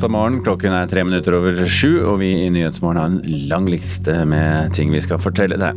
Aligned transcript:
onsdag 0.00 0.14
morgen. 0.16 0.38
Klokken 0.40 0.72
er 0.72 0.86
tre 0.88 1.02
minutter 1.04 1.34
over 1.36 1.58
sju, 1.68 2.06
og 2.08 2.22
vi 2.22 2.30
i 2.46 2.46
Nyhetsmorgen 2.48 2.96
har 2.96 3.10
en 3.10 3.48
lang 3.50 3.66
liste 3.68 4.14
med 4.24 4.72
ting 4.72 4.94
vi 4.94 5.02
skal 5.04 5.20
fortelle 5.20 5.58
deg. 5.60 5.76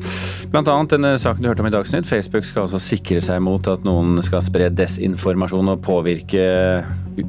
Blant 0.54 0.72
annet 0.72 0.96
denne 0.96 1.12
saken 1.20 1.44
du 1.44 1.50
hørte 1.50 1.60
om 1.60 1.68
i 1.68 1.74
Dagsnytt. 1.74 2.08
Facebook 2.08 2.48
skal 2.48 2.64
altså 2.64 2.80
sikre 2.80 3.20
seg 3.20 3.44
mot 3.44 3.68
at 3.68 3.84
noen 3.84 4.24
skal 4.24 4.40
spre 4.46 4.72
desinformasjon 4.72 5.76
og 5.76 5.84
påvirke 5.84 6.48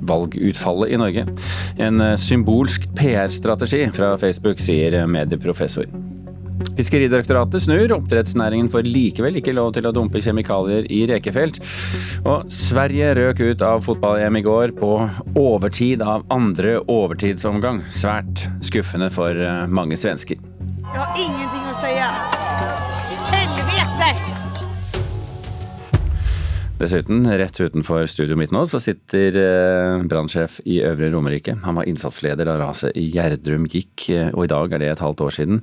valgutfallet 0.06 0.94
i 0.94 1.02
Norge. 1.02 1.26
En 1.82 2.06
symbolsk 2.14 2.86
PR-strategi 2.94 3.88
fra 3.96 4.14
Facebook, 4.20 4.62
sier 4.62 5.02
medieprofessor. 5.10 5.90
Fiskeridirektoratet 6.78 7.64
snur. 7.64 7.92
Oppdrettsnæringen 7.98 8.70
får 8.72 8.88
likevel 8.88 9.38
ikke 9.40 9.54
lov 9.56 9.72
til 9.76 9.88
å 9.88 9.94
dumpe 9.94 10.22
kjemikalier 10.24 10.88
i 10.92 11.04
rekefelt. 11.10 11.60
Og 12.24 12.50
Sverige 12.52 13.12
røk 13.20 13.42
ut 13.44 13.64
av 13.64 13.84
fotball-EM 13.86 14.40
i 14.40 14.44
går 14.46 14.74
på 14.78 14.92
overtid 15.38 16.02
av 16.02 16.26
andre 16.34 16.78
overtidsomgang. 16.90 17.84
Svært 17.94 18.46
skuffende 18.64 19.10
for 19.14 19.34
eh, 19.38 19.64
mange 19.70 19.98
svensker. 20.00 20.40
Jeg 20.84 21.00
har 21.00 21.18
ingenting 21.18 21.68
å 21.70 21.76
si. 21.80 21.96
Helvete! 23.34 24.33
Dessuten, 26.84 27.24
rett 27.38 27.60
utenfor 27.60 28.04
studioet 28.06 28.36
mitt 28.36 28.50
nå, 28.52 28.60
så 28.68 28.76
sitter 28.82 29.36
eh, 29.40 30.02
brannsjef 30.04 30.58
i 30.68 30.82
Øvre 30.84 31.08
Romerike. 31.14 31.54
Han 31.64 31.78
var 31.78 31.88
innsatsleder 31.88 32.44
da 32.44 32.58
raset 32.60 32.92
i 33.00 33.06
Gjerdrum 33.14 33.64
gikk, 33.72 34.04
eh, 34.12 34.28
og 34.34 34.44
i 34.44 34.50
dag 34.52 34.74
er 34.74 34.82
det 34.82 34.90
et 34.92 35.00
halvt 35.00 35.22
år 35.24 35.32
siden. 35.38 35.62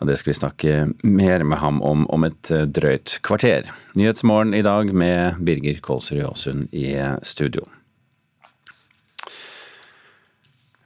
Og 0.00 0.08
det 0.08 0.16
skal 0.16 0.32
vi 0.32 0.38
snakke 0.38 0.78
mer 1.04 1.44
med 1.44 1.60
ham 1.60 1.82
om 1.84 2.06
om 2.08 2.24
et 2.24 2.54
eh, 2.54 2.64
drøyt 2.64 3.18
kvarter. 3.20 3.68
Nyhetsmorgen 4.00 4.56
i 4.56 4.64
dag 4.64 4.94
med 4.96 5.44
Birger 5.44 5.84
Kolsrud 5.84 6.24
Aasund 6.24 6.72
i 6.72 6.88
studio. 7.20 7.68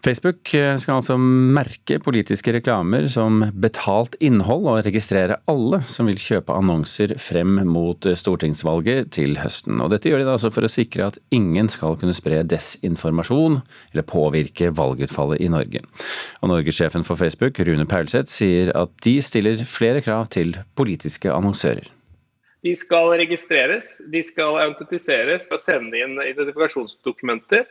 Facebook 0.06 0.52
eh, 0.54 0.76
skal 0.78 1.00
altså 1.00 1.16
merke 1.18 1.96
politiske 1.98 2.52
reklamer 2.54 3.08
som 3.10 3.40
betalt 3.58 4.14
innhold, 4.22 4.68
og 4.70 4.84
registrere 4.86 5.40
alle 5.50 5.80
som 5.90 6.06
vil 6.06 6.20
kjøpe 6.22 6.54
annonser 6.54 7.16
frem 7.18 7.56
mot 7.66 8.06
stortingsvalget 8.06 9.10
til 9.16 9.34
høsten. 9.40 9.80
Og 9.82 9.90
dette 9.90 10.12
gjør 10.12 10.22
de 10.22 10.28
da 10.28 10.36
altså 10.36 10.52
for 10.54 10.66
å 10.66 10.70
sikre 10.70 11.08
at 11.10 11.18
ingen 11.34 11.66
skal 11.72 11.98
kunne 11.98 12.14
spre 12.14 12.44
desinformasjon 12.46 13.58
eller 13.90 14.06
påvirke 14.06 14.70
valgutfallet 14.78 15.42
i 15.42 15.50
Norge. 15.50 15.82
Og 16.38 16.52
Norgessjefen 16.52 17.06
for 17.06 17.18
Facebook, 17.18 17.58
Rune 17.66 17.88
Paulseth, 17.90 18.30
sier 18.30 18.70
at 18.78 18.94
de 19.02 19.18
stiller 19.24 19.66
flere 19.66 20.04
krav 20.06 20.30
til 20.36 20.54
politiske 20.78 21.32
annonsører. 21.34 21.90
De 22.66 22.72
skal 22.78 23.10
registreres, 23.20 23.96
de 24.10 24.22
skal 24.26 24.58
autentiseres 24.62 25.50
og 25.54 25.60
sende 25.62 25.98
inn 25.98 26.16
identifikasjonsdokumenter. 26.22 27.66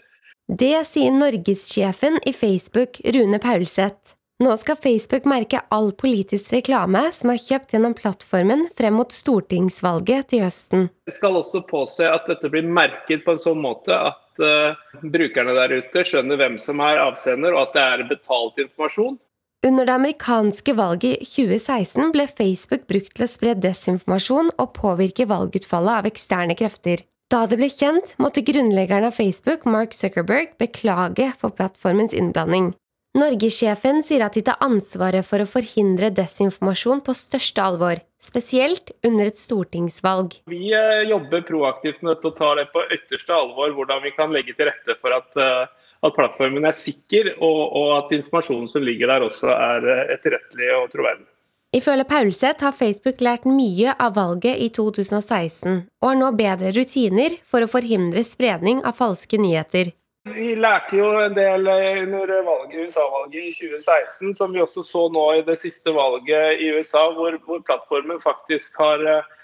Det 0.47 0.85
sier 0.85 1.09
norgessjefen 1.11 2.19
i 2.25 2.33
Facebook, 2.33 2.99
Rune 3.03 3.39
Paulseth. 3.39 4.13
Nå 4.43 4.57
skal 4.61 4.75
Facebook 4.77 5.25
merke 5.25 5.61
all 5.73 5.89
politisk 5.97 6.51
reklame 6.53 7.01
som 7.15 7.31
er 7.31 7.39
kjøpt 7.41 7.73
gjennom 7.73 7.95
plattformen 7.97 8.65
frem 8.77 8.93
mot 8.99 9.15
stortingsvalget 9.15 10.27
til 10.29 10.43
høsten. 10.43 10.89
Vi 11.07 11.15
skal 11.15 11.39
også 11.39 11.63
påse 11.65 12.05
at 12.05 12.27
dette 12.29 12.51
blir 12.53 12.67
merket 12.67 13.23
på 13.25 13.33
en 13.33 13.41
sånn 13.41 13.63
måte 13.63 13.95
at 13.95 14.43
uh, 14.43 14.75
brukerne 15.01 15.55
der 15.57 15.79
ute 15.79 16.05
skjønner 16.05 16.37
hvem 16.37 16.59
som 16.61 16.83
er 16.83 17.01
avsender, 17.07 17.55
og 17.55 17.69
at 17.69 17.79
det 17.79 17.87
er 17.95 18.05
betalt 18.11 18.61
informasjon. 18.67 19.17
Under 19.65 19.87
det 19.87 19.97
amerikanske 19.97 20.77
valget 20.77 21.23
i 21.23 21.31
2016 21.31 22.13
ble 22.13 22.27
Facebook 22.29 22.85
brukt 22.91 23.15
til 23.15 23.25
å 23.25 23.31
spre 23.31 23.57
desinformasjon 23.57 24.53
og 24.59 24.75
påvirke 24.77 25.25
valgutfallet 25.31 26.03
av 26.03 26.11
eksterne 26.11 26.59
krefter. 26.59 27.01
Da 27.33 27.47
det 27.49 27.57
ble 27.57 27.71
kjent, 27.73 28.13
måtte 28.21 28.43
grunnleggeren 28.45 29.07
av 29.07 29.15
Facebook, 29.17 29.63
Mark 29.65 29.95
Zuckerberg, 29.97 30.51
beklage 30.61 31.31
for 31.39 31.53
plattformens 31.57 32.13
innblanding. 32.13 32.75
Norgessjefen 33.15 34.01
sier 34.03 34.25
at 34.25 34.35
de 34.35 34.43
tar 34.43 34.59
ansvaret 34.61 35.25
for 35.25 35.41
å 35.41 35.47
forhindre 35.47 36.11
desinformasjon 36.13 36.99
på 37.05 37.15
største 37.15 37.63
alvor, 37.63 38.01
spesielt 38.21 38.91
under 39.07 39.31
et 39.31 39.39
stortingsvalg. 39.39 40.35
Vi 40.51 40.73
eh, 40.75 41.05
jobber 41.09 41.45
proaktivt 41.47 42.03
med 42.03 42.27
å 42.27 42.33
ta 42.35 42.51
det 42.59 42.67
på 42.75 42.83
ytterste 42.91 43.33
alvor, 43.33 43.71
hvordan 43.77 44.03
vi 44.03 44.11
kan 44.17 44.35
legge 44.35 44.53
til 44.57 44.67
rette 44.67 44.97
for 44.99 45.15
at, 45.15 45.31
eh, 45.39 45.93
at 46.05 46.17
plattformen 46.17 46.67
er 46.67 46.75
sikker, 46.75 47.31
og, 47.39 47.61
og, 47.63 47.93
at 48.01 48.13
informasjonen 48.19 48.67
som 48.69 48.85
ligger 48.85 49.15
der 49.15 49.25
også 49.31 49.49
er 49.55 49.89
eh, 49.95 50.03
etterrettelig 50.17 50.75
og 50.75 50.91
troverdig. 50.93 51.29
Ifølge 51.75 52.05
Paulseth 52.07 52.63
har 52.63 52.71
Facebook 52.71 53.19
lært 53.19 53.43
mye 53.49 53.91
av 53.99 54.15
valget 54.15 54.61
i 54.63 54.69
2016, 54.71 55.81
og 55.99 56.07
har 56.07 56.17
nå 56.21 56.31
bedre 56.39 56.71
rutiner 56.71 57.35
for 57.51 57.65
å 57.65 57.71
forhindre 57.71 58.23
spredning 58.23 58.79
av 58.87 58.95
falske 58.95 59.39
nyheter. 59.41 59.91
Vi 60.25 60.53
lærte 60.55 60.95
jo 60.97 61.09
en 61.19 61.35
del 61.35 61.67
under 61.67 62.31
USA-valget 62.31 63.41
i 63.41 63.51
2016, 63.57 64.31
som 64.39 64.55
vi 64.55 64.63
også 64.63 64.85
så 64.87 65.03
nå 65.13 65.25
i 65.35 65.43
det 65.45 65.57
siste 65.61 65.91
valget 65.93 66.63
i 66.63 66.71
USA, 66.77 67.09
hvor, 67.17 67.35
hvor 67.43 67.59
plattformen 67.67 68.23
faktisk 68.23 68.79
har 68.79 69.03
Eh, 69.05 69.34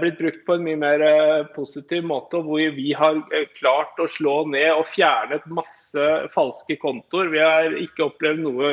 blitt 0.00 0.18
brukt 0.18 0.44
på 0.46 0.56
en 0.56 0.64
mye 0.66 0.78
mer 0.80 1.02
eh, 1.04 1.46
positiv 1.54 2.06
måte, 2.08 2.40
hvor 2.44 2.62
vi 2.76 2.92
har 2.96 3.18
eh, 3.34 3.48
klart 3.58 4.00
å 4.02 4.08
slå 4.10 4.36
ned 4.52 4.70
og 4.72 4.86
fjernet 4.90 5.46
masse 5.50 6.08
falske 6.34 6.76
kontoer. 6.82 7.30
Vi 7.32 7.42
har 7.42 7.76
ikke 7.80 8.08
opplevd 8.08 8.44
noe 8.44 8.72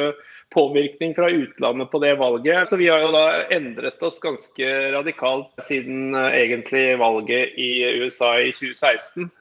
påvirkning 0.54 1.16
fra 1.18 1.32
utlandet 1.32 1.92
på 1.92 2.02
det 2.04 2.16
valget. 2.22 2.70
Så 2.70 2.80
vi 2.82 2.90
har 2.92 3.06
jo 3.06 3.12
da 3.16 3.26
endret 3.54 4.02
oss 4.06 4.22
ganske 4.24 4.72
radikalt 4.96 5.52
siden 5.64 6.16
egentlig 6.32 6.88
valget 7.02 7.56
i 7.60 7.72
USA 8.02 8.36
i 8.42 8.52
2016. 8.56 9.32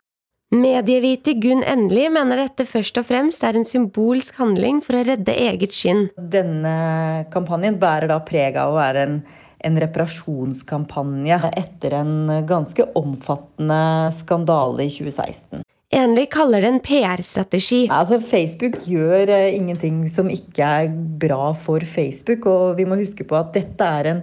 Medievite 0.51 1.37
Gunn 1.39 1.61
Endelig 1.63 2.09
mener 2.11 2.41
dette 2.41 2.65
først 2.67 2.97
og 2.99 3.05
fremst 3.07 3.45
er 3.47 3.55
en 3.55 3.67
symbolsk 3.67 4.41
handling 4.41 4.81
for 4.83 4.99
å 4.99 5.05
redde 5.07 5.31
eget 5.31 5.71
skinn. 5.77 6.09
Denne 6.19 7.29
kampanjen 7.31 7.79
bærer 7.79 8.11
da 8.11 8.17
preg 8.27 8.59
av 8.59 8.73
å 8.73 8.81
være 8.81 9.05
en 9.07 9.21
en 9.65 9.81
reparasjonskampanje 9.81 11.41
etter 11.57 11.97
en 12.01 12.15
ganske 12.49 12.87
omfattende 12.99 13.83
skandale 14.15 14.87
i 14.87 14.93
2016. 14.93 15.65
Enli 15.91 16.29
kaller 16.31 16.63
det 16.63 16.69
en 16.71 16.83
PR-strategi. 16.87 17.81
Altså, 17.91 18.21
Facebook 18.23 18.77
gjør 18.87 19.33
eh, 19.35 19.57
ingenting 19.57 20.05
som 20.11 20.29
ikke 20.31 20.63
er 20.63 20.93
bra 21.23 21.51
for 21.59 21.83
Facebook. 21.83 22.47
Og 22.47 22.77
vi 22.79 22.87
må 22.87 23.01
huske 23.01 23.27
på 23.27 23.35
at 23.35 23.51
dette 23.57 23.89
er 23.99 24.13
en 24.13 24.21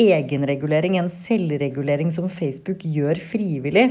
egenregulering, 0.00 0.96
en 0.96 1.12
selvregulering 1.12 2.08
som 2.14 2.30
Facebook 2.32 2.86
gjør 2.88 3.20
frivillig. 3.20 3.90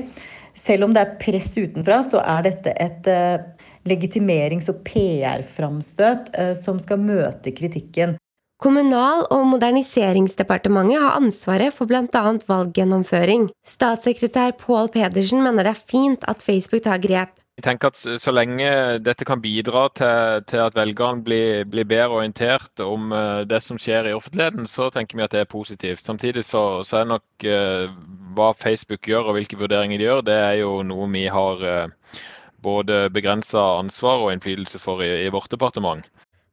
Selv 0.57 0.87
om 0.87 0.95
det 0.95 1.03
er 1.03 1.19
press 1.21 1.51
utenfra, 1.53 1.99
så 2.07 2.23
er 2.23 2.47
dette 2.49 2.73
et 2.73 3.11
eh, 3.13 3.67
legitimerings- 3.85 4.71
og 4.73 4.81
PR-framstøt 4.89 6.33
eh, 6.33 6.55
som 6.57 6.81
skal 6.81 6.97
møte 7.03 7.53
kritikken. 7.53 8.17
Kommunal- 8.59 9.23
og 9.31 9.45
moderniseringsdepartementet 9.47 10.99
har 10.99 11.15
ansvaret 11.15 11.71
for 11.71 11.87
bl.a. 11.87 12.23
valggjennomføring. 12.43 13.45
Statssekretær 13.63 14.57
Pål 14.59 14.91
Pedersen 14.91 15.39
mener 15.45 15.63
det 15.63 15.77
er 15.77 15.85
fint 15.93 16.27
at 16.27 16.43
Facebook 16.43 16.83
tar 16.83 16.99
grep. 16.99 17.37
Jeg 17.59 17.63
tenker 17.63 17.87
at 17.87 18.19
Så 18.19 18.31
lenge 18.35 18.67
dette 18.99 19.23
kan 19.27 19.39
bidra 19.39 19.87
til, 19.95 20.43
til 20.47 20.63
at 20.63 20.75
velgerne 20.75 21.23
blir, 21.23 21.63
blir, 21.71 21.87
bedre 21.87 22.19
orientert 22.19 22.83
om 22.83 23.11
uh, 23.15 23.47
det 23.47 23.63
som 23.63 23.79
skjer 23.79 24.11
i 24.11 24.15
offentligheten, 24.15 24.67
så 24.67 24.89
tenker 24.91 25.15
vi 25.15 25.23
at 25.23 25.31
det 25.31 25.45
er 25.45 25.51
positivt. 25.55 26.03
Samtidig 26.03 26.43
så, 26.43 26.83
så 26.83 27.01
er 27.01 27.11
nok 27.15 27.47
uh, 27.47 27.87
hva 28.35 28.51
Facebook 28.55 29.07
gjør 29.07 29.31
og 29.31 29.39
hvilke 29.39 29.59
vurderinger 29.59 29.99
de 29.99 30.07
gjør, 30.07 30.23
det 30.27 30.39
er 30.39 30.55
jo 30.65 30.81
noe 30.83 31.07
vi 31.15 31.27
har 31.31 31.63
uh, 31.63 32.23
både 32.63 33.05
begrensa 33.15 33.79
ansvar 33.79 34.19
og 34.25 34.33
innflytelse 34.35 34.79
for 34.83 34.99
i, 35.03 35.13
i 35.23 35.31
vårt 35.31 35.51
departement. 35.51 36.03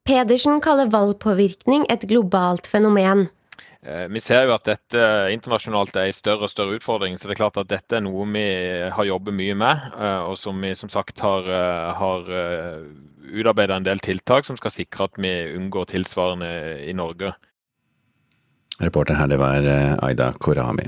Pedersen 0.06 0.60
kaller 0.62 0.86
valgpåvirkning 0.92 1.88
et 1.90 2.04
globalt 2.06 2.68
fenomen. 2.70 3.24
Eh, 3.82 4.04
vi 4.10 4.20
ser 4.22 4.44
jo 4.46 4.52
at 4.54 4.66
dette 4.68 5.00
internasjonalt 5.34 5.96
er 5.98 6.10
en 6.10 6.14
større 6.14 6.46
og 6.46 6.52
større 6.52 6.76
utfordring. 6.78 7.18
så 7.18 7.26
det 7.26 7.34
er 7.34 7.42
klart 7.42 7.58
at 7.58 7.68
Dette 7.68 7.98
er 7.98 8.04
noe 8.06 8.26
vi 8.30 8.44
har 8.90 9.04
jobbet 9.04 9.34
mye 9.34 9.54
med, 9.54 9.82
eh, 9.98 10.22
og 10.30 10.38
som 10.38 10.60
vi 10.62 10.74
som 10.74 10.88
sagt 10.88 11.18
har, 11.18 11.42
eh, 11.42 11.94
har 11.94 12.22
utarbeidet 13.26 13.76
en 13.76 13.82
del 13.82 13.98
tiltak 13.98 14.44
som 14.44 14.56
skal 14.56 14.70
sikre 14.70 15.04
at 15.04 15.18
vi 15.18 15.56
unngår 15.56 15.86
tilsvarende 15.86 16.86
i 16.86 16.92
Norge. 16.92 17.34
Reporter 18.80 19.14
her, 19.14 19.26
det 19.26 19.38
var 19.38 19.62
Aida 20.02 20.32
Korami. 20.38 20.86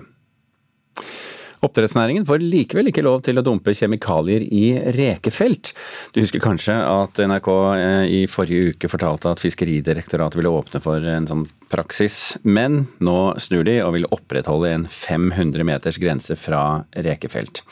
Oppdrettsnæringen 1.64 2.26
får 2.28 2.42
likevel 2.44 2.90
ikke 2.92 3.02
lov 3.06 3.22
til 3.26 3.40
å 3.40 3.44
dumpe 3.46 3.74
kjemikalier 3.74 4.44
i 4.46 4.64
rekefelt. 4.94 5.72
Du 6.14 6.20
husker 6.22 6.42
kanskje 6.42 6.76
at 6.78 7.18
NRK 7.18 7.48
eh, 7.74 8.04
i 8.20 8.20
forrige 8.30 8.74
uke 8.74 8.90
fortalte 8.90 9.32
at 9.32 9.42
Fiskeridirektoratet 9.42 10.38
ville 10.38 10.52
åpne 10.54 10.82
for 10.84 11.02
en 11.02 11.26
sånn 11.30 11.46
praksis, 11.72 12.36
men 12.46 12.84
nå 13.04 13.18
snur 13.42 13.66
de 13.68 13.80
og 13.84 13.96
vil 13.98 14.06
opprettholde 14.14 14.70
en 14.74 14.86
500 14.92 15.66
meters 15.66 15.98
grense 16.00 16.38
fra 16.38 16.84
rekefelt. 16.94 17.64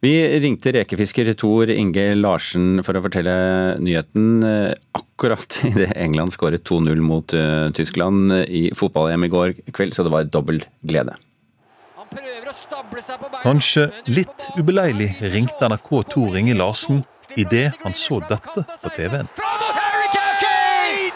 Vi 0.00 0.14
ringte 0.40 0.72
rekefisker 0.72 1.28
Tor 1.36 1.70
Inge 1.70 2.06
Larsen 2.16 2.80
for 2.86 2.96
å 2.96 3.02
fortelle 3.04 3.34
nyheten 3.84 4.44
eh, 4.48 4.72
akkurat 4.96 5.60
idet 5.70 5.92
England 5.94 6.32
skåret 6.34 6.64
2-0 6.66 7.04
mot 7.04 7.34
uh, 7.36 7.68
Tyskland 7.76 8.32
i 8.48 8.70
fotball-EM 8.74 9.28
i 9.28 9.30
går 9.32 9.58
kveld, 9.76 9.92
så 9.94 10.06
det 10.06 10.14
var 10.14 10.30
dobbel 10.32 10.64
glede. 10.80 11.18
Kanskje 13.42 13.86
litt 14.10 14.48
ubeleilig 14.58 15.12
ringte 15.32 15.68
NRK 15.70 15.90
Tor 16.10 16.36
Inge 16.38 16.54
Larsen 16.58 17.04
idet 17.38 17.72
han 17.82 17.94
så 17.94 18.18
dette 18.26 18.64
på 18.82 18.90
TV-en. 18.96 19.28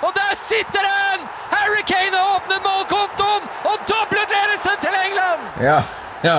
Og 0.05 0.13
der 0.15 0.35
sitter 0.39 0.87
han! 0.87 1.25
Harry 1.51 1.83
Kane 1.89 2.15
har 2.17 2.37
åpnet 2.37 2.63
målkontoen 2.67 3.49
og 3.71 3.87
doblet 3.91 4.35
ledelsen 4.35 4.79
til 4.83 4.99
England! 5.01 5.49
Ja, 5.65 5.79
ja, 6.25 6.37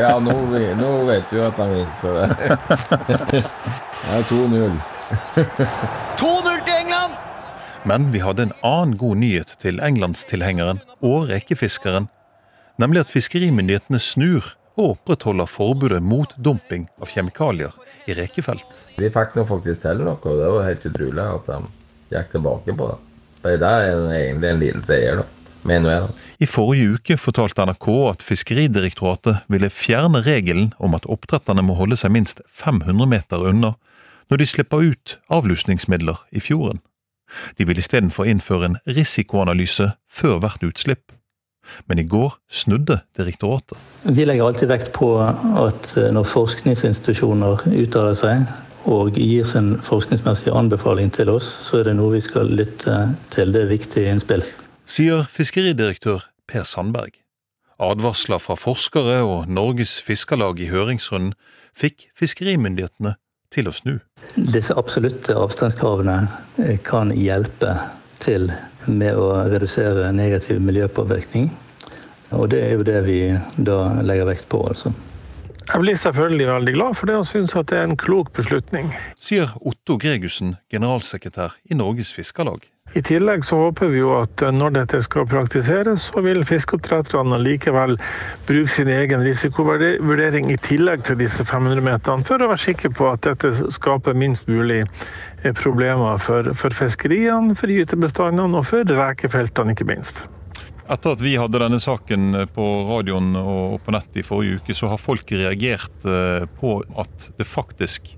ja 0.00 0.14
nå, 0.22 0.34
nå, 0.80 0.90
vet 1.08 1.30
du 1.30 1.38
at 1.44 1.60
han 1.60 1.74
vinner, 1.74 2.34
det 3.30 3.42
er 4.14 4.26
2-0. 4.30 4.74
2-0 6.18 6.64
til 6.66 6.74
England! 6.80 7.14
Men 7.84 8.10
vi 8.14 8.22
hadde 8.24 8.48
en 8.48 8.56
annen 8.64 8.96
god 8.98 9.20
nyhet 9.20 9.54
til 9.60 9.80
englandstilhengeren 9.84 10.80
og 11.04 11.28
rekefiskeren. 11.28 12.08
Nemlig 12.82 13.04
at 13.04 13.12
fiskerimyndighetene 13.12 14.00
snur 14.02 14.54
og 14.74 14.96
opprettholder 14.96 15.46
forbudet 15.46 16.02
mot 16.02 16.32
dumping 16.42 16.88
av 16.98 17.10
kjemikalier 17.12 17.74
i 18.10 18.16
rekefelt. 18.18 18.88
Vi 18.98 19.10
fikk 19.14 19.36
nå 19.38 19.44
faktisk 19.46 19.84
til 19.84 20.02
noe, 20.02 20.18
og 20.18 20.40
det 20.40 20.50
var 20.56 20.66
helt 20.66 20.86
utrolig 20.90 21.26
at 21.28 21.50
de 21.52 21.60
gikk 22.16 22.32
tilbake 22.32 22.74
på 22.74 22.90
det. 22.90 22.98
For 23.44 23.60
det 23.60 23.70
er 23.70 23.88
egentlig 24.18 24.50
en 24.50 24.62
liten 24.62 24.84
seier, 24.86 25.22
da. 25.22 25.30
Mener 25.64 25.90
jeg. 25.94 26.00
da. 26.04 26.24
I 26.44 26.46
forrige 26.50 26.96
uke 26.98 27.16
fortalte 27.16 27.64
NRK 27.64 27.86
at 28.10 28.24
Fiskeridirektoratet 28.26 29.46
ville 29.48 29.70
fjerne 29.72 30.20
regelen 30.26 30.74
om 30.76 30.96
at 30.98 31.06
oppdretterne 31.08 31.64
må 31.64 31.76
holde 31.78 31.96
seg 31.96 32.12
minst 32.12 32.42
500 32.52 33.08
meter 33.08 33.46
unna 33.48 33.72
når 34.28 34.40
de 34.40 34.48
slipper 34.48 34.84
ut 34.84 35.16
avlusningsmidler 35.32 36.20
i 36.36 36.42
fjorden. 36.44 36.82
De 37.56 37.64
vil 37.64 37.80
istedenfor 37.80 38.28
innføre 38.28 38.72
en 38.72 38.78
risikoanalyse 38.84 39.94
før 40.12 40.40
hvert 40.44 40.64
utslipp. 40.68 41.14
Men 41.88 42.00
i 42.02 42.06
går 42.08 42.36
snudde 42.50 43.00
direktoratet. 43.16 43.78
Vi 44.04 44.26
legger 44.26 44.46
alltid 44.46 44.70
vekt 44.70 44.92
på 44.96 45.08
at 45.22 45.94
når 46.14 46.28
forskningsinstitusjoner 46.28 47.64
uttaler 47.72 48.18
seg 48.18 48.44
og 48.90 49.16
gir 49.16 49.46
sin 49.48 49.74
forskningsmessige 49.80 50.52
anbefaling 50.52 51.12
til 51.14 51.32
oss, 51.32 51.48
så 51.64 51.80
er 51.80 51.88
det 51.88 51.96
noe 51.96 52.12
vi 52.16 52.22
skal 52.24 52.50
lytte 52.52 52.98
til. 53.32 53.52
Det 53.54 53.64
er 53.64 53.72
viktige 53.72 54.12
innspill. 54.12 54.44
Sier 54.84 55.24
fiskeridirektør 55.30 56.26
Per 56.50 56.66
Sandberg. 56.68 57.16
Advarsler 57.80 58.38
fra 58.38 58.54
forskere 58.60 59.22
og 59.24 59.48
Norges 59.50 59.96
Fiskarlag 60.04 60.60
i 60.62 60.68
høringsrunden 60.70 61.32
fikk 61.74 62.10
fiskerimyndighetene 62.18 63.16
til 63.54 63.70
å 63.70 63.74
snu. 63.74 63.96
Disse 64.36 64.76
absolutte 64.78 65.34
avstandskravene 65.38 66.76
kan 66.86 67.10
hjelpe 67.16 67.74
til 68.22 68.50
med 68.88 69.16
å 69.16 69.30
redusere 69.50 70.10
negativ 70.14 70.60
miljøpåvirkning. 70.64 71.50
Og 72.34 72.48
det 72.50 72.62
er 72.66 72.76
jo 72.78 72.86
det 72.86 73.00
vi 73.06 73.18
da 73.56 73.80
legger 74.02 74.30
vekt 74.32 74.48
på, 74.50 74.62
altså. 74.68 74.94
Jeg 75.64 75.80
blir 75.80 75.96
selvfølgelig 75.96 76.46
veldig 76.46 76.74
glad 76.74 76.94
for 76.98 77.08
det 77.08 77.16
og 77.16 77.26
syns 77.26 77.54
at 77.56 77.70
det 77.70 77.78
er 77.80 77.88
en 77.88 77.96
klok 77.96 78.34
beslutning. 78.36 78.92
Sier 79.16 79.54
Otto 79.64 79.96
Gregussen, 79.96 80.58
generalsekretær 80.72 81.56
i 81.70 81.78
Norges 81.78 82.12
Fiskarlag. 82.12 82.66
I 82.94 83.02
tillegg 83.02 83.42
så 83.42 83.56
håper 83.58 83.88
vi 83.90 83.98
jo 83.98 84.12
at 84.20 84.42
når 84.54 84.74
dette 84.76 85.00
skal 85.02 85.24
praktiseres, 85.26 86.10
så 86.12 86.20
vil 86.22 86.44
fiskeoppdretterne 86.46 87.40
likevel 87.42 87.96
bruke 88.46 88.70
sin 88.70 88.90
egen 88.92 89.24
risikovurdering 89.26 90.52
i 90.52 90.58
tillegg 90.62 91.02
til 91.08 91.18
disse 91.18 91.42
500-meterne, 91.48 92.22
for 92.28 92.44
å 92.44 92.52
være 92.52 92.66
sikker 92.68 92.92
på 92.94 93.08
at 93.10 93.24
dette 93.26 93.50
skaper 93.74 94.14
minst 94.14 94.46
mulig 94.52 94.84
problemer 95.52 96.18
for, 96.22 96.52
for 96.56 96.74
fiskeriene, 96.74 97.56
for 97.58 97.68
gytebestandene 97.68 98.60
og 98.60 98.66
for 98.70 98.88
rekefeltene, 98.88 99.74
ikke 99.74 99.88
minst. 99.88 100.24
Etter 100.84 101.14
at 101.14 101.22
vi 101.24 101.34
hadde 101.40 101.60
denne 101.60 101.80
saken 101.80 102.46
på 102.52 102.64
radioen 102.90 103.36
og 103.40 103.78
på 103.84 103.92
nett 103.94 104.18
i 104.20 104.24
forrige 104.24 104.60
uke, 104.60 104.76
så 104.76 104.90
har 104.92 105.00
folk 105.00 105.32
reagert 105.32 106.04
på 106.60 106.74
at 107.00 107.30
det 107.38 107.48
faktisk 107.48 108.10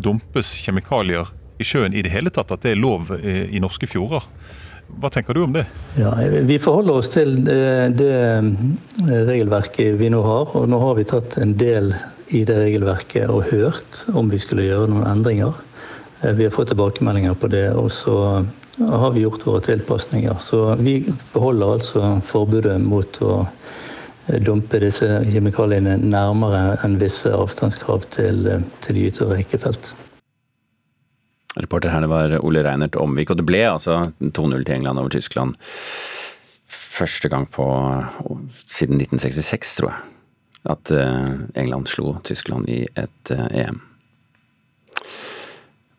dumpes 0.00 0.54
kjemikalier 0.64 1.28
i 1.60 1.66
sjøen 1.68 1.94
i 1.94 2.02
det 2.02 2.12
hele 2.14 2.32
tatt, 2.32 2.52
at 2.52 2.64
det 2.64 2.72
er 2.72 2.80
lov 2.80 3.12
i 3.20 3.60
norske 3.62 3.86
fjorder. 3.86 4.24
Hva 5.00 5.10
tenker 5.12 5.34
du 5.34 5.44
om 5.44 5.52
det? 5.54 5.64
Ja, 5.98 6.12
Vi 6.48 6.58
forholder 6.62 7.00
oss 7.00 7.10
til 7.12 7.38
det, 7.44 7.96
det 7.98 9.24
regelverket 9.28 9.96
vi 10.00 10.10
nå 10.12 10.22
har. 10.24 10.52
Og 10.56 10.68
nå 10.70 10.80
har 10.80 10.98
vi 10.98 11.06
tatt 11.08 11.38
en 11.40 11.54
del 11.58 11.92
i 12.34 12.44
det 12.46 12.56
regelverket 12.60 13.30
og 13.32 13.48
hørt 13.50 14.04
om 14.14 14.30
vi 14.32 14.40
skulle 14.42 14.66
gjøre 14.66 14.90
noen 14.92 15.06
endringer. 15.08 15.56
Vi 16.24 16.44
har 16.44 16.50
fått 16.50 16.68
tilbakemeldinger 16.68 17.34
på 17.34 17.48
det, 17.52 17.66
og 17.76 17.90
så 17.92 18.44
har 18.78 19.10
vi 19.12 19.20
gjort 19.20 19.46
våre 19.46 19.60
tilpasninger. 19.60 20.38
Så 20.40 20.74
vi 20.80 21.02
beholder 21.32 21.74
altså 21.76 22.14
forbudet 22.24 22.78
mot 22.80 23.18
å 23.20 23.42
dumpe 24.40 24.80
disse 24.80 25.20
kjemikaliene 25.28 25.98
nærmere 26.00 26.78
enn 26.86 26.96
visse 27.00 27.28
avstandskrav 27.28 28.08
til, 28.14 28.48
til 28.80 29.02
gyte- 29.02 29.26
og 29.26 29.34
rekefelt. 29.36 29.92
Reporter 31.60 31.92
her 31.92 32.02
det 32.02 32.10
var 32.10 32.38
Ole 32.40 32.64
Reinert 32.64 32.96
Omvik, 32.98 33.30
og 33.30 33.38
det 33.38 33.46
ble 33.46 33.62
altså 33.68 34.00
2-0 34.24 34.64
til 34.64 34.74
England 34.78 35.04
over 35.04 35.12
Tyskland. 35.12 35.60
Første 36.66 37.28
gang 37.28 37.46
på 37.52 37.68
siden 38.64 38.96
1966, 38.96 39.76
tror 39.76 39.92
jeg, 39.92 40.00
at 40.72 40.94
England 41.60 41.92
slo 41.92 42.16
Tyskland 42.24 42.70
i 42.72 42.86
et 42.96 43.34
EM. 43.52 43.82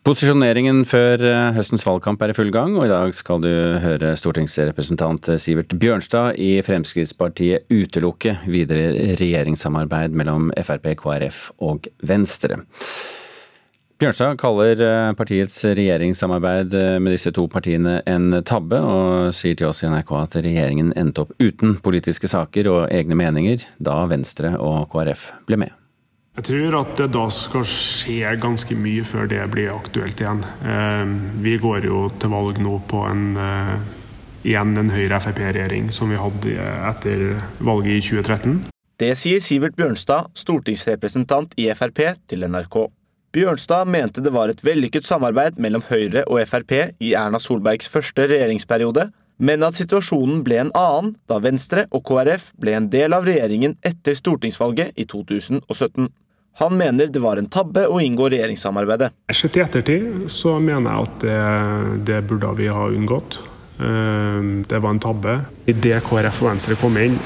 Posisjoneringen 0.06 0.84
før 0.86 1.18
høstens 1.56 1.82
valgkamp 1.82 2.20
er 2.22 2.30
i 2.30 2.34
full 2.36 2.52
gang, 2.54 2.76
og 2.78 2.84
i 2.86 2.90
dag 2.92 3.10
skal 3.16 3.40
du 3.42 3.48
høre 3.82 4.12
stortingsrepresentant 4.14 5.32
Sivert 5.42 5.72
Bjørnstad 5.82 6.36
i 6.38 6.60
Fremskrittspartiet 6.62 7.66
utelukke 7.74 8.36
videre 8.46 9.16
regjeringssamarbeid 9.18 10.14
mellom 10.14 10.52
Frp, 10.62 10.92
KrF 11.00 11.40
og 11.58 11.88
Venstre. 12.06 12.60
Bjørnstad 13.98 14.38
kaller 14.38 14.84
partiets 15.18 15.56
regjeringssamarbeid 15.74 16.76
med 17.02 17.10
disse 17.16 17.32
to 17.34 17.48
partiene 17.50 17.96
en 18.06 18.44
tabbe, 18.46 18.78
og 18.78 19.34
sier 19.34 19.58
til 19.58 19.72
oss 19.72 19.82
i 19.82 19.90
NRK 19.90 20.12
at 20.20 20.38
regjeringen 20.46 20.94
endte 20.94 21.24
opp 21.24 21.34
uten 21.42 21.80
politiske 21.82 22.30
saker 22.30 22.70
og 22.70 22.94
egne 22.94 23.18
meninger 23.18 23.66
da 23.82 23.98
Venstre 24.06 24.54
og 24.54 24.86
KrF 24.94 25.32
ble 25.50 25.58
med. 25.64 25.74
Jeg 26.36 26.44
tror 26.50 26.74
at 26.82 26.98
det 27.00 27.06
da 27.14 27.22
skal 27.32 27.62
skje 27.64 28.34
ganske 28.42 28.76
mye 28.76 29.04
før 29.08 29.28
det 29.30 29.40
blir 29.54 29.70
aktuelt 29.72 30.20
igjen. 30.20 30.42
Vi 31.40 31.54
går 31.62 31.86
jo 31.88 32.02
til 32.20 32.32
valg 32.34 32.60
nå 32.60 32.74
på 32.90 33.00
en, 33.08 33.22
igjen 34.44 34.76
en 34.76 34.92
Høyre-Frp-regjering 34.92 35.88
som 35.96 36.12
vi 36.12 36.20
hadde 36.20 36.66
etter 36.90 37.24
valget 37.64 37.96
i 37.96 38.04
2013. 38.04 38.58
Det 39.00 39.14
sier 39.16 39.40
Sivert 39.44 39.76
Bjørnstad, 39.76 40.28
stortingsrepresentant 40.36 41.56
i 41.60 41.70
Frp, 41.76 42.02
til 42.28 42.44
NRK. 42.44 42.78
Bjørnstad 43.36 43.88
mente 43.92 44.22
det 44.24 44.32
var 44.32 44.52
et 44.52 44.60
vellykket 44.64 45.08
samarbeid 45.08 45.56
mellom 45.60 45.82
Høyre 45.88 46.22
og 46.28 46.40
Frp 46.48 46.72
i 47.00 47.14
Erna 47.16 47.40
Solbergs 47.40 47.88
første 47.92 48.28
regjeringsperiode, 48.28 49.08
men 49.36 49.64
at 49.64 49.76
situasjonen 49.76 50.44
ble 50.44 50.60
en 50.62 50.72
annen 50.76 51.10
da 51.28 51.40
Venstre 51.44 51.84
og 51.92 52.04
KrF 52.08 52.52
ble 52.60 52.76
en 52.76 52.92
del 52.92 53.16
av 53.16 53.24
regjeringen 53.28 53.76
etter 53.84 54.16
stortingsvalget 54.16 54.96
i 54.96 55.04
2017. 55.04 56.08
Han 56.58 56.76
mener 56.78 57.10
det 57.12 57.20
var 57.20 57.36
en 57.36 57.50
tabbe 57.52 57.84
å 57.84 57.98
inngå 58.00 58.30
regjeringssamarbeidet. 58.32 59.10
Sett 59.34 59.58
i 59.58 59.60
ettertid 59.60 60.30
så 60.32 60.54
mener 60.56 60.88
jeg 60.88 61.10
at 61.10 61.26
det, 61.26 61.42
det 62.08 62.22
burde 62.30 62.54
vi 62.56 62.70
ha 62.72 62.86
unngått. 62.88 63.36
Det 63.76 64.78
var 64.80 64.88
en 64.90 65.00
tabbe. 65.04 65.34
Idet 65.68 65.98
KrF 66.06 66.38
og 66.40 66.48
Venstre 66.48 66.78
kom 66.80 66.96
inn, 66.96 67.18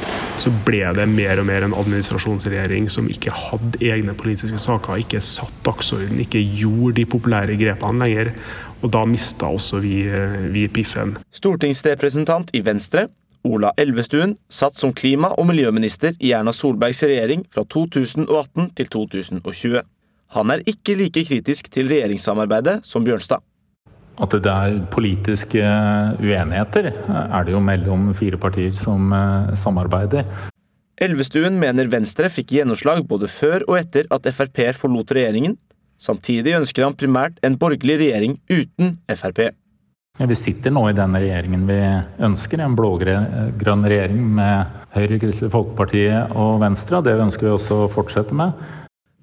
så 0.42 0.50
ble 0.66 0.82
det 0.96 1.06
mer 1.06 1.38
og 1.38 1.46
mer 1.46 1.62
en 1.62 1.76
administrasjonsregjering 1.78 2.88
som 2.90 3.06
ikke 3.12 3.30
hadde 3.30 3.78
egne 3.86 4.16
politiske 4.18 4.58
saker, 4.58 4.98
ikke 5.04 5.22
satt 5.22 5.54
dagsorden, 5.66 6.18
ikke 6.24 6.42
gjorde 6.42 6.96
de 6.98 7.06
populære 7.14 7.58
grepene 7.60 8.02
lenger. 8.02 8.32
Og 8.80 8.90
da 8.96 9.04
mista 9.06 9.52
også 9.52 9.78
vi, 9.84 10.02
vi 10.50 10.66
piffen. 10.72 11.14
Stortingsrepresentant 11.36 12.50
i 12.56 12.64
Venstre, 12.66 13.06
Ola 13.46 13.72
Elvestuen 13.80 14.34
satt 14.52 14.76
som 14.76 14.92
klima- 14.92 15.32
og 15.38 15.46
miljøminister 15.48 16.12
i 16.20 16.34
Erna 16.36 16.52
Solbergs 16.52 17.00
regjering 17.06 17.46
fra 17.48 17.64
2018 17.64 18.74
til 18.76 18.90
2020. 18.92 19.80
Han 20.36 20.52
er 20.52 20.62
ikke 20.68 20.94
like 20.98 21.24
kritisk 21.26 21.70
til 21.72 21.88
regjeringssamarbeidet 21.90 22.80
som 22.86 23.06
Bjørnstad. 23.06 23.40
At 24.20 24.36
det 24.36 24.52
er 24.52 24.76
politiske 24.92 25.62
uenigheter, 26.20 26.90
er 26.92 27.44
det 27.46 27.54
jo 27.54 27.62
mellom 27.64 28.10
fire 28.14 28.36
partier 28.36 28.74
som 28.76 29.08
samarbeider. 29.56 30.28
Elvestuen 31.00 31.56
mener 31.56 31.88
Venstre 31.88 32.28
fikk 32.28 32.52
gjennomslag 32.58 33.06
både 33.08 33.30
før 33.32 33.64
og 33.64 33.78
etter 33.80 34.04
at 34.12 34.28
Frp 34.36 34.66
forlot 34.76 35.14
regjeringen. 35.16 35.56
Samtidig 35.96 36.58
ønsker 36.58 36.84
han 36.84 36.96
primært 36.96 37.40
en 37.44 37.56
borgerlig 37.60 37.96
regjering 38.02 38.36
uten 38.52 38.98
Frp. 39.08 39.54
Vi 40.28 40.36
sitter 40.36 40.70
nå 40.70 40.82
i 40.90 40.92
den 40.92 41.14
regjeringen 41.16 41.62
vi 41.64 41.78
ønsker, 42.26 42.60
en 42.60 42.74
blå-grønn 42.76 43.86
regjering 43.88 44.26
med 44.36 44.74
Høyre, 44.92 45.16
Kristelig 45.22 45.48
Folkeparti 45.54 46.02
og 46.36 46.58
Venstre. 46.60 47.00
Det 47.06 47.14
ønsker 47.24 47.48
vi 47.48 47.54
også 47.54 47.78
å 47.86 47.88
fortsette 47.88 48.36
med. 48.36 48.52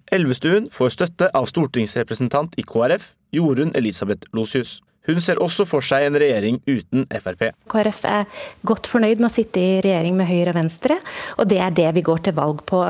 Elvestuen 0.10 0.72
får 0.74 0.96
støtte 0.96 1.30
av 1.38 1.46
stortingsrepresentant 1.52 2.58
i 2.58 2.66
KrF, 2.66 3.12
Jorunn 3.36 3.76
Elisabeth 3.78 4.26
Losius. 4.34 4.80
Hun 5.08 5.22
ser 5.24 5.40
også 5.40 5.68
for 5.70 5.86
seg 5.86 6.08
en 6.08 6.18
regjering 6.20 6.58
uten 6.66 7.06
Frp. 7.14 7.46
KrF 7.72 8.02
er 8.10 8.42
godt 8.68 8.90
fornøyd 8.92 9.22
med 9.22 9.30
å 9.30 9.36
sitte 9.38 9.62
i 9.62 9.78
regjering 9.86 10.18
med 10.18 10.28
Høyre 10.32 10.56
og 10.56 10.58
Venstre, 10.58 10.98
og 11.38 11.48
det 11.52 11.62
er 11.64 11.78
det 11.78 11.92
vi 11.96 12.04
går 12.10 12.26
til 12.26 12.36
valg 12.42 12.66
på. 12.68 12.82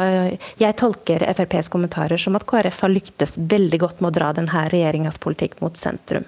Jeg 0.64 0.80
tolker 0.80 1.28
FrPs 1.34 1.70
kommentarer 1.76 2.24
som 2.24 2.40
at 2.40 2.48
KrF 2.48 2.82
har 2.88 2.96
lyktes 2.96 3.38
veldig 3.52 3.84
godt 3.84 4.02
med 4.02 4.14
å 4.14 4.18
dra 4.22 4.32
denne 4.40 4.66
regjeringas 4.72 5.20
politikk 5.22 5.60
mot 5.62 5.78
sentrum. 5.78 6.26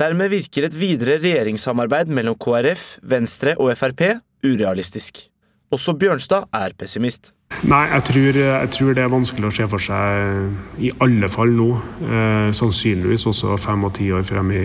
Dermed 0.00 0.30
virker 0.32 0.64
et 0.64 0.76
videre 0.80 1.18
regjeringssamarbeid 1.20 2.08
mellom 2.08 2.38
KrF, 2.40 2.94
Venstre 3.04 3.52
og 3.60 3.74
Frp 3.76 4.00
urealistisk. 4.40 5.26
Også 5.70 5.92
Bjørnstad 5.92 6.48
er 6.56 6.72
pessimist. 6.78 7.34
Nei, 7.68 7.82
jeg 7.90 8.06
tror, 8.08 8.38
jeg 8.40 8.70
tror, 8.72 8.94
det 8.96 9.04
er 9.04 9.12
vanskelig 9.12 9.50
å 9.50 9.52
se 9.52 9.68
for 9.68 9.84
seg, 9.84 10.56
i 10.80 10.88
alle 11.04 11.28
fall 11.28 11.52
nå. 11.52 11.68
Eh, 12.06 12.48
sannsynligvis 12.56 13.28
også 13.28 13.60
fem 13.60 13.84
og 13.84 13.92
ti 14.00 14.08
år 14.16 14.24
frem 14.24 14.56
i, 14.56 14.64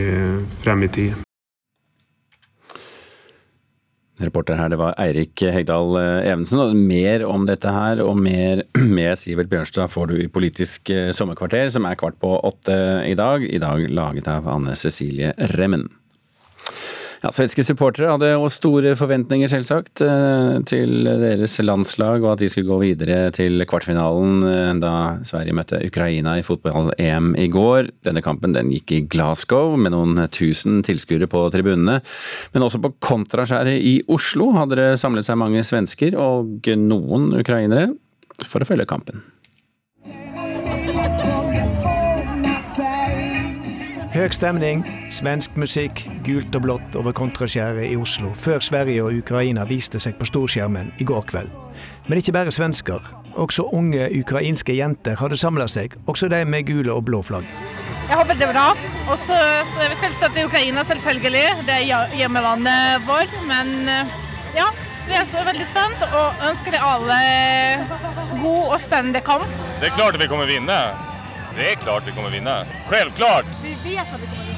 frem 0.64 0.88
i 0.88 0.94
tid. 1.02 1.25
Reporter 4.22 4.56
her, 4.56 4.70
det 4.72 4.80
var 4.80 4.96
Eirik 5.02 5.42
Hegdal 5.52 5.98
eh, 6.00 6.30
Evensen. 6.32 6.62
og 6.62 6.76
Mer 6.76 7.26
om 7.28 7.48
dette 7.48 7.72
her 7.72 8.00
og 8.04 8.20
mer 8.22 8.64
med 8.98 9.20
Sivert 9.20 9.52
Bjørnstad 9.52 9.92
får 9.92 10.12
du 10.12 10.16
i 10.22 10.30
Politisk 10.32 10.92
eh, 10.94 11.12
sommerkvarter, 11.16 11.68
som 11.74 11.88
er 11.90 12.00
kvart 12.00 12.20
på 12.22 12.32
åtte 12.48 12.78
i 13.10 13.16
dag. 13.18 13.44
I 13.44 13.60
dag 13.60 13.90
laget 13.92 14.32
av 14.32 14.48
Anne 14.52 14.78
Cecilie 14.80 15.34
Remmen. 15.56 15.90
Ja, 17.26 17.32
Svenske 17.34 17.64
supportere 17.66 18.12
hadde 18.12 18.28
jo 18.36 18.46
store 18.54 18.92
forventninger, 18.94 19.50
selvsagt, 19.50 19.98
eh, 20.06 20.60
til 20.70 21.08
deres 21.08 21.56
landslag, 21.66 22.22
og 22.22 22.36
at 22.36 22.44
de 22.44 22.50
skulle 22.54 22.70
gå 22.70 22.78
videre 22.84 23.32
til 23.34 23.66
kvartfinalen 23.66 24.44
eh, 24.46 24.74
da 24.78 24.92
Sverige 25.26 25.56
møtte 25.58 25.82
Ukraina 25.88 26.36
i 26.38 26.46
fotball-EM 26.46 27.34
i 27.42 27.48
går. 27.50 27.90
Denne 28.06 28.22
kampen 28.22 28.54
den 28.54 28.70
gikk 28.76 28.94
i 28.94 29.02
Glasgow 29.10 29.74
med 29.74 29.96
noen 29.96 30.22
tusen 30.30 30.84
tilskuere 30.86 31.26
på 31.26 31.48
tribunene. 31.50 31.98
Men 32.54 32.68
også 32.68 32.84
på 32.84 32.94
Kontraskjæret 33.02 33.82
i 33.82 33.96
Oslo 34.06 34.52
hadde 34.60 34.78
det 34.78 34.92
samlet 35.02 35.26
seg 35.26 35.42
mange 35.42 35.66
svensker 35.66 36.14
og 36.22 36.70
noen 36.78 37.32
ukrainere 37.42 37.90
for 38.46 38.62
å 38.62 38.70
følge 38.70 38.86
kampen. 38.86 39.26
Høg 44.16 44.32
stemning, 44.32 44.80
svensk 45.12 45.58
musikk, 45.60 46.00
gult 46.24 46.54
og 46.56 46.62
blått 46.64 46.94
over 46.96 47.12
kontraskjæret 47.12 47.90
i 47.90 47.98
Oslo, 48.00 48.30
før 48.40 48.62
Sverige 48.64 49.02
og 49.04 49.18
Ukraina 49.20 49.66
viste 49.68 50.00
seg 50.00 50.14
på 50.16 50.28
storskjermen 50.30 50.94
i 51.04 51.08
går 51.10 51.26
kveld. 51.28 51.50
Men 52.08 52.22
ikke 52.22 52.32
bare 52.32 52.54
svensker. 52.56 53.04
Også 53.36 53.66
unge 53.76 54.06
ukrainske 54.16 54.72
jenter 54.78 55.18
hadde 55.20 55.36
samla 55.36 55.66
seg, 55.68 55.98
også 56.08 56.30
de 56.32 56.40
med 56.48 56.64
gule 56.70 56.94
og 56.94 57.04
blå 57.10 57.20
flagg. 57.28 57.50
Jeg 58.08 58.16
håper 58.16 58.40
det 58.40 58.46
er 58.48 58.54
bra. 58.54 58.70
Og 59.12 59.20
så 59.20 59.36
Vi 59.82 59.98
skal 60.00 60.14
støtte 60.16 60.46
Ukraina, 60.46 60.86
selvfølgelig. 60.88 61.66
Det 61.68 61.76
er 61.82 62.16
hjemmelandet 62.16 63.04
vår. 63.10 63.34
Men 63.50 63.90
eh, 63.90 64.14
ja, 64.56 64.70
vi 65.10 65.18
er 65.20 65.28
så 65.28 65.44
veldig 65.44 65.68
spent 65.68 66.08
og 66.08 66.48
ønsker 66.52 66.80
alle 66.80 67.20
god 68.40 68.64
og 68.78 68.80
spennende 68.80 69.20
kamp. 69.20 69.60
Det 69.82 69.92
er 69.92 70.00
klart 70.00 70.16
vi 70.24 70.30
kommer 70.32 70.48
vinne. 70.48 70.80
Det 71.56 71.72
är 71.72 71.76
klart 71.76 72.08
vi 72.08 72.12
kommer 72.12 72.30
vinna. 72.30 72.66
Självklart! 72.88 73.46
Vi 73.64 73.70
vet 73.70 74.14
att 74.14 74.22
vi 74.22 74.28
kommer 74.28 74.46
vinna. 74.46 74.56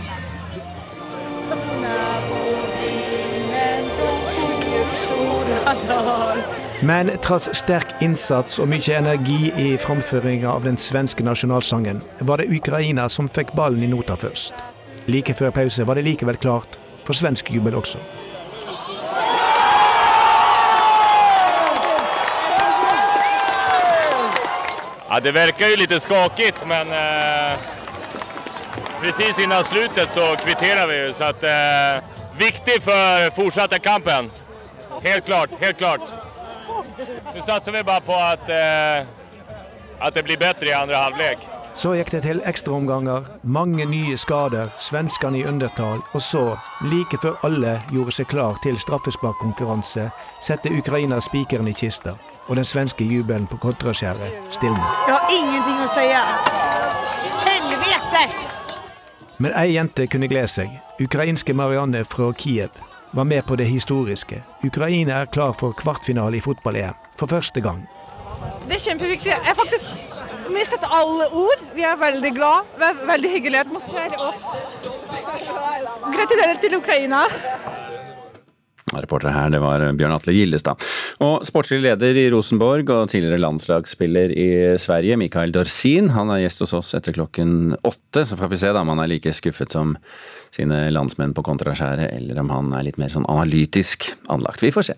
Men 6.81 7.17
tross 7.17 7.49
sterk 7.53 8.01
innsats 8.01 8.59
og 8.59 8.67
mye 8.69 8.97
energi 8.97 9.51
i 9.57 9.77
framføringa 9.77 10.51
av 10.51 10.63
den 10.65 10.77
svenske 10.77 11.23
nasjonalsangen, 11.23 12.01
var 12.19 12.37
det 12.37 12.49
Ukraina 12.49 13.09
som 13.09 13.29
fikk 13.29 13.53
ballen 13.57 13.83
i 13.83 13.89
nota 13.89 14.17
først. 14.17 14.53
Like 15.05 15.33
før 15.33 15.51
pause 15.51 15.87
var 15.87 15.95
det 15.95 16.05
likevel 16.05 16.37
klart 16.37 16.79
for 17.05 17.13
svensk 17.13 17.51
jubel 17.51 17.75
också. 17.75 17.97
Ja, 25.17 25.21
det 25.21 25.31
verkar 25.31 25.67
ju 25.67 25.75
lite 25.75 25.99
skakigt, 25.99 26.65
men 26.67 26.91
eh, 26.91 27.59
precis 29.01 29.39
innan 29.39 29.63
slutet 29.63 30.09
så 30.13 30.35
kvitterar 30.35 30.87
vi. 30.87 31.13
Så 31.13 31.23
att, 31.23 31.43
eh, 31.43 32.03
viktig 32.37 32.83
för 32.83 33.29
fortsatta 33.31 33.79
kampen. 33.79 34.31
Helt 35.03 35.25
klart, 35.25 35.49
helt 35.59 35.77
klart. 35.77 36.01
Nu 37.35 37.41
satsar 37.41 37.71
vi 37.71 37.83
bara 37.83 37.99
på 37.99 38.13
att, 38.13 38.49
eh, 38.49 39.07
att 39.99 40.13
det 40.13 40.23
blir 40.23 40.37
bättre 40.37 40.65
i 40.65 40.73
andra 40.73 40.95
halvlek. 40.95 41.37
Så 41.73 41.95
gikk 41.95 42.11
det 42.11 42.21
til 42.21 42.41
ekstraomganger, 42.45 43.25
mange 43.41 43.85
nye 43.85 44.17
skader, 44.17 44.69
svenskene 44.77 45.37
i 45.37 45.45
undertall, 45.45 45.99
og 46.13 46.21
så, 46.21 46.57
like 46.81 47.17
før 47.21 47.37
alle 47.43 47.81
gjorde 47.91 48.11
seg 48.11 48.27
klar 48.27 48.57
til 48.63 48.77
straffesparkkonkurranse, 48.77 50.09
sette 50.41 50.69
Ukraina 50.69 51.19
spikeren 51.21 51.67
i 51.67 51.73
kista, 51.73 52.15
og 52.47 52.55
den 52.55 52.65
svenske 52.65 53.03
jubelen 53.03 53.47
på 53.47 53.57
kontraskjæret 53.57 54.53
stilner. 54.55 54.87
Jeg 55.07 55.15
har 55.15 55.33
ingenting 55.33 55.81
å 55.83 55.87
si. 55.91 56.05
Helvete! 57.47 58.23
Men 59.37 59.53
ei 59.53 59.73
jente 59.75 60.07
kunne 60.07 60.29
glede 60.31 60.49
seg. 60.49 60.71
Ukrainske 61.03 61.53
Marianne 61.53 62.05
fra 62.05 62.31
Kiev 62.33 62.79
var 63.13 63.23
med 63.23 63.45
på 63.45 63.55
det 63.55 63.67
historiske. 63.69 64.41
Ukraina 64.65 65.21
er 65.21 65.25
klar 65.25 65.53
for 65.59 65.71
kvartfinale 65.77 66.37
i 66.37 66.43
fotball-EM, 66.43 66.97
for 67.19 67.27
første 67.27 67.61
gang. 67.61 67.85
Det 68.67 68.75
er 68.75 68.83
kjempeviktig. 68.83 69.31
Jeg 69.31 69.45
har 69.45 69.55
faktisk 69.55 69.91
mistet 70.53 70.83
alle 70.83 71.27
ord. 71.31 71.61
Vi 71.75 71.85
er 71.87 71.95
veldig 71.99 72.31
glad. 72.35 72.67
Veldig 73.07 73.29
hyggelig 73.31 73.59
atmosfære. 73.59 74.17
Og 74.19 74.33
gratulerer 76.13 76.59
til 76.61 76.75
Ukraina. 76.77 77.23
Reporter 79.03 79.33
her, 79.33 79.51
det 79.53 79.61
var 79.63 79.83
Bjørn 79.97 80.15
Atle 80.15 80.35
Gildestad. 80.35 80.83
Og 81.23 81.45
sportslig 81.47 81.81
leder 81.85 82.17
i 82.19 82.27
Rosenborg 82.33 82.89
og 82.93 83.11
tidligere 83.11 83.41
landslagsspiller 83.41 84.33
i 84.33 84.49
Sverige, 84.81 85.19
Mikael 85.19 85.53
Dorsin, 85.55 86.11
han 86.15 86.31
er 86.33 86.43
gjest 86.45 86.65
hos 86.65 86.75
oss 86.77 86.93
etter 86.97 87.15
klokken 87.17 87.75
åtte. 87.81 88.25
Så 88.27 88.37
får 88.39 88.53
vi 88.53 88.61
se 88.61 88.73
da 88.73 88.83
om 88.83 88.93
han 88.93 89.03
er 89.03 89.11
like 89.15 89.33
skuffet 89.35 89.75
som 89.75 89.95
sine 90.53 90.87
landsmenn 90.93 91.35
på 91.37 91.45
kontraskjæret, 91.45 92.11
eller 92.17 92.39
om 92.41 92.53
han 92.53 92.73
er 92.77 92.87
litt 92.87 93.01
mer 93.01 93.13
sånn 93.13 93.27
analytisk 93.29 94.09
anlagt. 94.33 94.63
Vi 94.65 94.73
får 94.73 94.91
se. 94.91 94.97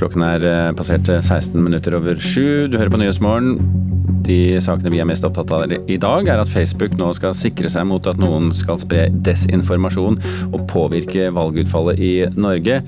Klokken 0.00 0.22
er 0.24 0.44
eh, 0.48 0.70
passert 0.72 1.10
16 1.10 1.60
minutter 1.60 1.98
over 1.98 2.16
sju. 2.16 2.70
Du 2.72 2.78
hører 2.78 2.92
på 2.92 3.02
Nyhetsmorgen. 3.02 3.99
De 4.30 4.60
sakene 4.62 4.92
vi 4.92 5.00
er 5.02 5.08
mest 5.08 5.24
opptatt 5.26 5.50
av 5.54 5.72
i 5.74 5.96
dag, 5.98 6.28
er 6.30 6.38
at 6.38 6.50
Facebook 6.50 6.94
nå 6.98 7.08
skal 7.16 7.34
sikre 7.34 7.70
seg 7.72 7.86
mot 7.90 8.04
at 8.06 8.20
noen 8.20 8.52
skal 8.54 8.78
spre 8.78 9.08
desinformasjon 9.26 10.20
og 10.52 10.60
påvirke 10.70 11.32
valgutfallet 11.34 11.98
i 11.98 12.12
Norge. 12.38 12.80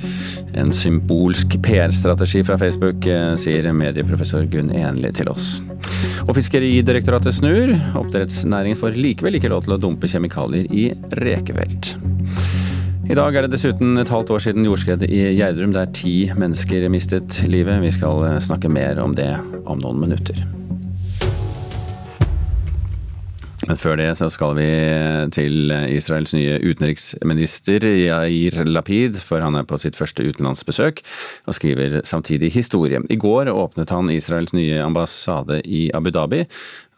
En 0.58 0.70
symbolsk 0.76 1.56
PR-strategi 1.64 2.44
fra 2.46 2.58
Facebook, 2.60 3.08
eh, 3.10 3.34
sier 3.40 3.66
medieprofessor 3.74 4.46
Gunn 4.52 4.70
Enli 4.70 5.10
til 5.16 5.32
oss. 5.32 5.58
Og 6.28 6.36
Fiskeridirektoratet 6.38 7.34
snur. 7.34 7.74
Oppdrettsnæringen 7.98 8.78
får 8.78 8.98
likevel 9.00 9.40
ikke 9.40 9.50
lov 9.50 9.66
til 9.66 9.74
å 9.74 9.82
dumpe 9.82 10.06
kjemikalier 10.06 10.70
i 10.70 10.92
rekefelt. 11.18 11.96
I 13.10 13.18
dag 13.18 13.34
er 13.34 13.42
det 13.42 13.56
dessuten 13.56 13.98
et 13.98 14.08
halvt 14.14 14.30
år 14.30 14.46
siden 14.46 14.70
jordskredet 14.70 15.10
i 15.10 15.24
Gjerdrum 15.34 15.74
der 15.74 15.90
ti 15.90 16.30
mennesker 16.38 16.86
mistet 16.88 17.42
livet. 17.50 17.82
Vi 17.82 17.90
skal 17.98 18.38
snakke 18.38 18.70
mer 18.70 19.02
om 19.02 19.18
det 19.18 19.32
om 19.66 19.82
noen 19.82 20.04
minutter. 20.06 20.61
Men 23.68 23.78
før 23.78 23.94
det 24.00 24.08
så 24.18 24.26
skal 24.32 24.56
vi 24.58 24.68
til 25.34 25.70
Israels 25.94 26.32
nye 26.34 26.56
utenriksminister 26.64 27.84
Yair 27.86 28.64
Lapid, 28.66 29.20
for 29.22 29.44
han 29.44 29.54
er 29.58 29.66
på 29.68 29.78
sitt 29.78 29.98
første 29.98 30.24
utenlandsbesøk 30.26 31.02
og 31.46 31.56
skriver 31.56 32.00
samtidig 32.08 32.50
historie. 32.56 32.98
I 33.06 33.20
går 33.22 33.52
åpnet 33.52 33.94
han 33.94 34.10
Israels 34.10 34.54
nye 34.56 34.82
ambassade 34.82 35.60
i 35.62 35.84
Abu 35.94 36.10
Dhabi, 36.10 36.42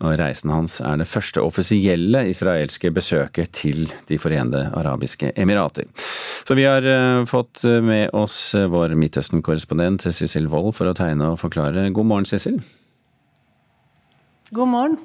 og 0.05 0.17
reisen 0.21 0.53
hans 0.53 0.81
er 0.81 0.99
det 1.01 1.09
første 1.09 1.45
offisielle 1.45 2.25
israelske 2.33 2.91
besøket 2.95 3.53
til 3.55 3.87
De 4.09 4.19
forente 4.19 4.65
arabiske 4.75 5.35
emirater. 5.37 5.87
Så 6.45 6.57
vi 6.57 6.67
har 6.69 6.85
eh, 6.85 7.23
fått 7.29 7.63
med 7.65 8.11
oss 8.17 8.55
vår 8.55 8.97
Midtøsten-korrespondent 9.01 10.09
Sissel 10.11 10.49
Wold 10.53 10.75
for 10.77 10.91
å 10.91 10.97
tegne 10.97 11.35
og 11.35 11.41
forklare. 11.45 11.91
God 11.95 12.11
morgen, 12.11 12.29
Sissel. 12.29 12.61
God 14.55 14.73
morgen. 14.73 15.03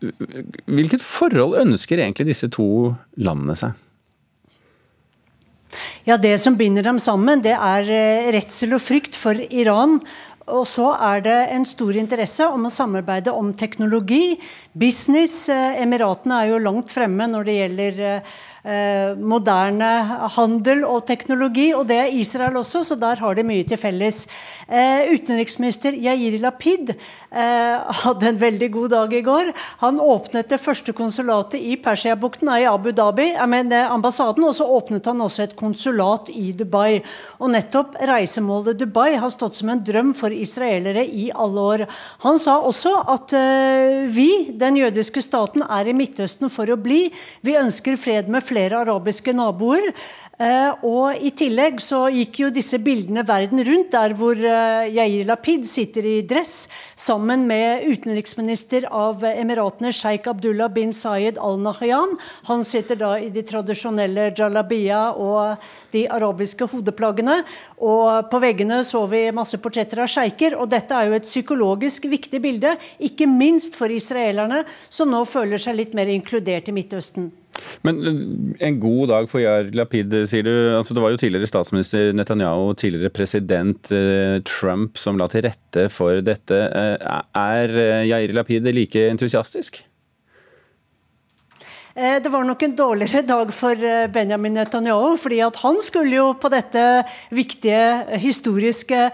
Hvilket 0.00 1.04
forhold 1.04 1.58
ønsker 1.60 2.00
egentlig 2.00 2.30
disse 2.30 2.48
to 2.52 2.94
landene 3.20 3.56
seg? 3.58 3.76
Ja, 6.08 6.16
Det 6.16 6.32
som 6.40 6.56
binder 6.56 6.82
dem 6.82 6.98
sammen, 6.98 7.42
det 7.44 7.54
er 7.54 7.90
eh, 7.92 8.30
redsel 8.34 8.74
og 8.74 8.82
frykt 8.82 9.14
for 9.14 9.36
Iran. 9.36 10.00
Og 10.50 10.64
så 10.66 10.88
er 10.96 11.20
det 11.22 11.38
en 11.54 11.66
stor 11.68 11.94
interesse 12.00 12.46
om 12.48 12.64
å 12.66 12.72
samarbeide 12.72 13.30
om 13.36 13.52
teknologi, 13.54 14.40
business. 14.72 15.44
Eh, 15.52 15.82
Emiratene 15.84 16.40
er 16.40 16.54
jo 16.54 16.62
langt 16.64 16.90
fremme 16.90 17.28
når 17.30 17.46
det 17.46 17.58
gjelder 17.58 18.00
eh, 18.64 19.16
moderne 19.16 19.88
handel 20.36 20.84
og 20.88 21.06
teknologi, 21.08 21.70
og 21.76 21.86
det 21.88 21.98
er 22.00 22.16
Israel 22.20 22.58
også, 22.60 22.82
så 22.86 22.96
der 23.00 23.20
har 23.22 23.36
de 23.36 23.44
mye 23.46 23.66
til 23.68 23.80
felles. 23.80 24.26
Eh, 24.68 25.12
utenriksminister 25.14 25.96
Yair 25.96 26.38
Lapid 26.42 26.92
eh, 26.92 27.94
hadde 28.04 28.28
en 28.30 28.40
veldig 28.40 28.70
god 28.74 28.94
dag 28.94 29.14
i 29.16 29.22
går. 29.26 29.52
Han 29.84 30.00
åpnet 30.02 30.50
det 30.50 30.60
første 30.62 30.94
konsulatet 30.96 31.60
i 31.60 31.76
Persiabukten, 31.80 32.50
i 32.54 32.68
Abu 32.68 32.90
Dhabi, 32.92 33.30
men, 33.50 33.72
ambassaden, 33.72 34.44
og 34.44 34.56
så 34.56 34.66
åpnet 34.68 35.08
han 35.08 35.22
også 35.24 35.46
et 35.46 35.56
konsulat 35.58 36.30
i 36.34 36.50
Dubai. 36.56 37.00
Og 37.40 37.52
nettopp 37.54 37.96
reisemålet 38.10 38.78
Dubai 38.80 39.14
har 39.20 39.32
stått 39.32 39.58
som 39.60 39.72
en 39.72 39.82
drøm 39.84 40.12
for 40.16 40.34
israelere 40.34 41.04
i 41.06 41.30
alle 41.30 41.66
år. 41.74 41.86
Han 42.24 42.38
sa 42.40 42.58
også 42.66 42.92
at 43.10 43.34
vi, 44.10 44.28
den 44.58 44.78
jødiske 44.80 45.22
staten, 45.24 45.64
er 45.70 45.88
i 45.88 45.94
Midtøsten 45.96 46.50
for 46.52 46.70
å 46.70 46.78
bli. 46.80 47.06
Vi 47.46 47.56
ønsker 47.58 47.98
fred 48.00 48.30
med 48.30 48.44
flere 48.50 48.82
arabiske 48.82 49.34
naboer. 49.36 49.92
Uh, 50.40 50.72
og 50.88 51.20
I 51.20 51.30
tillegg 51.36 51.82
så 51.84 52.06
gikk 52.08 52.38
jo 52.40 52.50
disse 52.54 52.78
bildene 52.80 53.26
verden 53.28 53.60
rundt, 53.66 53.90
der 53.92 54.14
hvor 54.16 54.38
uh, 54.38 54.88
Yair 54.88 55.26
Lapid 55.28 55.66
sitter 55.68 56.06
i 56.08 56.14
dress 56.24 56.64
sammen 56.96 57.44
med 57.48 57.84
utenriksminister 57.84 58.86
av 58.88 59.24
Emiratene 59.28 59.92
Sheikh 59.92 60.30
Abdullah 60.32 60.70
bin 60.72 60.94
Sayed 60.96 61.36
al-Nahyan. 61.36 62.16
Han 62.48 62.64
sitter 62.64 62.96
da 63.00 63.12
i 63.20 63.28
de 63.34 63.44
tradisjonelle 63.46 64.30
jalabia 64.36 65.10
og 65.12 65.60
de 65.92 66.06
arabiske 66.08 66.70
hodeplaggene. 66.72 67.42
Og 67.84 68.30
på 68.32 68.40
veggene 68.42 68.80
så 68.86 69.04
vi 69.10 69.26
masse 69.36 69.60
portretter 69.60 70.00
av 70.04 70.08
sjeiker. 70.10 70.56
Og 70.56 70.70
dette 70.72 70.96
er 70.96 71.10
jo 71.10 71.18
et 71.18 71.28
psykologisk 71.28 72.08
viktig 72.10 72.40
bilde, 72.40 72.74
ikke 72.96 73.28
minst 73.28 73.76
for 73.76 73.92
israelerne, 73.92 74.64
som 74.88 75.12
nå 75.12 75.24
føler 75.28 75.60
seg 75.60 75.76
litt 75.82 75.94
mer 75.96 76.08
inkludert 76.08 76.72
i 76.72 76.76
Midtøsten. 76.80 77.30
Men 77.86 78.00
eh, 78.04 78.20
en 78.66 78.78
god 78.82 79.10
dag 79.12 79.28
for 79.30 79.42
Yair 79.42 79.70
Lapid, 79.76 80.14
sier 80.30 80.46
du. 80.46 80.54
Altså, 80.76 80.96
det 80.96 81.04
var 81.04 81.14
jo 81.14 81.20
tidligere 81.20 81.50
statsminister 81.50 82.14
Netanyahu 82.16 82.72
tidligere 82.78 83.12
president 83.14 83.92
eh, 83.94 84.38
Trump 84.48 85.00
som 85.00 85.20
la 85.20 85.28
til 85.32 85.46
rette 85.48 85.88
for 85.92 86.22
dette. 86.24 86.64
Eh, 86.70 87.20
er 87.42 87.78
Yair 88.08 88.34
Lapid 88.36 88.68
like 88.74 89.08
entusiastisk? 89.10 89.82
Det 91.94 92.30
var 92.30 92.44
nok 92.46 92.62
en 92.62 92.74
dårligere 92.78 93.24
dag 93.26 93.48
for 93.54 93.74
Benjamin 94.14 94.54
Netanyahu. 94.54 95.16
fordi 95.18 95.40
han 95.40 95.80
skulle 95.82 96.16
jo 96.16 96.26
på 96.38 96.48
dette 96.48 97.04
viktige, 97.34 98.16
historiske, 98.22 99.10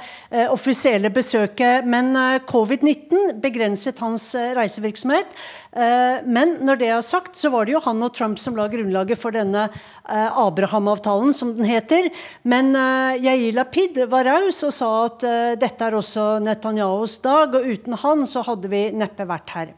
offisielle 0.53 1.09
besøket. 1.11 1.87
Men 1.87 2.13
covid-19 2.45 3.41
begrenset 3.41 3.99
hans 3.99 4.35
reisevirksomhet. 4.35 5.33
Eh, 5.77 6.25
men 6.25 6.57
når 6.65 6.81
det 6.81 6.89
er 6.89 7.03
sagt, 7.05 7.37
så 7.37 7.51
var 7.53 7.67
det 7.67 7.75
jo 7.75 7.83
han 7.85 8.05
og 8.07 8.15
Trump 8.17 8.41
som 8.41 8.57
la 8.57 8.69
grunnlaget 8.73 9.21
for 9.21 9.35
denne 9.37 9.67
eh, 9.69 10.39
Abraham-avtalen, 10.41 11.35
som 11.37 11.53
den 11.59 11.69
heter. 11.69 12.09
Men 12.49 12.73
eh, 12.73 13.21
Yair 13.27 13.57
Lapid 13.59 14.01
var 14.13 14.29
raus 14.31 14.63
og 14.67 14.73
sa 14.73 14.93
at 15.07 15.27
dette 15.61 15.89
er 15.89 15.97
også 15.97 16.37
Netanyahus 16.45 17.19
dag, 17.25 17.57
og 17.57 17.67
uten 17.67 17.99
han 18.05 18.25
så 18.29 18.45
hadde 18.47 18.73
vi 18.73 18.87
neppe 18.97 19.29
vært 19.29 19.53
her. 19.57 19.75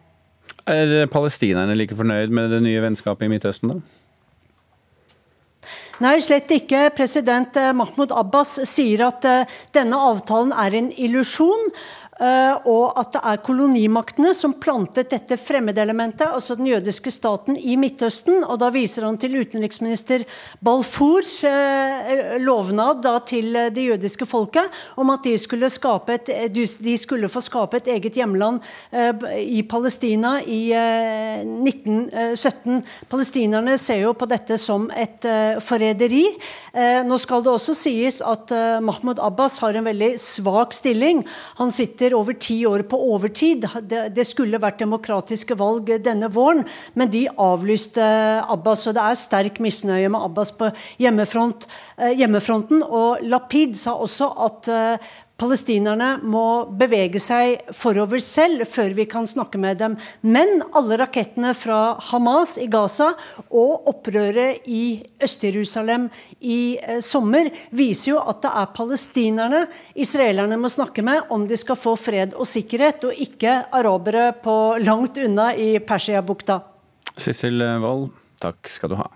Er 0.69 1.07
palestinerne 1.13 1.77
like 1.79 1.97
fornøyd 1.97 2.35
med 2.35 2.53
det 2.53 2.63
nye 2.65 2.83
vennskapet 2.85 3.27
i 3.27 3.33
Midtøsten, 3.33 3.73
da? 3.73 3.81
Nei, 5.99 6.19
slett 6.23 6.53
ikke. 6.55 6.93
President 6.95 7.57
Mahmoud 7.75 8.13
Abbas 8.15 8.53
sier 8.71 9.09
at 9.09 9.25
denne 9.75 9.99
avtalen 9.99 10.53
er 10.55 10.77
en 10.79 10.93
illusjon. 10.95 11.73
Eh, 12.19 12.55
og 12.67 12.97
at 12.99 13.13
det 13.15 13.21
er 13.31 13.41
kolonimaktene 13.47 14.33
som 14.35 14.57
plantet 14.59 15.13
dette 15.13 15.37
fremmedelementet, 15.39 16.27
altså 16.27 16.57
den 16.59 16.67
jødiske 16.67 17.13
staten, 17.15 17.55
i 17.55 17.77
Midtøsten. 17.79 18.43
Og 18.43 18.59
da 18.59 18.73
viser 18.75 19.07
han 19.07 19.21
til 19.23 19.37
utenriksminister 19.39 20.25
Balfours 20.65 21.37
eh, 21.47 22.35
lovnad 22.43 23.05
da, 23.07 23.15
til 23.23 23.55
det 23.75 23.85
jødiske 23.93 24.27
folket 24.27 24.67
om 24.99 25.13
at 25.15 25.29
de 25.29 25.37
skulle, 25.39 25.71
et, 25.71 26.33
de 26.55 26.97
skulle, 26.99 27.31
få 27.31 27.43
skape 27.45 27.79
et 27.79 27.93
eget 27.95 28.19
hjemland 28.19 28.67
eh, 28.91 29.39
i 29.39 29.63
Palestina 29.63 30.41
i 30.43 30.75
1917. 30.75 32.83
Palestinerne 33.11 33.79
ser 33.79 34.03
jo 34.03 34.13
på 34.19 34.27
dette 34.31 34.59
som 34.59 34.89
et 34.91 35.27
forræderi. 35.63 36.25
Nå 37.07 37.17
skal 37.21 37.43
det 37.45 37.53
også 37.53 37.75
sies 37.77 38.21
at 38.25 38.51
Mahmoud 38.85 39.21
Abbas 39.23 39.59
har 39.63 39.77
en 39.77 39.87
veldig 39.87 40.11
svak 40.21 40.75
stilling. 40.77 41.23
Han 41.61 41.73
sitter 41.75 42.08
sitter 42.09 42.17
over 42.17 42.35
ti 42.39 42.65
år 42.67 42.83
på 42.89 42.97
overtid. 43.13 43.67
Det, 43.89 44.25
skulle 44.27 44.61
vært 44.61 44.81
demokratiske 44.81 45.57
valg 45.59 45.91
denne 46.03 46.29
våren, 46.31 46.65
men 46.95 47.11
de 47.11 47.29
avlyste 47.29 48.03
Abbas. 48.49 48.87
Og 48.89 48.95
det 48.95 49.03
er 49.03 49.19
sterk 49.19 49.61
misnøye 49.61 50.09
med 50.09 50.21
Abbas 50.21 50.53
på 50.53 50.71
hjemmefront, 50.99 51.67
eh, 51.99 52.15
hjemmefronten. 52.17 52.83
Og 52.83 53.21
Lapid 53.23 53.77
sa 53.77 53.95
også 53.95 54.31
at 54.47 54.69
eh, 54.69 54.99
Palestinerne 55.39 56.17
må 56.27 56.67
bevege 56.81 57.21
seg 57.23 57.61
forover 57.77 58.19
selv 58.19 58.65
før 58.67 58.97
vi 58.97 59.05
kan 59.07 59.27
snakke 59.31 59.61
med 59.63 59.79
dem. 59.79 59.95
Men 60.27 60.65
alle 60.75 60.99
rakettene 60.99 61.53
fra 61.55 61.95
Hamas 62.09 62.57
i 62.59 62.67
Gaza 62.67 63.13
og 63.47 63.87
opprøret 63.93 64.67
i 64.67 64.99
Øst-Jerusalem 65.23 66.09
i 66.43 66.75
eh, 66.83 66.99
sommer 67.07 67.53
viser 67.71 68.17
jo 68.17 68.25
at 68.27 68.43
det 68.43 68.51
er 68.51 68.75
palestinerne 68.81 69.63
israelerne 69.95 70.59
må 70.59 70.73
snakke 70.75 71.07
med 71.07 71.31
om 71.31 71.47
de 71.47 71.61
skal 71.61 71.79
få 71.79 71.95
fred 71.95 72.35
og 72.35 72.51
sikkerhet, 72.51 73.07
og 73.07 73.15
ikke 73.15 73.61
arabere 73.79 74.33
på 74.43 74.59
langt 74.83 75.23
unna 75.23 75.53
i 75.55 75.77
Persiabukta. 75.79 76.59
Sissel 77.15 77.63
Wold, 77.85 78.11
takk 78.43 78.75
skal 78.75 78.91
du 78.91 78.99
ha. 79.05 79.07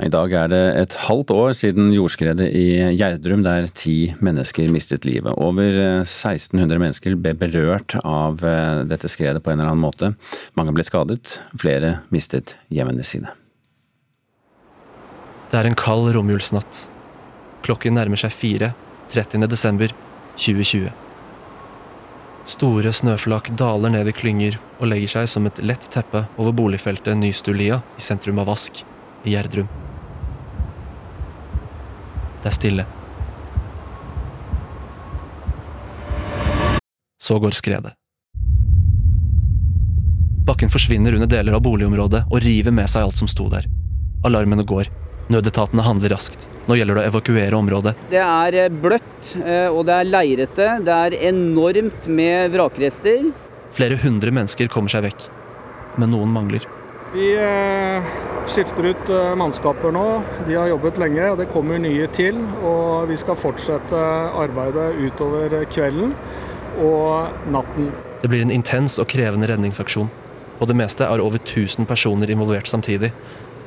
I 0.00 0.08
dag 0.08 0.32
er 0.32 0.46
det 0.48 0.60
et 0.80 0.94
halvt 1.04 1.30
år 1.34 1.50
siden 1.52 1.90
jordskredet 1.92 2.46
i 2.56 2.80
Gjerdrum 2.96 3.42
der 3.44 3.66
ti 3.76 4.14
mennesker 4.24 4.70
mistet 4.72 5.04
livet. 5.04 5.36
Over 5.36 5.68
1600 6.00 6.64
eh, 6.64 6.80
mennesker 6.80 7.16
ble 7.20 7.34
berørt 7.36 7.98
av 8.00 8.40
eh, 8.40 8.86
dette 8.88 9.10
skredet 9.12 9.42
på 9.44 9.52
en 9.52 9.60
eller 9.60 9.74
annen 9.74 9.84
måte. 9.84 10.14
Mange 10.56 10.72
ble 10.72 10.86
skadet, 10.88 11.34
flere 11.60 11.98
mistet 12.08 12.54
hjemmene 12.72 13.04
sine. 13.04 13.34
Det 15.52 15.60
er 15.60 15.68
en 15.68 15.76
kald 15.76 16.08
romjulsnatt. 16.16 16.86
Klokken 17.60 17.98
nærmer 17.98 18.16
seg 18.16 18.32
fire 18.32 18.70
30. 19.12 19.44
desember 19.44 19.92
2020. 20.38 20.88
Store 22.48 22.94
snøflak 22.96 23.52
daler 23.60 23.92
ned 23.92 24.08
i 24.08 24.16
klynger 24.16 24.56
og 24.78 24.88
legger 24.88 25.18
seg 25.18 25.28
som 25.34 25.44
et 25.52 25.60
lett 25.60 25.84
teppe 25.92 26.24
over 26.40 26.56
boligfeltet 26.56 27.20
Nystulia 27.20 27.82
i 28.00 28.06
sentrum 28.08 28.40
av 28.40 28.48
Vask 28.48 28.80
i 29.24 29.34
Gjerdrum. 29.34 29.68
Det 32.42 32.50
er 32.50 32.56
stille. 32.56 32.86
Så 37.22 37.38
går 37.38 37.54
skredet. 37.54 37.92
Bakken 40.42 40.70
forsvinner 40.70 41.14
under 41.14 41.30
deler 41.30 41.54
av 41.54 41.62
boligområdet 41.62 42.24
og 42.26 42.40
river 42.42 42.74
med 42.74 42.90
seg 42.90 43.06
alt 43.06 43.20
som 43.20 43.30
sto 43.30 43.46
der. 43.52 43.68
Alarmene 44.26 44.66
går. 44.66 44.90
Nødetatene 45.30 45.84
handler 45.86 46.16
raskt. 46.16 46.48
Nå 46.66 46.74
gjelder 46.76 46.98
det 46.98 47.04
å 47.04 47.10
evakuere 47.12 47.58
området. 47.58 47.94
Det 48.10 48.18
er 48.18 48.58
eh, 48.64 48.74
bløtt, 48.82 49.30
eh, 49.38 49.68
og 49.70 49.86
det 49.86 50.00
er 50.00 50.10
leirete. 50.10 50.68
Det 50.82 50.98
er 51.06 51.16
enormt 51.30 52.10
med 52.10 52.50
vrakrester. 52.56 53.30
Flere 53.72 54.02
hundre 54.02 54.34
mennesker 54.34 54.70
kommer 54.70 54.92
seg 54.92 55.06
vekk, 55.06 55.28
men 56.02 56.10
noen 56.12 56.34
mangler. 56.34 56.66
Vi 57.14 57.34
eh, 57.36 58.04
skifter 58.46 58.84
ut 58.84 59.08
eh, 59.08 59.34
mannskaper 59.36 59.92
nå. 59.92 60.22
De 60.46 60.54
har 60.56 60.70
jobbet 60.70 60.96
lenge, 60.98 61.26
og 61.28 61.36
det 61.42 61.50
kommer 61.52 61.80
nye 61.82 62.06
til. 62.16 62.38
Og 62.64 63.10
vi 63.10 63.18
skal 63.20 63.36
fortsette 63.36 63.98
arbeidet 64.40 64.94
utover 64.96 65.58
kvelden 65.68 66.14
og 66.80 67.52
natten. 67.52 67.90
Det 68.22 68.30
blir 68.32 68.46
en 68.46 68.54
intens 68.54 68.96
og 69.02 69.10
krevende 69.12 69.50
redningsaksjon. 69.50 70.08
På 70.58 70.68
det 70.68 70.76
meste 70.78 71.04
er 71.04 71.20
over 71.20 71.42
1000 71.42 71.84
personer 71.90 72.32
involvert 72.32 72.70
samtidig. 72.70 73.12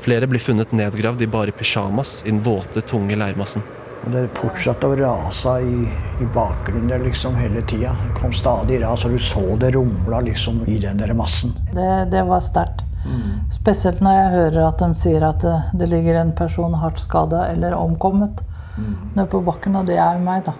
Flere 0.01 0.25
blir 0.31 0.41
funnet 0.41 0.73
nedgravd 0.73 1.21
i 1.21 1.29
bare 1.29 1.53
pysjamas 1.53 2.23
i 2.25 2.31
den 2.31 2.41
våte, 2.41 2.81
tunge 2.81 3.17
leirmassen. 3.19 3.62
Det 4.10 4.25
fortsatte 4.38 4.89
å 4.89 4.97
rase 4.97 5.53
i, 5.65 5.86
i 6.21 6.27
bakgrunnen 6.34 7.05
liksom 7.05 7.38
hele 7.38 7.62
tida. 7.65 7.93
Det 8.08 8.17
kom 8.17 8.34
stadig 8.34 8.81
ras, 8.81 9.05
og 9.05 9.13
du 9.13 9.21
så 9.21 9.45
det 9.62 9.73
rumla 9.77 10.23
liksom 10.25 10.63
i 10.69 10.79
den 10.81 11.01
der 11.01 11.13
massen. 11.17 11.53
Det, 11.73 11.89
det 12.13 12.25
var 12.25 12.41
sterkt. 12.45 12.86
Mm. 13.06 13.46
Spesielt 13.54 14.02
når 14.02 14.18
jeg 14.18 14.34
hører 14.34 14.62
at 14.65 14.82
de 14.82 14.89
sier 14.98 15.26
at 15.28 15.44
det, 15.46 15.56
det 15.82 15.89
ligger 15.91 16.20
en 16.22 16.34
person 16.36 16.74
hardt 16.82 17.02
skada 17.04 17.46
eller 17.52 17.78
omkommet 17.78 18.41
mm. 18.78 18.96
nede 19.13 19.28
på 19.32 19.44
bakken, 19.46 19.78
og 19.78 19.86
det 19.89 20.00
er 20.02 20.18
jo 20.18 20.26
meg, 20.26 20.46
da. 20.48 20.56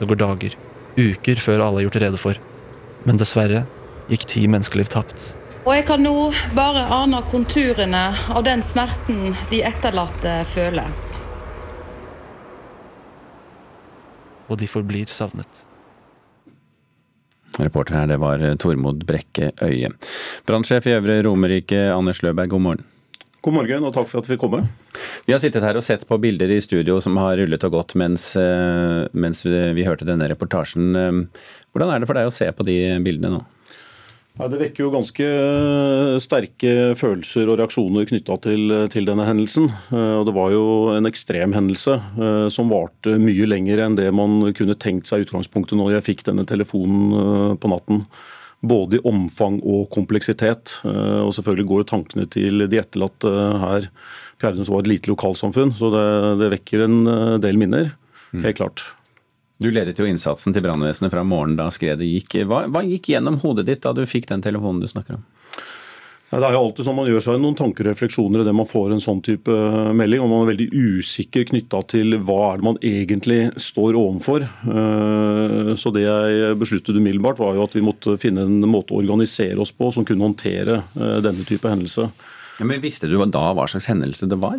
Det 0.00 0.10
går 0.10 0.20
dager, 0.24 0.58
uker 0.98 1.40
før 1.40 1.62
alle 1.68 1.82
er 1.82 1.88
gjort 1.88 2.02
rede 2.02 2.20
for. 2.20 2.42
Men 3.06 3.20
dessverre 3.20 3.64
gikk 4.10 4.26
ti 4.28 4.46
menneskeliv 4.50 4.90
tapt. 4.92 5.32
Og 5.64 5.72
jeg 5.72 5.86
kan 5.88 6.02
nå 6.04 6.28
bare 6.56 6.82
ane 6.92 7.22
konturene 7.30 8.02
av 8.34 8.42
den 8.44 8.60
smerten 8.64 9.32
de 9.48 9.62
etterlatte 9.64 10.42
føler. 10.50 10.90
Og 14.52 14.58
de 14.60 14.68
forblir 14.68 15.08
savnet. 15.08 15.64
Reporter 17.62 17.94
her, 17.94 18.08
det 18.10 18.18
var 18.22 18.42
Tormod 18.58 19.04
Brekke 19.06 19.52
Øye. 19.62 19.92
Brannsjef 20.46 20.88
i 20.90 20.96
Øvre 20.96 21.20
Romerike, 21.22 21.78
Anders 21.94 22.22
Løberg, 22.24 22.50
god 22.50 22.64
morgen. 22.66 22.84
God 23.44 23.54
morgen, 23.58 23.84
og 23.84 23.92
takk 23.94 24.08
for 24.08 24.22
at 24.22 24.26
vi 24.26 24.34
fikk 24.34 24.42
komme. 24.46 24.62
Vi 25.28 25.34
har 25.34 25.42
sittet 25.42 25.62
her 25.62 25.76
og 25.76 25.84
sett 25.84 26.06
på 26.08 26.18
bilder 26.18 26.50
i 26.50 26.62
studio 26.64 26.96
som 27.04 27.18
har 27.20 27.36
rullet 27.38 27.66
og 27.68 27.76
gått 27.76 27.94
mens, 28.00 28.30
eh, 28.40 29.04
mens 29.12 29.44
vi 29.44 29.84
hørte 29.86 30.08
denne 30.08 30.30
reportasjen. 30.32 31.28
Hvordan 31.74 31.92
er 31.92 32.00
det 32.00 32.08
for 32.08 32.18
deg 32.18 32.30
å 32.30 32.34
se 32.34 32.48
på 32.50 32.66
de 32.66 32.78
bildene 33.04 33.36
nå? 33.36 33.42
Ja, 34.34 34.48
det 34.50 34.58
vekker 34.58 34.82
jo 34.82 34.90
ganske 34.90 35.26
sterke 36.18 36.70
følelser 36.98 37.46
og 37.46 37.60
reaksjoner 37.60 38.06
knytta 38.10 38.34
til, 38.42 38.72
til, 38.90 39.04
denne 39.06 39.28
hendelsen. 39.28 39.68
Eh, 39.94 40.14
og 40.18 40.24
Det 40.26 40.34
var 40.34 40.50
jo 40.50 40.64
en 40.90 41.06
ekstrem 41.06 41.54
hendelse 41.54 41.94
eh, 41.94 42.46
som 42.50 42.72
varte 42.72 43.14
mye 43.22 43.46
lenger 43.46 43.84
enn 43.84 43.94
det 43.94 44.08
man 44.10 44.50
kunne 44.58 44.74
tenkt 44.74 45.06
seg 45.06 45.22
i 45.22 45.28
utgangspunktet 45.28 45.78
når 45.78 45.94
jeg 45.94 46.06
fikk 46.08 46.26
denne 46.26 46.46
telefonen 46.50 47.14
eh, 47.20 47.54
på 47.62 47.70
natten. 47.70 48.02
Både 48.64 48.98
i 48.98 49.04
omfang 49.06 49.60
og 49.60 49.86
kompleksitet. 49.92 50.78
Og 50.88 51.34
selvfølgelig 51.36 51.66
går 51.68 51.82
tankene 51.90 52.24
til 52.32 52.64
de 52.64 52.78
etterlatte 52.80 53.28
her. 53.60 53.90
Fjerdum 54.40 54.64
var 54.72 54.80
et 54.80 54.88
lite 54.88 55.12
lokalsamfunn, 55.12 55.74
så 55.76 55.92
det, 55.92 56.04
det 56.40 56.48
vekker 56.56 56.86
en 56.86 56.96
del 57.44 57.60
minner. 57.60 57.92
Helt 58.32 58.56
klart. 58.56 58.86
Du 59.62 59.70
ledet 59.70 60.00
jo 60.00 60.06
innsatsen 60.08 60.54
til 60.54 60.64
brannvesenet 60.64 61.12
fra 61.14 61.22
morgenen 61.26 61.58
da 61.60 61.68
skredet 61.72 62.08
gikk. 62.08 62.40
Hva, 62.50 62.64
hva, 62.66 62.82
gikk 62.86 63.12
gjennom 63.12 63.38
hodet 63.44 63.68
ditt 63.68 63.84
da 63.84 63.94
du 63.94 64.02
fikk 64.08 64.26
den 64.32 64.42
telefonen 64.42 64.82
du 64.82 64.90
snakker 64.90 65.20
om? 65.20 65.24
Ja, 66.32 66.40
det 66.40 66.48
er 66.48 66.56
jo 66.56 66.62
alltid 66.64 66.86
sånn 66.88 66.96
Man 66.96 67.06
gjør 67.06 67.22
seg 67.22 67.36
noen 67.38 67.54
tanker 67.54 67.86
og 67.86 67.92
refleksjoner 67.92 68.42
idet 68.42 68.54
man 68.56 68.66
får 68.66 68.94
en 68.96 69.02
sånn 69.04 69.20
type 69.22 69.54
eh, 69.54 69.92
melding. 69.94 70.24
og 70.24 70.32
Man 70.32 70.42
er 70.42 70.50
veldig 70.50 70.66
usikker 70.98 71.46
knytta 71.52 71.84
til 71.92 72.16
hva 72.26 72.38
er 72.48 72.58
det 72.58 72.66
man 72.66 72.80
egentlig 72.82 73.40
står 73.62 73.98
overfor. 74.00 74.42
Eh, 74.42 75.72
så 75.78 75.94
det 75.94 76.02
jeg 76.08 76.58
besluttet 76.58 76.98
umiddelbart, 76.98 77.38
var 77.38 77.54
jo 77.54 77.68
at 77.68 77.78
vi 77.78 77.84
måtte 77.86 78.18
finne 78.18 78.48
en 78.48 78.66
måte 78.66 78.96
å 78.96 79.02
organisere 79.04 79.60
oss 79.62 79.70
på 79.76 79.92
som 79.94 80.08
kunne 80.08 80.26
håndtere 80.26 80.80
eh, 80.82 81.18
denne 81.22 81.46
type 81.46 81.70
hendelse. 81.70 82.10
Ja, 82.58 82.66
men 82.66 82.82
Visste 82.82 83.06
du 83.10 83.14
da 83.22 83.46
hva 83.54 83.70
slags 83.70 83.86
hendelse 83.90 84.26
det 84.26 84.42
var? 84.42 84.58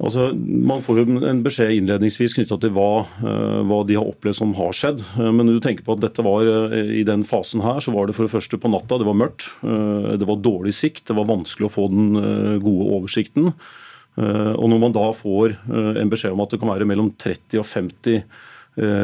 Altså, 0.00 0.30
man 0.32 0.80
får 0.80 1.02
jo 1.02 1.18
en 1.28 1.42
beskjed 1.44 1.74
innledningsvis 1.74 2.32
knytta 2.38 2.56
til 2.62 2.72
hva, 2.72 3.04
eh, 3.20 3.58
hva, 3.68 3.82
de 3.84 3.98
har 3.98 4.08
opplevd 4.08 4.38
som 4.38 4.54
har 4.56 4.72
skjedd. 4.76 5.02
Eh, 5.20 5.28
men 5.28 5.44
når 5.44 5.58
du 5.58 5.64
tenker 5.66 5.84
på 5.84 5.96
at 5.96 6.04
dette 6.06 6.24
var 6.24 6.48
eh, 6.48 6.94
i 7.00 7.04
den 7.04 7.24
fasen 7.28 7.60
her, 7.64 7.82
så 7.84 7.92
var 7.92 8.08
det 8.08 8.16
for 8.16 8.24
det 8.24 8.32
første 8.32 8.60
på 8.60 8.72
natta. 8.72 8.96
Det 8.96 9.08
var 9.08 9.18
mørkt. 9.20 9.50
Det 9.60 10.28
var 10.28 10.40
dårlig 10.40 10.72
sikt. 10.76 11.04
Det 11.10 11.16
var 11.18 11.28
vanskelig 11.28 11.68
å 11.68 11.74
få 11.74 11.88
den 11.92 12.60
gode 12.64 12.86
oversikten. 12.96 13.52
Og 14.20 14.66
når 14.68 14.80
man 14.82 14.94
da 14.94 15.04
får 15.16 15.54
en 15.70 16.10
beskjed 16.10 16.34
om 16.34 16.42
at 16.42 16.52
det 16.52 16.58
kan 16.60 16.72
være 16.72 16.88
mellom 16.88 17.12
30 17.20 17.60
og 17.62 17.68
50 17.68 18.18
Eh, 18.18 18.48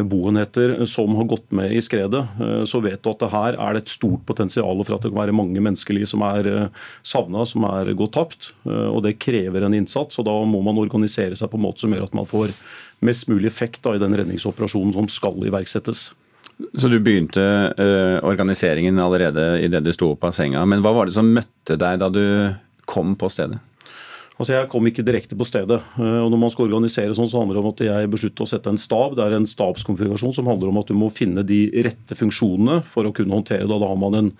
boenheter 0.08 0.84
som 0.86 1.14
har 1.18 1.24
gått 1.28 1.50
med 1.52 1.72
i 1.72 1.80
skredet, 1.84 2.22
eh, 2.40 2.64
så 2.64 2.80
vet 2.80 3.02
du 3.02 3.10
at 3.10 3.22
det 3.22 3.30
her 3.32 3.58
er 3.60 3.76
det 3.76 3.84
et 3.84 3.92
stort 3.92 4.24
potensial 4.28 4.80
for 4.82 4.96
at 4.96 5.04
det 5.04 5.12
kan 5.12 5.20
være 5.20 5.36
mange 5.36 5.62
menneskeliv 5.62 6.06
som 6.08 6.24
er 6.26 6.48
eh, 6.50 6.84
savna, 7.06 7.44
som 7.48 7.66
er 7.68 7.92
gått 7.98 8.14
tapt. 8.16 8.50
Og 8.66 9.02
det 9.04 9.18
krever 9.22 9.66
en 9.66 9.76
innsats, 9.76 10.18
og 10.20 10.26
da 10.28 10.34
må 10.48 10.62
man 10.64 10.80
organisere 10.80 11.36
seg 11.38 11.50
på 11.52 11.58
en 11.60 11.66
måte 11.66 11.84
som 11.84 11.92
gjør 11.92 12.06
at 12.08 12.16
man 12.16 12.28
får 12.28 12.54
mest 13.04 13.28
mulig 13.28 13.50
effekt 13.50 13.82
da, 13.84 13.94
i 13.94 14.02
den 14.02 14.16
redningsoperasjonen 14.16 14.94
som 14.96 15.10
skal 15.12 15.38
iverksettes. 15.46 16.08
Så 16.72 16.88
du 16.88 16.96
begynte 17.04 17.42
organiseringen 18.24 18.96
allerede 19.02 19.58
idet 19.60 19.82
du 19.84 19.92
sto 19.92 20.14
opp 20.14 20.24
av 20.24 20.32
senga. 20.32 20.64
Men 20.64 20.80
hva 20.84 20.94
var 20.96 21.08
det 21.08 21.16
som 21.18 21.28
møtte 21.36 21.76
deg 21.76 22.00
da 22.00 22.08
du 22.08 22.24
kom 22.88 23.12
på 23.20 23.28
stedet? 23.32 23.60
Altså 24.36 24.52
Jeg 24.52 24.68
kom 24.72 24.84
ikke 24.88 25.04
direkte 25.06 25.36
på 25.38 25.48
stedet. 25.48 25.80
Eh, 25.96 26.20
og 26.20 26.30
Når 26.32 26.40
man 26.42 26.52
skal 26.52 26.68
organisere 26.68 27.16
sånn, 27.16 27.30
så 27.30 27.40
handler 27.40 27.56
det 27.56 27.64
om 27.64 27.72
at 27.72 27.84
jeg 27.88 28.12
beslutter 28.12 28.44
å 28.44 28.50
sette 28.50 28.72
en 28.72 28.80
stab. 28.80 29.16
Det 29.16 29.24
er 29.24 29.36
en 29.38 29.48
stabskonfigurasjon 29.48 30.36
som 30.36 30.48
handler 30.50 30.72
om 30.72 30.80
at 30.82 30.92
du 30.92 30.96
må 30.98 31.10
finne 31.12 31.44
de 31.46 31.66
rette 31.86 32.18
funksjonene 32.18 32.82
for 32.88 33.08
å 33.08 33.14
kunne 33.16 33.36
håndtere 33.36 33.64
det. 33.64 33.78
Da 33.80 33.88
har 33.88 34.00
man 34.00 34.18
en, 34.18 34.32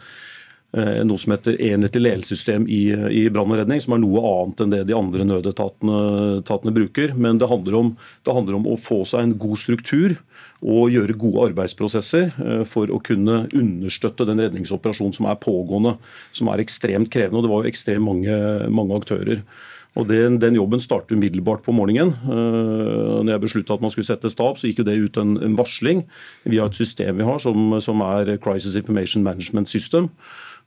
eh, 0.76 1.00
noe 1.00 1.16
som 1.16 1.32
heter 1.32 1.56
enhetlig 1.56 2.02
ledelsessystem 2.04 2.66
i, 2.68 2.82
i 2.92 3.22
brann 3.32 3.54
og 3.54 3.56
redning, 3.62 3.80
som 3.80 3.96
er 3.96 4.02
noe 4.02 4.20
annet 4.20 4.60
enn 4.60 4.74
det 4.74 4.82
de 4.90 4.96
andre 4.98 5.24
nødetatene 5.24 6.74
bruker. 6.76 7.14
Men 7.16 7.40
det 7.40 7.48
handler, 7.48 7.78
om, 7.80 7.96
det 8.28 8.34
handler 8.36 8.58
om 8.58 8.68
å 8.68 8.76
få 8.76 9.00
seg 9.08 9.24
en 9.24 9.32
god 9.46 9.62
struktur 9.62 10.18
og 10.60 10.92
gjøre 10.92 11.16
gode 11.16 11.46
arbeidsprosesser 11.52 12.34
eh, 12.36 12.66
for 12.68 12.92
å 12.92 13.00
kunne 13.00 13.46
understøtte 13.48 14.28
den 14.28 14.44
redningsoperasjonen 14.44 15.16
som 15.16 15.30
er 15.32 15.40
pågående, 15.40 15.96
som 16.36 16.52
er 16.52 16.60
ekstremt 16.60 17.08
krevende. 17.08 17.40
og 17.40 17.48
Det 17.48 17.54
var 17.54 17.64
jo 17.64 17.72
ekstremt 17.72 18.04
mange, 18.04 18.36
mange 18.68 19.00
aktører. 19.00 19.40
Og 19.96 20.08
den, 20.10 20.38
den, 20.42 20.56
jobben 20.58 20.82
startet 20.82 21.16
umiddelbart 21.16 21.62
på 21.64 21.74
morgenen. 21.76 22.12
Uh, 22.26 23.22
når 23.24 23.32
jeg 23.34 23.44
beslutta 23.46 23.76
at 23.76 23.84
man 23.84 23.92
skulle 23.94 24.08
sette 24.08 24.30
stab, 24.32 24.58
så 24.60 24.68
gikk 24.68 24.82
jo 24.82 24.88
det 24.88 24.98
ut 25.00 25.20
en, 25.22 25.36
en 25.42 25.56
varsling 25.58 26.04
via 26.44 26.66
et 26.68 26.76
system 26.76 27.16
vi 27.16 27.28
har 27.28 27.40
som, 27.42 27.78
som 27.82 28.04
er 28.04 28.36
Crisis 28.44 28.76
Information 28.76 29.24
Management 29.26 29.72
System. 29.72 30.10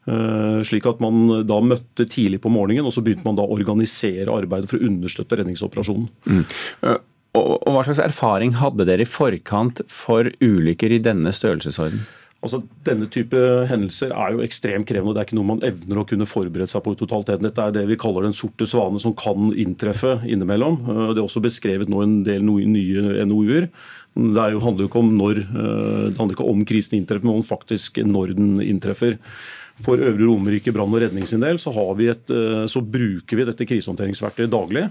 Uh, 0.10 0.64
slik 0.66 0.88
at 0.90 1.02
man 1.04 1.44
da 1.46 1.60
møtte 1.62 2.08
tidlig 2.10 2.42
på 2.42 2.52
morgenen, 2.54 2.88
og 2.88 2.96
så 2.96 3.04
begynte 3.06 3.28
man 3.28 3.38
da 3.38 3.46
å 3.46 3.54
organisere 3.54 4.34
arbeidet 4.34 4.72
for 4.72 4.80
å 4.80 4.90
understøtte 4.90 5.42
redningsoperasjonen. 5.42 6.10
Mm. 6.26 6.46
Uh, 6.88 6.98
og, 7.38 7.52
og 7.60 7.76
Hva 7.76 7.84
slags 7.86 8.02
erfaring 8.02 8.56
hadde 8.58 8.88
dere 8.90 9.06
i 9.06 9.10
forkant 9.10 9.84
for 9.92 10.32
ulykker 10.42 10.96
i 10.96 11.04
denne 11.06 11.34
størrelsesorden? 11.36 12.02
Altså, 12.40 12.62
Denne 12.88 13.10
type 13.12 13.40
hendelser 13.68 14.14
er 14.16 14.36
jo 14.36 14.44
ekstremt 14.46 14.88
krevende. 14.88 15.12
og 15.12 15.18
Det 15.18 15.22
er 15.22 15.28
ikke 15.28 15.40
noe 15.40 15.50
man 15.50 15.64
evner 15.68 16.00
å 16.00 16.08
kunne 16.08 16.28
forberede 16.30 16.70
seg 16.72 16.84
på 16.86 16.96
i 16.96 17.00
totaliteten. 17.00 17.44
Dette 17.44 17.66
er 17.66 17.76
det 17.76 17.86
vi 17.90 18.00
kaller 18.00 18.28
den 18.28 18.38
sorte 18.38 18.68
svane 18.70 19.02
som 19.04 19.16
kan 19.18 19.52
inntreffe 19.52 20.22
innimellom. 20.24 20.80
Eh, 20.86 21.06
det 21.14 21.20
er 21.20 21.28
også 21.28 21.44
beskrevet 21.44 21.92
nå 21.92 22.04
en 22.04 22.20
del 22.28 22.46
nye 22.48 23.26
NOU-er. 23.28 23.70
Det 24.20 24.46
jo, 24.54 24.60
handler 24.64 24.86
jo 24.86 24.90
ikke 24.90 25.04
om 25.04 25.12
når, 25.20 25.44
eh, 25.44 26.04
det 26.10 26.18
handler 26.18 26.38
ikke 26.38 26.52
om 26.52 26.66
krisen 26.68 27.00
inntreffer, 27.00 27.28
men 27.28 27.42
om 27.42 27.46
faktisk 27.46 28.00
når 28.08 28.36
den 28.40 28.54
inntreffer. 28.64 29.20
For 29.80 30.00
Øvre 30.00 30.28
Romerike 30.28 30.74
brann- 30.76 30.94
og 30.94 31.04
redning 31.04 31.28
sin 31.28 31.44
del 31.44 31.60
så, 31.60 31.72
et, 31.72 32.30
eh, 32.32 32.68
så 32.68 32.82
bruker 32.84 33.36
vi 33.36 33.46
dette 33.48 33.68
krisehåndteringsverktøyet 33.68 34.52
daglig. 34.52 34.90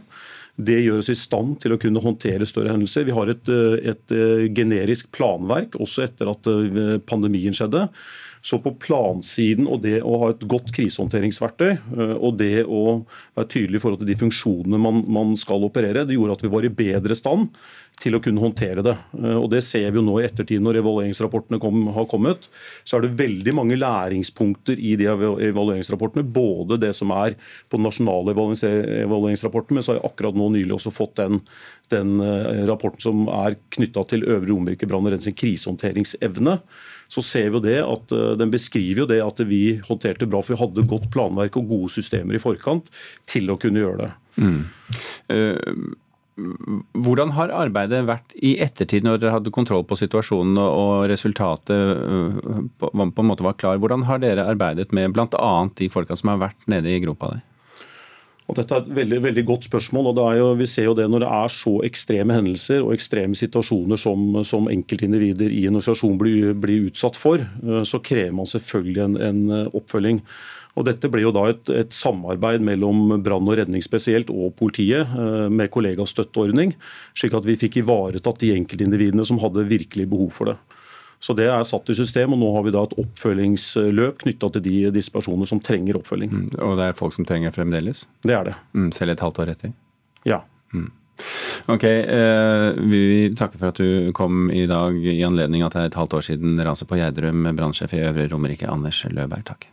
Det 0.59 0.81
gjør 0.83 1.03
oss 1.03 1.11
i 1.13 1.19
stand 1.19 1.61
til 1.63 1.75
å 1.75 1.79
kunne 1.79 2.03
håndtere 2.03 2.47
større 2.49 2.73
hendelser. 2.75 3.07
Vi 3.07 3.15
har 3.15 3.31
et, 3.31 3.51
eh, 3.53 3.93
et 3.93 4.15
eh, 4.15 4.49
generisk 4.51 5.13
planverk 5.15 5.79
også 5.79 6.03
etter 6.09 6.33
at 6.33 6.51
eh, 6.51 6.99
pandemien 7.07 7.55
skjedde. 7.55 7.87
Så 8.43 8.59
på 8.63 8.73
plansiden 8.79 9.67
og 9.71 9.83
det 9.83 10.01
å 10.03 10.19
ha 10.23 10.33
et 10.33 10.43
godt 10.51 10.71
krisehåndteringsverktøy 10.75 11.73
og 12.23 12.37
det 12.39 12.63
å 12.71 13.01
være 13.35 13.49
tydelig 13.51 13.81
i 13.81 13.83
forhold 13.83 14.05
til 14.05 14.11
de 14.13 14.19
funksjonene 14.21 14.79
man, 14.79 15.01
man 15.11 15.33
skal 15.39 15.67
operere, 15.67 16.05
det 16.07 16.15
gjorde 16.15 16.37
at 16.39 16.45
vi 16.47 16.53
var 16.53 16.67
i 16.67 16.71
bedre 16.71 17.17
stand 17.19 17.49
til 18.03 18.17
å 18.17 18.21
kunne 18.23 18.43
håndtere 18.43 18.85
det. 18.87 18.95
Eh, 19.19 19.37
og 19.37 19.49
Det 19.53 19.63
ser 19.67 19.89
vi 19.91 20.01
jo 20.01 20.05
nå 20.07 20.19
i 20.21 20.27
ettertid 20.27 20.63
når 20.65 20.81
evalueringsrapportene 20.83 21.61
kom, 21.63 21.87
har 21.95 22.07
kommet. 22.11 22.49
Så 22.87 22.99
er 22.99 23.07
det 23.07 23.17
veldig 23.19 23.55
mange 23.59 23.79
læringspunkter 23.79 24.79
i 24.79 24.95
de 25.01 25.09
evalueringsrapportene. 25.11 26.27
Både 26.27 26.81
det 26.81 26.95
som 26.97 27.13
er 27.17 27.39
på 27.69 27.79
den 27.79 27.89
nasjonale 27.89 28.35
evalueringsrapporten, 28.35 29.79
men 29.79 29.87
så 29.87 29.95
har 29.95 30.01
jeg 30.01 30.11
akkurat 30.11 30.39
nå 30.39 30.51
nylig 30.55 30.77
også 30.79 30.95
fått 30.95 31.19
den, 31.21 31.43
den 31.95 32.19
eh, 32.25 32.65
rapporten 32.71 33.03
som 33.09 33.27
er 33.45 33.59
knytta 33.75 34.07
til 34.11 34.27
Øvre 34.29 34.53
Romerike 34.53 34.89
brann 34.89 35.07
og 35.07 35.17
rensing 35.17 35.37
krisehåndteringsevne 35.39 36.61
så 37.09 37.23
ser 37.25 37.47
vi 37.49 37.57
jo 37.57 37.65
det 37.65 37.79
at 37.81 38.13
eh, 38.13 38.35
Den 38.37 38.53
beskriver 38.53 39.05
jo 39.05 39.09
det 39.11 39.23
at 39.25 39.41
vi 39.49 39.79
håndterte 39.85 40.29
bra, 40.29 40.43
for 40.45 40.55
vi 40.55 40.61
hadde 40.63 40.89
godt 40.91 41.09
planverk 41.15 41.57
og 41.61 41.71
gode 41.73 41.95
systemer 41.95 42.37
i 42.37 42.43
forkant 42.43 42.91
til 43.29 43.49
å 43.49 43.57
kunne 43.61 43.81
gjøre 43.81 44.05
det. 44.05 44.13
Mm. 44.39 44.61
Hvordan 46.95 47.33
har 47.35 47.53
arbeidet 47.55 48.05
vært 48.07 48.35
i 48.37 48.55
ettertid, 48.63 49.03
når 49.07 49.19
dere 49.19 49.35
hadde 49.39 49.53
kontroll 49.55 49.85
på 49.89 49.99
situasjonen 49.99 50.59
og 50.63 51.09
resultatet 51.11 51.75
øh, 51.75 52.63
på 52.79 52.93
en 52.95 53.29
måte 53.29 53.47
var 53.47 53.59
klar? 53.59 53.81
Hvordan 53.83 54.07
har 54.07 54.23
dere 54.23 54.47
arbeidet 54.47 54.93
med 54.95 55.17
bl.a. 55.17 55.53
de 55.79 55.91
folka 55.91 56.17
som 56.19 56.35
har 56.35 56.43
vært 56.49 56.69
nede 56.71 56.93
i 56.95 57.01
gropa 57.03 57.35
der? 57.35 57.45
Og 58.49 58.57
dette 58.57 58.73
er 58.73 58.81
et 58.81 58.95
veldig, 58.97 59.19
veldig 59.27 59.45
godt 59.45 59.67
spørsmål. 59.69 60.07
og 60.15 60.37
jo, 60.39 60.53
Vi 60.57 60.67
ser 60.67 60.87
jo 60.89 60.95
det 60.97 61.09
når 61.11 61.21
det 61.21 61.33
er 61.37 61.49
så 61.53 61.75
ekstreme 61.85 62.33
hendelser 62.33 62.81
og 62.81 62.95
ekstreme 62.95 63.37
situasjoner 63.37 64.01
som, 64.01 64.43
som 64.45 64.71
enkeltindivider 64.73 65.53
i 65.53 65.67
en 65.67 65.77
organisasjon 65.77 66.17
blir, 66.21 66.55
blir, 66.55 66.87
utsatt 66.89 67.17
for, 67.17 67.45
øh, 67.45 67.83
så 67.85 68.01
krever 68.01 68.33
man 68.33 68.47
selvfølgelig 68.47 69.05
en, 69.05 69.21
en 69.21 69.69
oppfølging. 69.75 70.23
Og 70.79 70.87
Dette 70.87 71.11
ble 71.11 71.25
jo 71.25 71.35
da 71.35 71.49
et, 71.51 71.71
et 71.75 71.95
samarbeid 71.95 72.63
mellom 72.65 73.17
brann 73.25 73.49
og 73.51 73.59
redning 73.59 73.83
spesielt 73.83 74.31
og 74.31 74.55
politiet 74.59 75.11
eh, 75.11 75.47
med 75.51 75.73
kollegastøtteordning, 75.75 76.77
slik 77.19 77.35
at 77.35 77.49
vi 77.49 77.59
fikk 77.59 77.81
ivaretatt 77.83 78.45
de 78.45 78.55
enkeltindividene 78.55 79.27
som 79.27 79.41
hadde 79.43 79.67
virkelig 79.69 80.07
behov 80.11 80.31
for 80.37 80.53
det. 80.53 80.59
Så 81.19 81.35
Det 81.35 81.49
er 81.51 81.65
satt 81.67 81.91
i 81.91 81.97
system, 81.99 82.37
og 82.37 82.39
nå 82.39 82.53
har 82.55 82.63
vi 82.63 82.73
da 82.75 82.85
et 82.87 82.95
oppfølgingsløp 83.03 84.21
knytta 84.23 84.53
til 84.55 84.63
de, 84.63 84.77
disse 84.95 85.11
personene 85.11 85.49
som 85.51 85.59
trenger 85.59 85.99
oppfølging. 85.99 86.31
Mm, 86.31 86.53
og 86.63 86.77
det 86.79 86.87
er 86.87 87.01
folk 87.01 87.17
som 87.17 87.27
trenger 87.27 87.55
fremdeles? 87.55 88.05
Det 88.23 88.37
er 88.37 88.47
det. 88.53 88.55
Mm, 88.71 88.93
selv 88.95 89.17
et 89.17 89.25
halvt 89.27 89.43
år 89.43 89.53
etter? 89.57 89.75
Ja. 90.29 90.45
Mm. 90.71 90.93
Ok, 91.67 91.85
eh, 91.85 92.69
Vi 92.87 93.35
takker 93.35 93.59
for 93.59 93.73
at 93.73 93.81
du 93.83 94.13
kom 94.15 94.47
i 94.55 94.69
dag 94.71 94.95
i 94.95 95.25
anledning 95.27 95.67
at 95.67 95.75
det 95.75 95.83
er 95.83 95.91
et 95.91 95.99
halvt 95.99 96.21
år 96.21 96.29
siden 96.29 96.55
raset 96.63 96.87
på 96.87 97.01
Gjerdrum. 97.01 97.51
Brannsjef 97.59 97.99
i 97.99 98.05
Øvre 98.07 98.29
Romerike, 98.31 98.71
Anders 98.71 99.03
Løberg. 99.11 99.43
Takk. 99.51 99.67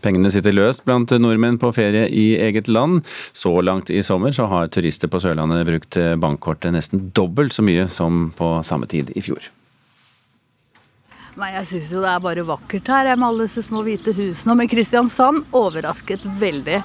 Pengene 0.00 0.32
sitter 0.32 0.54
løst 0.56 0.84
blant 0.86 1.12
nordmenn 1.20 1.58
på 1.60 1.72
ferie 1.76 2.06
i 2.08 2.32
eget 2.40 2.68
land. 2.68 3.04
Så 3.32 3.52
langt 3.60 3.92
i 3.92 4.02
sommer 4.06 4.32
så 4.36 4.48
har 4.50 4.72
turister 4.72 5.10
på 5.12 5.20
Sørlandet 5.22 5.68
brukt 5.68 6.00
bankkortet 6.20 6.74
nesten 6.74 7.10
dobbelt 7.14 7.56
så 7.56 7.64
mye 7.66 7.88
som 7.92 8.28
på 8.36 8.54
samme 8.66 8.88
tid 8.90 9.12
i 9.14 9.24
fjor. 9.24 9.50
Nei, 11.40 11.52
Jeg 11.54 11.68
syns 11.70 11.92
jo 11.94 12.00
det 12.02 12.10
er 12.10 12.24
bare 12.24 12.42
vakkert 12.44 12.88
her 12.90 13.12
med 13.14 13.28
alle 13.28 13.46
disse 13.46 13.62
små 13.64 13.84
hvite 13.86 14.12
husene. 14.16 14.56
Men 14.58 14.68
Kristiansand 14.68 15.46
overrasket 15.56 16.26
veldig. 16.40 16.82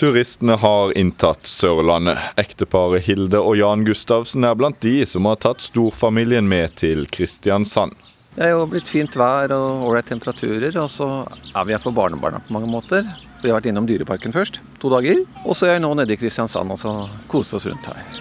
Turistene 0.00 0.54
har 0.56 0.94
inntatt 0.96 1.44
Sørlandet. 1.44 2.30
Ekteparet 2.40 3.04
Hilde 3.04 3.42
og 3.42 3.58
Jan 3.60 3.84
Gustavsen 3.84 4.46
er 4.48 4.56
blant 4.56 4.78
de 4.80 5.02
som 5.04 5.28
har 5.28 5.40
tatt 5.42 5.60
storfamilien 5.60 6.46
med 6.48 6.78
til 6.80 7.04
Kristiansand. 7.12 7.92
Det 8.36 8.46
er 8.46 8.52
jo 8.54 8.66
blitt 8.70 8.86
fint 8.86 9.16
vær 9.18 9.50
og 9.56 9.86
ålreit 9.88 10.06
temperaturer, 10.06 10.76
og 10.78 10.90
så 10.92 11.08
er 11.50 11.66
vi 11.66 11.74
her 11.74 11.82
for 11.82 11.94
barnebarna 11.96 12.38
på 12.46 12.54
mange 12.54 12.70
måter. 12.70 13.08
Vi 13.42 13.50
har 13.50 13.58
vært 13.58 13.70
innom 13.72 13.88
Dyreparken 13.88 14.34
først, 14.34 14.60
to 14.78 14.90
dager. 14.92 15.24
Og 15.42 15.56
så 15.58 15.66
er 15.66 15.76
jeg 15.76 15.84
nå 15.86 15.90
nede 15.98 16.14
i 16.14 16.20
Kristiansand 16.20 16.70
og 16.70 16.78
så 16.78 16.94
koser 17.30 17.58
oss 17.58 17.66
rundt 17.66 17.90
her. 17.90 18.20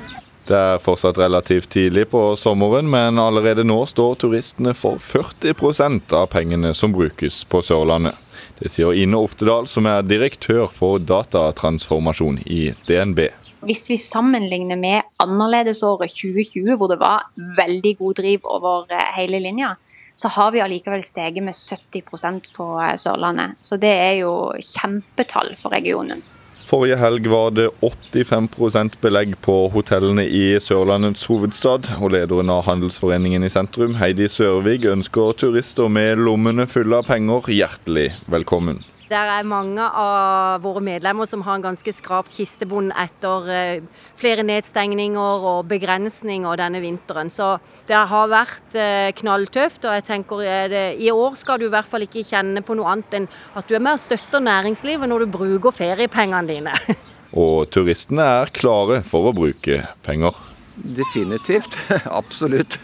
Det 0.49 0.57
er 0.57 0.79
fortsatt 0.81 1.19
relativt 1.21 1.69
tidlig 1.75 2.07
på 2.09 2.23
sommeren, 2.39 2.87
men 2.89 3.21
allerede 3.21 3.61
nå 3.61 3.83
står 3.85 4.15
turistene 4.23 4.73
for 4.73 4.97
40% 4.97 6.15
av 6.17 6.25
pengene 6.33 6.71
som 6.73 6.95
brukes 6.95 7.43
på 7.45 7.61
Sørlandet. 7.61 8.17
Det 8.57 8.71
sier 8.73 8.97
Ine 8.97 9.19
Oftedal, 9.21 9.67
som 9.69 9.85
er 9.85 10.07
direktør 10.07 10.65
for 10.73 10.97
datatransformasjon 10.97 12.41
i 12.49 12.71
DNB. 12.89 13.27
Hvis 13.67 13.85
vi 13.91 13.99
sammenligner 14.01 14.79
med 14.79 15.05
annerledesåret 15.21 16.09
2020, 16.17 16.73
hvor 16.79 16.89
det 16.89 16.97
var 16.97 17.27
veldig 17.59 17.93
god 17.99 18.17
driv 18.23 18.49
over 18.49 18.89
eh, 18.89 19.13
hele 19.19 19.43
linja, 19.43 19.75
så 20.19 20.27
har 20.27 20.51
vi 20.51 20.59
allikevel 20.59 21.03
steget 21.03 21.43
med 21.43 21.55
70% 21.55 22.49
på 22.57 22.65
eh, 22.83 22.97
Sørlandet. 22.99 23.55
Så 23.63 23.77
det 23.79 23.93
er 23.93 24.17
jo 24.19 24.33
kjempetall 24.59 25.53
for 25.55 25.71
regionen. 25.71 26.25
Forrige 26.67 26.99
helg 26.99 27.29
var 27.31 27.53
det 27.55 27.69
85% 27.81 28.99
belegg 29.01 29.37
på 29.41 29.55
hotellene 29.73 30.27
i 30.27 30.43
Sørlandets 30.61 31.23
hovedstad. 31.31 31.87
Og 31.97 32.11
lederen 32.17 32.51
av 32.51 32.67
Handelsforeningen 32.67 33.47
i 33.47 33.53
sentrum, 33.53 33.95
Heidi 34.01 34.27
Sørvig, 34.29 34.83
ønsker 34.91 35.39
turister 35.39 35.87
med 35.87 36.19
lommene 36.27 36.67
fulle 36.67 36.99
av 36.99 37.07
penger 37.07 37.47
hjertelig 37.55 38.09
velkommen. 38.27 38.83
Det 39.09 39.17
er 39.17 39.47
mange 39.49 39.81
av 39.81 40.61
våre 40.61 40.83
medlemmer 40.85 41.25
som 41.25 41.41
har 41.41 41.57
en 41.57 41.63
ganske 41.63 41.93
skrapt 41.97 42.35
kistebunn 42.35 42.91
etter 42.93 43.47
eh, 43.49 44.03
flere 44.19 44.43
nedstengninger 44.45 45.45
og 45.49 45.63
begrensninger 45.71 46.59
denne 46.61 46.81
vinteren. 46.83 47.31
Så 47.33 47.55
det 47.89 47.97
har 48.11 48.29
vært 48.29 48.77
eh, 48.77 49.09
knalltøft. 49.17 49.87
Og 49.89 49.97
jeg 49.97 50.05
tenker 50.11 50.43
det, 50.69 50.83
i 51.01 51.09
år 51.09 51.39
skal 51.41 51.57
du 51.57 51.65
i 51.65 51.71
hvert 51.73 51.89
fall 51.89 52.05
ikke 52.05 52.21
kjenne 52.27 52.61
på 52.61 52.77
noe 52.77 52.91
annet 52.93 53.17
enn 53.17 53.25
at 53.57 53.65
du 53.65 53.73
er 53.79 53.81
med 53.81 53.97
og 53.97 54.03
støtter 54.03 54.45
næringslivet 54.45 55.09
når 55.09 55.25
du 55.25 55.33
bruker 55.39 55.73
feriepengene 55.73 56.45
dine. 56.53 56.77
Og 57.39 57.67
turistene 57.69 58.23
er 58.39 58.49
klare 58.53 59.03
for 59.05 59.29
å 59.29 59.33
bruke 59.37 59.83
penger. 60.05 60.37
Definitivt. 60.79 61.77
Absolutt. 62.21 62.77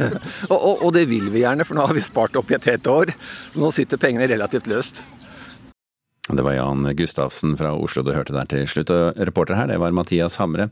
Og, 0.49 0.57
og, 0.57 0.73
og, 0.73 0.89
det 0.97 1.05
vil 1.09 1.29
vi 1.33 1.41
gjerne, 1.41 1.65
for 1.65 1.77
nå 1.77 1.85
har 1.85 1.97
vi 1.97 2.03
spart 2.05 2.37
opp 2.37 2.49
i 2.53 2.57
et 2.57 2.69
helt 2.69 2.89
år. 2.89 3.13
Så 3.53 3.61
nå 3.61 3.71
sitter 3.73 4.01
pengene 4.01 4.29
relativt 4.29 4.69
løst. 4.69 5.01
Det 6.29 6.41
var 6.41 6.53
Jan 6.53 6.95
Gustavsen 6.97 7.53
fra 7.57 7.75
Oslo 7.77 8.01
du 8.01 8.09
hørte 8.15 8.33
der 8.33 8.47
til 8.49 8.65
slutt. 8.69 8.89
Og 8.89 9.19
reporter 9.29 9.59
her, 9.59 9.69
det 9.69 9.77
var 9.77 9.93
Mathias 9.93 10.39
Hamre. 10.41 10.71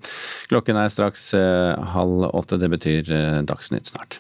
Klokken 0.50 0.80
er 0.82 0.90
straks 0.90 1.28
eh, 1.38 1.78
halv 1.94 2.26
åtte. 2.34 2.58
Det 2.58 2.72
betyr 2.74 3.12
eh, 3.14 3.42
Dagsnytt 3.46 3.92
snart. 3.92 4.18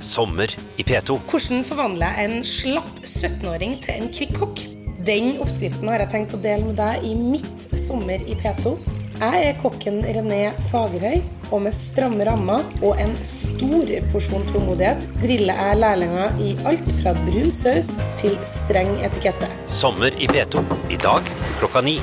Sommer 0.00 0.48
i 0.80 0.86
P2. 0.88 1.18
Hvordan 1.28 1.60
forvandler 1.68 2.16
jeg 2.16 2.30
en 2.30 2.48
slapp 2.48 3.02
17-åring 3.04 3.76
til 3.84 4.00
en 4.00 4.08
kvikk 4.08 4.34
kokk? 4.40 4.64
Den 5.06 5.36
oppskriften 5.44 5.92
har 5.92 6.00
jeg 6.02 6.14
tenkt 6.14 6.34
å 6.34 6.40
dele 6.40 6.64
med 6.70 6.80
deg 6.80 7.04
i 7.04 7.12
mitt 7.18 7.68
Sommer 7.76 8.24
i 8.24 8.38
P2. 8.40 8.72
Jeg 9.20 9.44
er 9.50 9.60
kokken 9.60 10.00
René 10.16 10.48
Fagerhøy, 10.70 11.20
og 11.52 11.62
med 11.66 11.74
stramme 11.74 12.26
rammer 12.26 12.64
og 12.82 13.00
en 13.02 13.14
stor 13.24 13.90
porsjon 14.12 14.46
tålmodighet 14.50 15.08
driller 15.22 15.58
jeg 15.62 15.80
lærlinger 15.82 16.40
i 16.42 16.54
alt 16.68 16.94
fra 17.00 17.14
brun 17.26 17.52
saus 17.54 17.96
til 18.20 18.36
streng 18.46 18.92
etikette. 19.06 19.50
Sommer 19.66 20.14
i 20.18 20.30
P2. 20.30 20.64
I 20.90 20.98
dag 21.02 21.36
klokka 21.60 21.84
ni. 21.86 22.00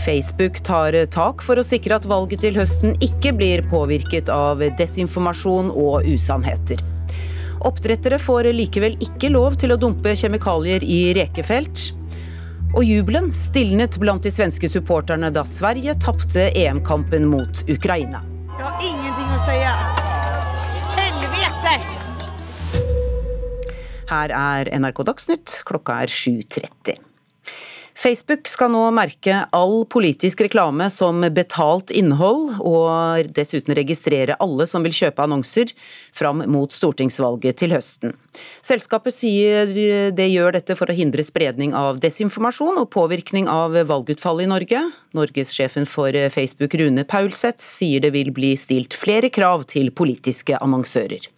Facebook 0.00 0.62
tar 0.64 0.96
tak 1.12 1.42
for 1.44 1.60
å 1.60 1.62
sikre 1.62 1.98
at 2.00 2.06
valget 2.08 2.40
til 2.42 2.56
høsten 2.56 2.96
ikke 3.04 3.34
blir 3.36 3.60
påvirket 3.70 4.32
av 4.32 4.64
desinformasjon 4.80 5.68
og 5.70 6.08
usannheter. 6.08 6.80
Oppdrettere 7.60 8.16
får 8.18 8.48
likevel 8.56 8.94
ikke 9.04 9.28
lov 9.34 9.58
til 9.60 9.74
å 9.74 9.78
dumpe 9.80 10.14
kjemikalier 10.16 10.84
i 10.84 11.12
rekefelt. 11.18 11.90
Og 12.70 12.86
jubelen 12.86 13.28
stilnet 13.34 13.98
blant 14.00 14.24
de 14.24 14.30
svenske 14.32 14.70
supporterne 14.70 15.28
da 15.34 15.42
Sverige 15.44 15.96
tapte 16.00 16.48
EM-kampen 16.56 17.26
mot 17.28 17.62
Ukraina. 17.68 18.22
Jeg 18.54 18.64
har 18.64 18.86
ingenting 18.86 19.34
å 19.34 19.42
si. 19.44 19.58
Helvete! 20.96 21.76
Her 24.10 24.34
er 24.38 24.72
NRK 24.80 25.04
Dagsnytt, 25.10 25.60
klokka 25.68 26.00
er 26.04 26.12
7.30. 26.14 27.09
Facebook 28.00 28.48
skal 28.48 28.70
nå 28.72 28.80
merke 28.96 29.42
all 29.52 29.82
politisk 29.92 30.40
reklame 30.46 30.86
som 30.88 31.20
betalt 31.36 31.90
innhold, 31.92 32.54
og 32.64 33.28
dessuten 33.36 33.74
registrere 33.76 34.38
alle 34.40 34.64
som 34.70 34.86
vil 34.86 34.94
kjøpe 34.96 35.20
annonser 35.26 35.74
fram 36.16 36.40
mot 36.48 36.72
stortingsvalget 36.72 37.58
til 37.60 37.74
høsten. 37.76 38.14
Selskapet 38.64 39.12
sier 39.18 39.68
det 40.16 40.28
gjør 40.30 40.56
dette 40.56 40.78
for 40.78 40.88
å 40.88 40.96
hindre 40.96 41.26
spredning 41.26 41.74
av 41.76 42.00
desinformasjon 42.00 42.80
og 42.80 42.88
påvirkning 42.94 43.50
av 43.52 43.76
valgutfallet 43.90 44.48
i 44.48 44.52
Norge. 44.54 44.80
Norgessjefen 45.18 45.84
for 45.84 46.16
Facebook 46.32 46.78
Rune 46.80 47.04
Paulseth 47.04 47.60
sier 47.60 48.00
det 48.00 48.14
vil 48.16 48.32
bli 48.32 48.54
stilt 48.56 48.96
flere 48.96 49.28
krav 49.28 49.68
til 49.68 49.92
politiske 49.92 50.56
annonsører. 50.56 51.28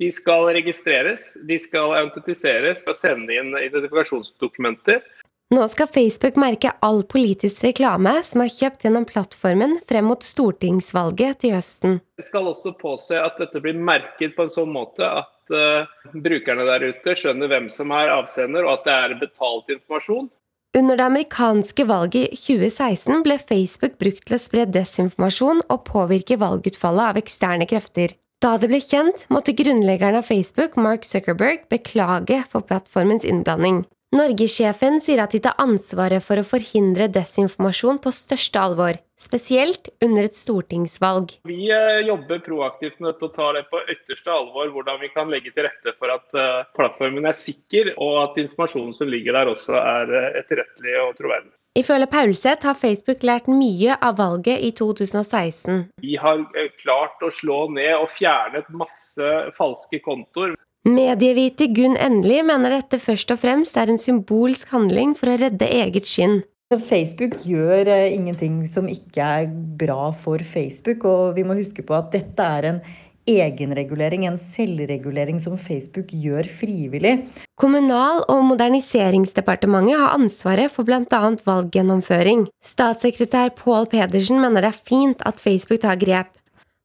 De 0.00 0.08
skal 0.14 0.46
registreres, 0.54 1.32
de 1.44 1.58
skal 1.60 1.92
autentiseres 1.98 2.86
og 2.88 2.96
sende 2.96 3.34
inn 3.36 3.50
identifikasjonsdokumenter. 3.58 5.02
Nå 5.50 5.68
skal 5.68 5.86
Facebook 5.90 6.36
merke 6.38 6.70
all 6.78 7.00
politisk 7.02 7.64
reklame 7.66 8.12
som 8.22 8.44
er 8.44 8.52
kjøpt 8.54 8.84
gjennom 8.86 9.02
plattformen 9.08 9.80
frem 9.88 10.06
mot 10.06 10.22
stortingsvalget 10.22 11.40
til 11.42 11.56
høsten. 11.56 11.96
Vi 12.14 12.22
skal 12.22 12.46
også 12.46 12.76
påse 12.78 13.18
at 13.18 13.40
dette 13.42 13.58
blir 13.64 13.74
merket 13.74 14.36
på 14.36 14.46
en 14.46 14.52
sånn 14.52 14.70
måte 14.70 15.08
at 15.10 15.50
uh, 15.50 15.90
brukerne 16.14 16.68
der 16.68 16.86
ute 16.92 17.16
skjønner 17.18 17.50
hvem 17.50 17.66
som 17.66 17.90
er 17.90 18.14
avsender, 18.14 18.62
og 18.62 18.78
at 18.78 18.86
det 18.86 18.94
er 18.94 19.18
betalt 19.24 19.74
informasjon. 19.74 20.30
Under 20.78 20.94
det 20.94 21.08
amerikanske 21.10 21.82
valget 21.90 22.30
i 22.30 22.38
2016 22.38 23.24
ble 23.26 23.42
Facebook 23.42 23.98
brukt 23.98 24.22
til 24.30 24.38
å 24.38 24.42
spre 24.46 24.70
desinformasjon 24.70 25.64
og 25.66 25.86
påvirke 25.90 26.38
valgutfallet 26.38 27.10
av 27.10 27.18
eksterne 27.18 27.66
krefter. 27.66 28.14
Da 28.40 28.54
det 28.56 28.70
ble 28.70 28.78
kjent, 28.78 29.26
måtte 29.34 29.58
grunnleggeren 29.58 30.22
av 30.22 30.30
Facebook, 30.30 30.78
Mark 30.78 31.02
Zuckerberg, 31.04 31.66
beklage 31.74 32.44
for 32.46 32.62
plattformens 32.62 33.26
innblanding. 33.26 33.82
Norgessjefen 34.10 34.96
sier 34.98 35.20
at 35.22 35.30
de 35.30 35.38
tar 35.38 35.54
ansvaret 35.62 36.24
for 36.26 36.40
å 36.40 36.42
forhindre 36.42 37.06
desinformasjon 37.14 38.00
på 38.02 38.10
største 38.10 38.58
alvor, 38.58 38.96
spesielt 39.14 39.86
under 40.02 40.26
et 40.26 40.34
stortingsvalg. 40.34 41.36
Vi 41.46 41.68
eh, 41.70 42.00
jobber 42.08 42.40
proaktivt 42.42 42.98
med 42.98 43.22
å 43.22 43.28
ta 43.30 43.52
det 43.54 43.62
på 43.70 43.78
ytterste 43.86 44.32
alvor, 44.34 44.72
hvordan 44.74 44.98
vi 44.98 45.12
kan 45.14 45.30
legge 45.30 45.52
til 45.54 45.68
rette 45.68 45.94
for 45.94 46.10
at 46.10 46.34
eh, 46.34 46.66
plattformen 46.74 47.30
er 47.30 47.38
sikker, 47.38 47.92
og 48.02 48.18
at 48.24 48.40
informasjonen 48.42 48.96
som 48.98 49.12
ligger 49.14 49.38
der 49.38 49.52
også 49.52 49.78
er 49.78 50.10
eh, 50.10 50.28
etterrettelig 50.42 50.96
og 51.04 51.14
troverdig. 51.20 51.54
Ifølge 51.78 52.08
Paulseth 52.10 52.66
har 52.66 52.74
Facebook 52.74 53.22
lært 53.22 53.46
mye 53.46 53.94
av 54.02 54.18
valget 54.18 54.58
i 54.58 54.72
2016. 54.74 55.84
Vi 56.02 56.18
har 56.18 56.42
klart 56.82 57.22
å 57.22 57.30
slå 57.30 57.68
ned 57.70 57.94
og 57.94 58.10
fjernet 58.10 58.66
masse 58.74 59.30
falske 59.54 60.02
kontoer. 60.02 60.58
Medievite 60.88 61.66
Gunn 61.76 61.98
Endelig 62.00 62.38
mener 62.48 62.72
dette 62.72 62.96
først 63.02 63.28
og 63.34 63.42
fremst 63.42 63.76
er 63.76 63.90
en 63.92 64.00
symbolsk 64.00 64.70
handling 64.72 65.10
for 65.12 65.28
å 65.28 65.34
redde 65.36 65.66
eget 65.68 66.08
skinn. 66.08 66.38
Facebook 66.72 67.34
gjør 67.44 67.90
eh, 67.90 68.14
ingenting 68.14 68.62
som 68.64 68.88
ikke 68.88 69.26
er 69.42 69.50
bra 69.76 70.08
for 70.16 70.40
Facebook, 70.40 71.04
og 71.04 71.36
vi 71.36 71.44
må 71.44 71.58
huske 71.58 71.84
på 71.84 71.98
at 71.98 72.08
dette 72.14 72.46
er 72.56 72.68
en 72.70 72.80
egenregulering, 73.28 74.24
en 74.24 74.40
selvregulering 74.40 75.36
som 75.44 75.60
Facebook 75.60 76.16
gjør 76.16 76.48
frivillig. 76.48 77.18
Kommunal- 77.60 78.24
og 78.32 78.40
moderniseringsdepartementet 78.48 80.00
har 80.00 80.16
ansvaret 80.16 80.72
for 80.72 80.88
bl.a. 80.88 81.04
valggjennomføring. 81.44 82.48
Statssekretær 82.64 83.52
Pål 83.60 83.90
Pedersen 83.92 84.40
mener 84.40 84.64
det 84.64 84.72
er 84.72 84.84
fint 84.94 85.28
at 85.28 85.44
Facebook 85.44 85.84
tar 85.84 86.00
grep. 86.00 86.39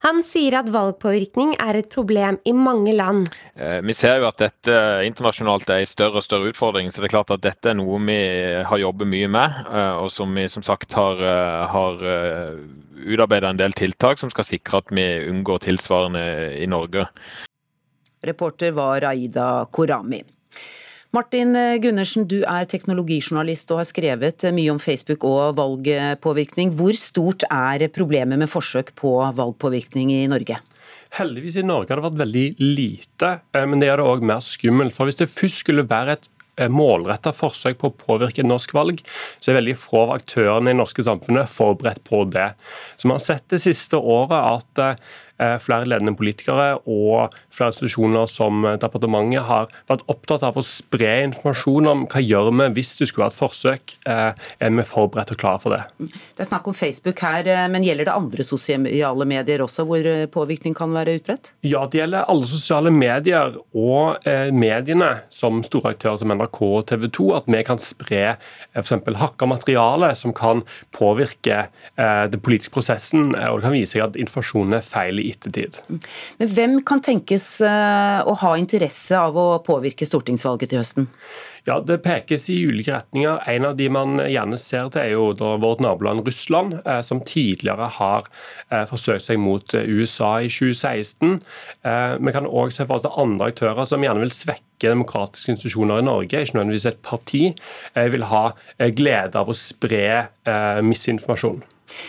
Han 0.05 0.19
sier 0.21 0.53
at 0.59 0.67
valgpåvirkning 0.69 1.55
er 1.57 1.79
et 1.79 1.87
problem 1.89 2.35
i 2.45 2.51
mange 2.53 2.93
land. 2.93 3.25
Eh, 3.57 3.79
vi 3.81 3.93
ser 3.97 4.19
jo 4.21 4.27
at 4.27 4.37
dette 4.37 4.75
internasjonalt 5.07 5.71
er 5.73 5.81
en 5.81 5.89
større 5.89 6.21
og 6.21 6.25
større 6.27 6.51
utfordring. 6.51 6.91
så 6.91 7.01
det 7.01 7.07
er 7.09 7.15
klart 7.15 7.33
at 7.33 7.41
Dette 7.41 7.71
er 7.71 7.79
noe 7.79 7.97
vi 8.05 8.19
har 8.69 8.77
jobbet 8.77 9.09
mye 9.09 9.27
med, 9.27 9.57
eh, 9.65 9.95
og 9.97 10.11
som 10.13 10.29
vi 10.37 10.45
som 10.47 10.61
sagt 10.61 10.93
har, 10.93 11.17
eh, 11.17 11.65
har 11.73 12.05
utarbeidet 12.95 13.49
en 13.49 13.57
del 13.57 13.73
tiltak 13.73 14.21
som 14.21 14.29
skal 14.29 14.45
sikre 14.45 14.77
at 14.77 14.93
vi 14.93 15.25
unngår 15.25 15.65
tilsvarende 15.65 16.53
i 16.61 16.67
Norge. 16.67 17.07
Reporter 18.21 18.71
var 18.71 19.01
Aida 19.01 19.65
Korami. 19.71 20.21
Martin 21.15 21.55
Gundersen, 21.79 22.25
du 22.27 22.41
er 22.43 22.65
teknologijournalist 22.67 23.69
og 23.71 23.79
har 23.79 23.87
skrevet 23.87 24.43
mye 24.51 24.73
om 24.73 24.81
Facebook 24.83 25.23
og 25.23 25.55
valgpåvirkning. 25.55 26.73
Hvor 26.75 26.97
stort 26.99 27.45
er 27.47 27.85
problemet 27.95 28.41
med 28.41 28.51
forsøk 28.51 28.91
på 28.99 29.13
valgpåvirkning 29.37 30.11
i 30.11 30.25
Norge? 30.27 30.59
Heldigvis 31.15 31.61
i 31.61 31.63
Norge 31.63 31.93
har 31.93 32.01
det 32.01 32.07
vært 32.09 32.21
veldig 32.25 32.45
lite, 32.59 33.29
eh, 33.55 33.65
men 33.65 33.79
det 33.79 33.87
gjør 33.87 34.01
det 34.01 34.07
òg 34.11 34.25
mer 34.27 34.41
skummelt. 34.43 34.95
For 34.95 35.07
Hvis 35.07 35.21
det 35.21 35.31
først 35.31 35.61
skulle 35.63 35.87
være 35.87 36.17
et 36.17 36.27
eh, 36.57 36.71
målretta 36.71 37.31
forsøk 37.35 37.77
på 37.79 37.91
å 37.91 37.95
påvirke 37.95 38.43
et 38.43 38.49
norsk 38.49 38.73
valg, 38.75 38.99
så 39.39 39.51
er 39.51 39.61
veldig 39.61 39.77
få 39.79 40.01
av 40.03 40.15
aktørene 40.17 40.71
i 40.71 40.73
det 40.73 40.81
norske 40.81 41.05
samfunnet 41.05 41.51
forberedt 41.51 42.03
på 42.03 42.25
det. 42.27 42.49
Så 42.97 43.07
Man 43.07 43.21
har 43.21 43.23
sett 43.23 43.47
det 43.53 43.61
siste 43.63 44.01
året 44.01 44.35
at 44.35 44.83
eh, 44.83 45.13
flere 45.61 45.87
ledende 45.89 46.15
politikere 46.15 46.77
og 46.85 47.33
flere 47.53 47.73
institusjoner 47.73 48.29
som 48.31 48.63
departementet 48.79 49.43
har 49.47 49.67
vært 49.89 50.05
opptatt 50.11 50.45
av 50.47 50.57
å 50.57 50.63
spre 50.65 51.11
informasjon 51.25 51.89
om 51.91 52.05
hva 52.11 52.21
gjør 52.23 52.51
vi 52.55 52.67
hvis 52.77 52.93
det 52.99 53.09
skulle 53.09 53.25
være 53.25 53.33
et 53.33 53.39
forsøk. 53.39 53.95
Eh, 54.09 54.45
er 54.65 54.73
vi 54.75 54.85
forberedt 54.87 55.33
og 55.35 55.39
klare 55.41 55.61
for 55.63 55.75
det? 55.75 56.11
Det 56.35 56.45
er 56.45 56.49
snakk 56.49 56.69
om 56.69 56.77
Facebook 56.77 57.21
her, 57.23 57.47
eh, 57.47 57.65
men 57.71 57.85
gjelder 57.85 58.09
det 58.09 58.15
andre 58.15 58.45
sosiale 58.47 59.27
medier 59.29 59.63
også, 59.65 59.85
hvor 59.87 60.09
påvirkning 60.31 60.75
kan 60.77 60.93
være 60.95 61.17
utbredt? 61.19 61.51
Ja, 61.65 61.85
det 61.85 62.01
gjelder 62.01 62.29
alle 62.31 62.49
sosiale 62.49 62.93
medier 62.93 63.57
og 63.75 64.25
mediene 64.55 65.11
som 65.33 65.61
store 65.65 65.93
aktører 65.95 66.19
som 66.21 66.31
NRK 66.33 66.61
og 66.65 66.85
TV 66.89 67.07
2. 67.09 67.27
At 67.37 67.49
vi 67.49 67.61
kan 67.67 67.81
spre 67.81 68.23
f.eks. 68.75 68.93
hakka 69.21 69.47
materiale 69.49 70.11
som 70.17 70.33
kan 70.35 70.63
påvirke 70.95 71.67
den 71.95 72.41
politiske 72.43 72.73
prosessen, 72.75 73.33
og 73.35 73.59
det 73.59 73.67
kan 73.67 73.75
vise 73.75 73.95
seg 73.95 74.05
at 74.07 74.19
informasjonen 74.19 74.77
er 74.77 74.85
feil 74.85 75.21
i 75.25 75.33
ettertid. 75.33 75.79
Men 76.39 76.53
hvem 76.53 76.77
kan 76.87 77.01
tenkes 77.03 77.47
eh, 77.65 78.21
å 78.25 78.35
ha 78.41 78.53
interesse 78.59 79.17
av 79.17 79.37
å 79.37 79.47
påvirke 79.65 80.07
stortingsvalget 80.07 80.71
til 80.71 80.81
høsten? 80.81 81.09
Ja, 81.65 81.79
Det 81.81 81.97
pekes 82.05 82.45
i 82.53 82.59
ulike 82.67 82.93
retninger. 82.93 83.39
En 83.49 83.65
av 83.65 83.77
de 83.79 83.87
man 83.89 84.19
gjerne 84.21 84.57
ser 84.61 84.91
til, 84.93 85.01
er 85.01 85.13
jo 85.15 85.57
vårt 85.63 85.81
naboland 85.81 86.21
Russland, 86.27 86.77
eh, 86.85 87.01
som 87.01 87.23
tidligere 87.25 87.89
har 87.97 88.29
eh, 88.69 88.85
forsøkt 88.89 89.25
seg 89.25 89.41
mot 89.41 89.73
USA 89.73 90.35
i 90.45 90.51
2016. 90.51 91.39
Vi 92.25 92.33
kan 92.33 92.47
òg 92.47 92.71
se 92.73 92.85
for 92.85 92.99
oss 92.99 93.09
andre 93.09 93.49
aktører 93.51 93.87
som 93.89 94.03
gjerne 94.03 94.21
vil 94.23 94.33
svekke 94.33 94.91
demokratiske 94.91 95.55
institusjoner 95.55 96.01
i 96.01 96.05
Norge, 96.05 96.41
ikke 96.41 96.57
nødvendigvis 96.57 96.89
et 96.89 97.01
parti, 97.05 97.43
vil 97.95 98.27
ha 98.29 98.43
glede 98.97 99.39
av 99.39 99.49
å 99.49 99.57
spre 99.57 100.27
misinformasjon. 100.85 101.63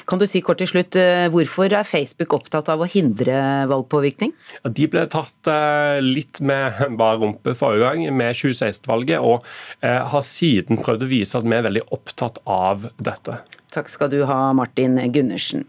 Kan 0.08 0.20
du 0.20 0.26
si 0.28 0.40
kort 0.44 0.60
til 0.62 0.70
slutt, 0.70 0.96
eh, 0.96 1.26
Hvorfor 1.32 1.72
er 1.72 1.86
Facebook 1.86 2.34
opptatt 2.36 2.68
av 2.72 2.80
å 2.80 2.88
hindre 2.88 3.66
valgpåvirkning? 3.70 4.32
De 4.64 4.88
ble 4.90 5.04
tatt 5.12 5.50
eh, 5.50 6.00
litt 6.04 6.40
med 6.40 6.80
bare 7.00 7.20
rumpe 7.22 7.54
forrige 7.58 7.84
gang, 7.84 8.16
med 8.16 8.36
2016-valget, 8.36 9.20
og 9.20 9.46
eh, 9.82 10.02
har 10.12 10.26
siden 10.26 10.80
prøvd 10.82 11.06
å 11.06 11.12
vise 11.12 11.38
at 11.38 11.46
vi 11.46 11.56
er 11.56 11.66
veldig 11.68 11.86
opptatt 11.94 12.40
av 12.44 12.88
dette. 12.96 13.40
Takk 13.74 13.90
skal 13.92 14.12
du 14.12 14.22
ha, 14.28 14.52
Martin 14.56 14.98
Gundersen. 15.12 15.66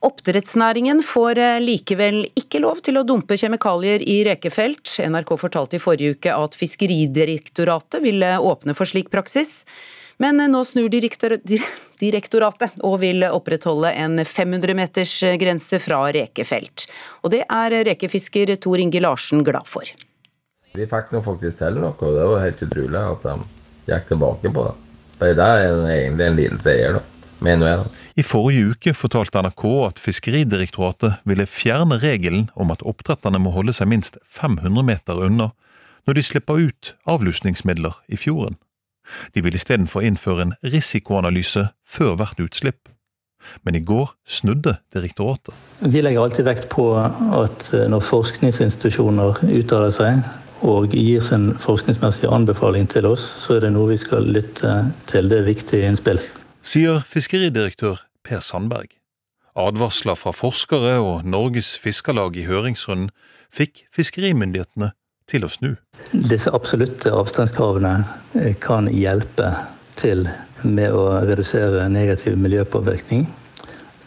Oppdrettsnæringen 0.00 1.02
får 1.04 1.36
likevel 1.60 2.22
ikke 2.40 2.62
lov 2.64 2.78
til 2.86 2.96
å 2.96 3.04
dumpe 3.04 3.36
kjemikalier 3.36 4.00
i 4.00 4.22
rekefelt. 4.24 4.94
NRK 4.96 5.34
fortalte 5.42 5.76
i 5.76 5.82
forrige 5.82 6.16
uke 6.16 6.32
at 6.32 6.56
Fiskeridirektoratet 6.56 8.00
ville 8.00 8.30
åpne 8.40 8.72
for 8.72 8.88
slik 8.88 9.12
praksis. 9.12 9.58
Men 10.20 10.36
nå 10.52 10.60
snur 10.68 10.90
direktoratet 10.92 12.74
og 12.84 12.98
vil 13.00 13.24
opprettholde 13.24 13.94
en 13.96 14.20
500 14.20 14.76
meters 14.76 15.14
grense 15.40 15.80
fra 15.80 16.02
rekefelt. 16.12 16.84
Og 17.24 17.32
det 17.32 17.46
er 17.46 17.78
rekefisker 17.88 18.52
Tor 18.60 18.82
Inge 18.82 19.00
Larsen 19.00 19.40
glad 19.46 19.64
for. 19.70 19.88
Vi 20.76 20.86
fikk 20.86 21.14
nå 21.14 21.22
faktisk 21.24 21.62
til 21.62 21.80
noe, 21.80 21.96
og 21.96 22.18
det 22.18 22.28
var 22.30 22.44
helt 22.44 22.60
utrolig 22.68 23.00
at 23.00 23.24
de 23.24 23.34
gikk 23.88 24.06
tilbake 24.12 24.52
på 24.52 24.68
det. 24.68 24.76
For 25.16 25.40
det 25.40 25.48
er 25.56 25.80
egentlig 25.96 26.28
en 26.28 26.38
liten 26.38 26.62
seier, 26.62 27.00
da. 27.00 27.06
Mener 27.40 27.70
jeg. 27.70 27.84
I 28.20 28.24
forrige 28.28 28.74
uke 28.74 28.92
fortalte 28.92 29.40
NRK 29.40 29.64
at 29.86 30.00
Fiskeridirektoratet 30.04 31.22
ville 31.24 31.48
fjerne 31.48 31.96
regelen 32.02 32.50
om 32.52 32.68
at 32.74 32.84
oppdretterne 32.84 33.40
må 33.40 33.54
holde 33.54 33.72
seg 33.72 33.88
minst 33.88 34.20
500 34.28 34.84
meter 34.84 35.24
unna 35.24 35.48
når 36.04 36.18
de 36.18 36.24
slipper 36.28 36.60
ut 36.60 36.92
avlusningsmidler 37.08 37.96
i 38.12 38.20
fjorden. 38.20 38.60
De 39.34 39.42
vil 39.44 39.54
istedenfor 39.54 40.04
innføre 40.06 40.48
en 40.48 40.54
risikoanalyse 40.64 41.68
før 41.88 42.16
hvert 42.20 42.40
utslipp. 42.42 42.88
Men 43.64 43.74
i 43.74 43.84
går 43.84 44.12
snudde 44.28 44.76
direktoratet. 44.94 45.54
Vi 45.80 46.02
legger 46.04 46.22
alltid 46.22 46.44
vekt 46.44 46.68
på 46.72 46.92
at 46.98 47.70
eh, 47.74 47.88
når 47.88 48.04
forskningsinstitusjoner 48.04 49.40
uttaler 49.48 49.94
seg 49.94 50.20
og 50.60 50.92
gir 50.92 51.24
sin 51.24 51.54
forskningsmessige 51.56 52.28
anbefaling 52.28 52.88
til 52.92 53.08
oss, 53.08 53.24
så 53.40 53.56
er 53.56 53.64
det 53.64 53.72
noe 53.72 53.94
vi 53.94 53.96
skal 54.00 54.28
lytte 54.28 54.74
til. 55.08 55.30
Det 55.32 55.40
er 55.40 55.48
viktige 55.48 55.88
innspill. 55.88 56.20
Sier 56.60 57.00
fiskeridirektør 57.08 58.02
Per 58.26 58.44
Sandberg. 58.44 58.92
Advarsler 59.56 60.18
fra 60.20 60.34
forskere 60.36 60.98
og 61.00 61.24
Norges 61.24 61.72
Fiskarlag 61.80 62.36
i 62.36 62.44
høringsrunden 62.46 63.08
fikk 63.50 63.86
fiskerimyndighetene 63.94 64.92
til 65.30 65.46
å 65.46 65.50
snu. 65.50 65.74
Disse 66.12 66.52
absolutte 66.54 67.12
avstandskravene 67.14 67.94
eh, 68.40 68.54
kan 68.60 68.90
hjelpe 68.90 69.52
til 70.00 70.26
med 70.62 70.92
å 70.92 71.04
redusere 71.24 71.88
negativ 71.92 72.38
miljøpåvirkning. 72.40 73.26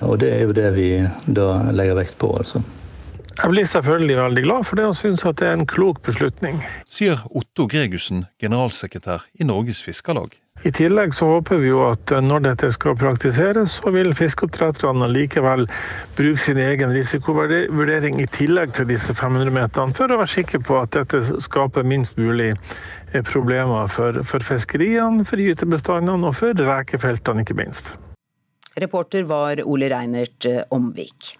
Og 0.03 0.19
det 0.19 0.33
er 0.35 0.41
jo 0.45 0.55
det 0.55 0.69
vi 0.75 0.87
da 1.25 1.49
legger 1.71 1.99
vekt 2.01 2.17
på, 2.21 2.33
altså. 2.37 2.63
Jeg 3.33 3.49
blir 3.49 3.65
selvfølgelig 3.65 4.17
veldig 4.17 4.43
glad 4.45 4.63
for 4.69 4.77
det 4.77 4.85
og 4.85 4.95
syns 4.99 5.25
at 5.25 5.39
det 5.41 5.49
er 5.49 5.57
en 5.57 5.67
klok 5.69 6.03
beslutning. 6.05 6.61
Sier 6.85 7.25
Otto 7.33 7.65
Gregussen, 7.71 8.27
generalsekretær 8.41 9.25
i 9.41 9.47
Norges 9.49 9.81
Fiskarlag. 9.83 10.37
I 10.63 10.71
tillegg 10.71 11.11
så 11.17 11.27
håper 11.27 11.59
vi 11.59 11.71
jo 11.71 11.81
at 11.89 12.11
eh, 12.13 12.21
når 12.23 12.45
dette 12.45 12.69
skal 12.71 12.95
praktiseres, 12.95 13.79
så 13.81 13.91
vil 13.91 14.13
fiskeoppdretterne 14.15 15.09
likevel 15.11 15.65
bruke 16.15 16.39
sin 16.39 16.61
egen 16.61 16.93
risikovurdering 16.95 18.21
i 18.23 18.29
tillegg 18.31 18.71
til 18.77 18.87
disse 18.93 19.15
500-meterne, 19.17 19.97
for 19.97 20.13
å 20.13 20.21
være 20.21 20.35
sikker 20.37 20.63
på 20.63 20.79
at 20.79 20.95
dette 20.95 21.41
skaper 21.43 21.83
minst 21.83 22.21
mulig 22.21 22.53
eh, 22.53 23.21
problemer 23.27 23.91
for, 23.91 24.23
for 24.29 24.45
fiskeriene, 24.45 25.27
for 25.27 25.41
gytebestandene 25.41 26.31
og 26.31 26.37
for 26.39 26.65
rekefeltene, 26.71 27.43
ikke 27.43 27.59
minst. 27.59 27.95
Reporter 28.79 29.27
var 29.27 29.59
Ole 29.67 29.91
Reinert 29.91 30.47
eh, 30.47 30.63
Omvik. 30.71 31.33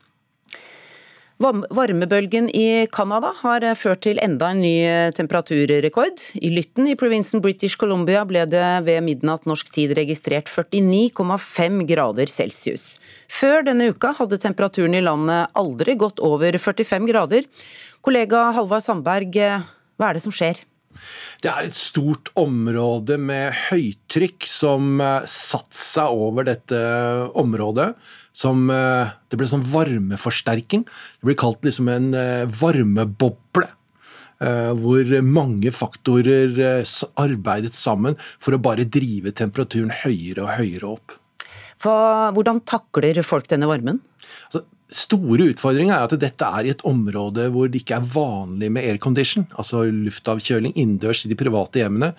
Varmebølgen 1.41 2.48
i 2.54 2.86
Canada 2.93 3.32
har 3.39 3.65
ført 3.76 4.04
til 4.06 4.19
enda 4.22 4.52
en 4.54 4.62
ny 4.62 4.74
temperaturrekord. 5.17 6.22
I 6.38 6.52
Lytten 6.54 6.88
i 6.91 6.96
provinsen 7.00 7.41
British 7.43 7.80
Columbia 7.80 8.22
ble 8.30 8.46
det 8.50 8.65
ved 8.86 9.02
midnatt 9.04 9.48
norsk 9.50 9.72
tid 9.74 9.96
registrert 9.98 10.52
49,5 10.52 11.82
grader 11.89 12.30
celsius. 12.30 13.00
Før 13.28 13.65
denne 13.65 13.89
uka 13.91 14.13
hadde 14.19 14.39
temperaturen 14.39 14.93
i 14.93 15.04
landet 15.04 15.50
aldri 15.58 15.98
gått 15.98 16.22
over 16.24 16.54
45 16.54 17.10
grader. 17.10 17.50
Kollega 18.06 18.52
Halvard 18.54 18.86
Sandberg, 18.86 19.34
hva 19.34 20.12
er 20.12 20.19
det 20.19 20.24
som 20.24 20.36
skjer? 20.36 20.62
Det 21.41 21.50
er 21.52 21.67
et 21.67 21.76
stort 21.76 22.30
område 22.39 23.17
med 23.17 23.56
høytrykk 23.67 24.46
som 24.48 25.02
eh, 25.02 25.26
satte 25.30 25.78
seg 25.78 26.13
over 26.13 26.48
dette 26.48 26.80
området 27.39 27.91
som 28.34 28.67
eh, 28.74 29.13
Det 29.30 29.38
ble 29.39 29.48
sånn 29.50 29.65
varmeforsterking. 29.69 30.84
Det 30.86 31.30
ble 31.30 31.38
kalt 31.39 31.63
liksom 31.65 31.89
en 31.93 32.12
eh, 32.17 32.43
varmeboble. 32.50 33.69
Eh, 34.43 34.72
hvor 34.76 35.12
mange 35.24 35.72
faktorer 35.72 36.58
arbeidet 37.22 37.78
sammen 37.78 38.17
for 38.19 38.56
å 38.56 38.62
bare 38.62 38.89
drive 38.89 39.32
temperaturen 39.38 39.93
høyere 40.04 40.48
og 40.48 40.56
høyere 40.58 40.96
opp. 40.96 41.19
Hva, 41.84 41.96
hvordan 42.36 42.63
takler 42.67 43.22
folk 43.28 43.48
denne 43.52 43.69
varmen? 43.69 44.02
Altså, 44.48 44.63
store 44.93 45.49
utfordringa 45.51 45.97
er 45.97 46.08
at 46.08 46.15
dette 46.21 46.47
er 46.47 46.67
i 46.67 46.73
et 46.73 46.86
område 46.88 47.49
hvor 47.53 47.69
det 47.71 47.84
ikke 47.84 47.99
er 47.99 48.10
vanlig 48.15 48.71
med 48.73 48.88
aircondition, 48.93 49.47
altså 49.58 49.86
luftavkjøling 49.89 50.75
innendørs 50.75 51.25
i 51.25 51.32
de 51.32 51.39
private 51.39 51.82
hjemmene. 51.82 52.13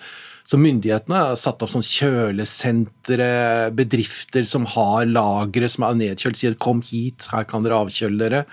Så 0.45 0.59
myndighetene 0.61 1.17
har 1.17 1.37
satt 1.41 1.63
opp 1.65 1.71
sånn 1.73 1.85
kjølesentre, 1.85 3.29
bedrifter 3.73 4.45
som 4.45 4.67
har 4.75 5.07
lagre 5.09 5.65
som 5.71 5.87
er 5.87 5.97
nedkjølt, 5.97 6.37
sier 6.37 6.53
'kom 6.53 6.83
hit, 6.85 7.25
her 7.31 7.47
kan 7.49 7.63
dere 7.63 7.79
avkjøle 7.81 8.19
dere'. 8.19 8.45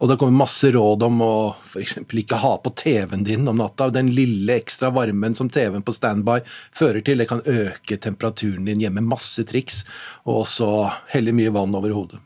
Og 0.00 0.08
det 0.08 0.18
kommer 0.18 0.46
masse 0.46 0.70
råd 0.70 1.02
om 1.02 1.18
å 1.20 1.56
f.eks. 1.58 1.96
ikke 2.06 2.38
ha 2.38 2.56
på 2.58 2.70
TV-en 2.70 3.24
din 3.24 3.48
om 3.48 3.56
natta. 3.56 3.90
Den 3.90 4.14
lille 4.14 4.60
ekstra 4.60 4.94
varmen 4.94 5.34
som 5.34 5.50
TV-en 5.50 5.82
på 5.82 5.92
standby 5.92 6.40
fører 6.70 7.02
til, 7.02 7.18
det 7.18 7.28
kan 7.28 7.42
øke 7.42 7.98
temperaturen 7.98 8.64
din 8.64 8.78
hjemme. 8.78 9.02
Masse 9.02 9.42
triks, 9.42 9.84
og 10.24 10.46
også 10.46 10.92
helle 11.08 11.32
mye 11.32 11.50
vann 11.50 11.74
over 11.74 11.90
hodet. 11.90 12.20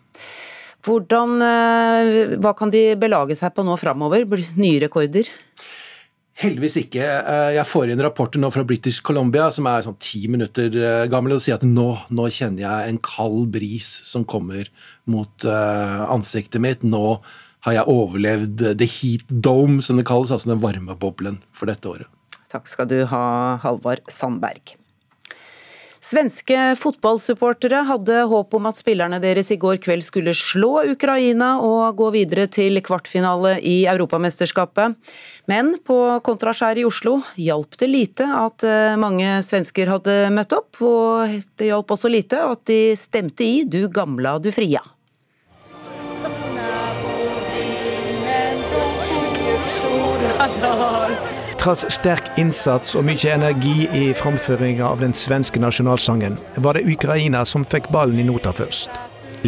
Hvordan, 0.84 1.40
eh, 1.40 2.34
hva 2.36 2.52
kan 2.56 2.72
de 2.72 2.92
belage 3.00 3.38
seg 3.38 3.54
på 3.56 3.64
nå 3.64 3.76
framover? 3.80 4.26
Nye 4.60 4.82
rekorder? 4.84 5.30
Heldigvis 6.34 6.76
ikke. 6.82 7.04
Eh, 7.04 7.52
jeg 7.56 7.66
får 7.70 7.92
inn 7.92 8.02
rapporter 8.04 8.42
nå 8.42 8.50
fra 8.52 8.66
British 8.68 9.00
Columbia 9.00 9.46
som 9.54 9.68
er 9.70 9.86
sånn 9.86 9.96
ti 10.02 10.26
minutter 10.28 10.68
eh, 10.76 11.06
gammel, 11.08 11.36
og 11.36 11.40
sier 11.40 11.56
at 11.56 11.64
nå, 11.64 11.86
nå, 12.10 12.28
kjenner 12.28 12.66
jeg 12.66 12.90
en 12.90 13.00
kald 13.00 13.48
bris 13.54 13.88
som 14.04 14.26
kommer 14.28 14.68
mot 15.08 15.46
ansiktet 15.46 16.60
mitt. 16.60 16.84
Nå 16.84 17.20
har 17.64 17.78
jeg 17.78 17.88
overlevd 17.88 18.66
the 18.76 18.88
heat 18.88 19.24
dome, 19.28 19.80
som 19.80 19.96
det 19.96 20.04
kalles, 20.08 20.34
altså 20.34 20.52
den 20.52 20.60
varmeboblen 20.60 21.40
for 21.54 21.70
dette 21.70 21.88
året. 21.88 22.10
Takk 22.52 22.68
skal 22.68 22.90
du 22.90 22.98
ha, 23.08 23.26
Halvard 23.64 24.04
Sandberg. 24.12 24.76
Svenske 26.04 26.56
fotballsupportere 26.76 27.78
hadde 27.88 28.24
håp 28.28 28.54
om 28.58 28.66
at 28.68 28.76
spillerne 28.76 29.16
deres 29.22 29.48
i 29.54 29.56
går 29.60 29.78
kveld 29.80 30.04
skulle 30.04 30.34
slå 30.36 30.82
Ukraina 30.90 31.54
og 31.64 31.96
gå 31.96 32.10
videre 32.12 32.44
til 32.52 32.76
kvartfinale 32.84 33.54
i 33.64 33.86
Europamesterskapet. 33.88 34.98
Men 35.48 35.72
på 35.86 35.96
Kontraskjæret 36.26 36.82
i 36.82 36.84
Oslo 36.84 37.14
hjalp 37.40 37.78
det 37.80 37.88
lite 37.88 38.26
at 38.36 38.66
eh, 38.68 38.98
mange 39.00 39.38
svensker 39.46 39.88
hadde 39.94 40.18
møtt 40.34 40.52
opp, 40.52 40.82
og 40.84 41.40
det 41.56 41.70
hjalp 41.70 41.96
også 41.96 42.12
lite 42.12 42.42
at 42.52 42.66
de 42.68 42.80
stemte 43.00 43.46
i 43.46 43.64
Du 43.64 43.86
gamla, 43.88 44.36
du 44.44 44.52
fria. 44.52 44.84
Tross 51.64 51.86
sterk 51.88 52.26
innsats 52.36 52.90
og 52.92 53.06
mye 53.08 53.30
energi 53.32 53.86
i 53.96 54.10
framføringa 54.12 54.84
av 54.84 55.00
den 55.00 55.14
svenske 55.16 55.56
nasjonalsangen, 55.62 56.34
var 56.60 56.76
det 56.76 56.82
Ukraina 56.92 57.40
som 57.48 57.64
fikk 57.64 57.86
ballen 57.88 58.20
i 58.20 58.26
nota 58.28 58.52
først. 58.52 58.90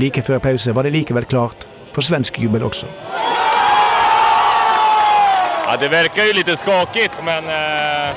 Like 0.01 0.25
før 0.25 0.41
pause 0.41 0.73
var 0.73 0.89
det 0.89 0.95
likevel 0.95 1.29
klart 1.29 1.67
for 1.93 2.01
svensk 2.09 2.41
jubel 2.41 2.65
også. 2.65 2.89
Ja, 5.67 5.77
det 5.77 5.93
virker 5.93 6.31
jo 6.31 6.39
litt 6.39 6.55
skakig, 6.57 7.11
men 7.27 7.53
uh, 7.53 8.17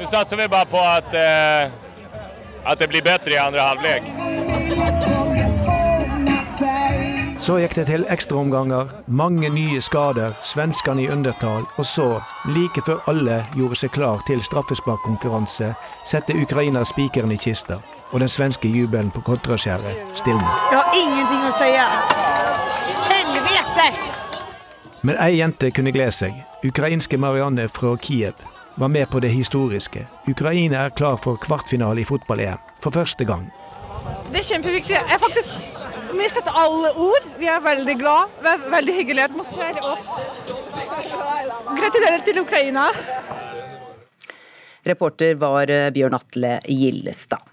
nå 0.00 0.10
satser 0.10 0.42
vi 0.42 0.50
bare 0.50 0.66
på 0.74 0.82
at, 0.82 1.14
uh, 1.14 1.70
at 2.66 2.82
det 2.82 2.90
blir 2.90 3.06
bedre 3.06 3.36
i 3.36 3.38
andre 3.38 3.70
halvlek. 3.70 4.67
Så 7.48 7.54
gikk 7.56 7.78
det 7.78 7.86
til 7.88 8.02
ekstraomganger, 8.12 8.90
mange 9.06 9.48
nye 9.48 9.80
skader, 9.80 10.34
svenskene 10.44 11.00
i 11.00 11.08
undertall, 11.08 11.62
og 11.80 11.86
så, 11.88 12.20
like 12.52 12.82
før 12.84 12.98
alle 13.08 13.38
gjorde 13.56 13.78
seg 13.80 13.94
klar 13.94 14.20
til 14.28 14.42
straffesparkkonkurranse, 14.44 15.70
sette 16.04 16.36
Ukraina 16.36 16.82
spikeren 16.84 17.32
i 17.32 17.38
kista, 17.40 17.78
og 18.12 18.20
den 18.20 18.28
svenske 18.28 18.68
jubelen 18.68 19.08
på 19.14 19.22
kontraskjæret 19.24 20.12
stilnet. 20.20 20.60
Jeg 20.68 20.76
har 20.76 20.98
ingenting 21.00 21.46
å 21.48 21.54
si. 21.56 21.70
Helvete! 23.08 23.88
Men 25.00 25.16
ei 25.16 25.38
jente 25.38 25.70
kunne 25.72 25.94
glede 25.96 26.12
seg. 26.18 26.36
Ukrainske 26.68 27.16
Marianne 27.16 27.64
fra 27.72 27.94
Kiev 27.96 28.44
var 28.76 28.92
med 28.92 29.08
på 29.08 29.24
det 29.24 29.32
historiske. 29.32 30.04
Ukraina 30.28 30.84
er 30.84 30.92
klar 31.00 31.16
for 31.16 31.40
kvartfinale 31.40 32.04
i 32.04 32.10
fotball-EM, 32.12 32.60
for 32.84 32.92
første 32.92 33.24
gang. 33.24 33.48
Det 34.28 34.40
er 34.42 34.46
kjempeviktig. 34.50 34.94
Jeg 34.96 35.08
har 35.08 35.20
faktisk 35.22 35.54
mistet 36.16 36.48
alle 36.52 36.92
ord. 37.00 37.28
Vi 37.40 37.48
er 37.48 37.60
veldig 37.64 37.96
glad. 38.00 38.34
Det 38.44 38.52
er 38.54 38.64
veldig 38.74 38.94
hyggelig 39.00 39.24
atmosfære. 39.28 39.84
Og 39.84 41.76
gratulerer 41.78 42.24
til 42.26 42.42
Ukraina. 42.42 42.88
Reporter 44.88 45.36
var 45.40 45.70
eh, 45.72 45.90
Bjørn 45.92 46.16
Atle 46.16 46.58
Gillestad. 46.68 47.44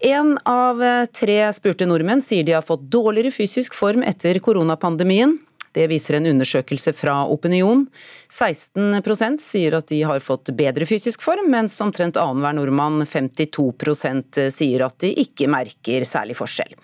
En 0.00 0.38
av 0.48 0.80
eh, 0.82 1.04
tre 1.12 1.38
spurte 1.52 1.86
nordmenn 1.86 2.22
sier 2.24 2.46
de 2.46 2.56
har 2.56 2.64
fått 2.66 2.86
dårligere 2.90 3.34
fysisk 3.34 3.76
form 3.76 4.02
etter 4.06 4.40
koronapandemien. 4.42 5.36
Det 5.76 5.86
viser 5.90 6.18
en 6.18 6.26
undersøkelse 6.32 6.92
fra 6.96 7.20
Opinion. 7.30 7.84
16% 8.32 9.42
sier 9.42 9.76
at 9.78 9.88
de 9.92 10.00
har 10.08 10.22
fått 10.24 10.50
bedre 10.58 10.88
fysisk 10.88 11.22
form, 11.22 11.46
mens 11.52 11.78
omtrent 11.84 12.18
annenhver 12.20 12.56
nordmann, 12.58 13.04
52% 13.06 14.42
sier 14.50 14.86
at 14.86 14.98
de 15.04 15.12
ikke 15.24 15.50
merker 15.50 16.06
særlig 16.08 16.38
forskjell. 16.40 16.74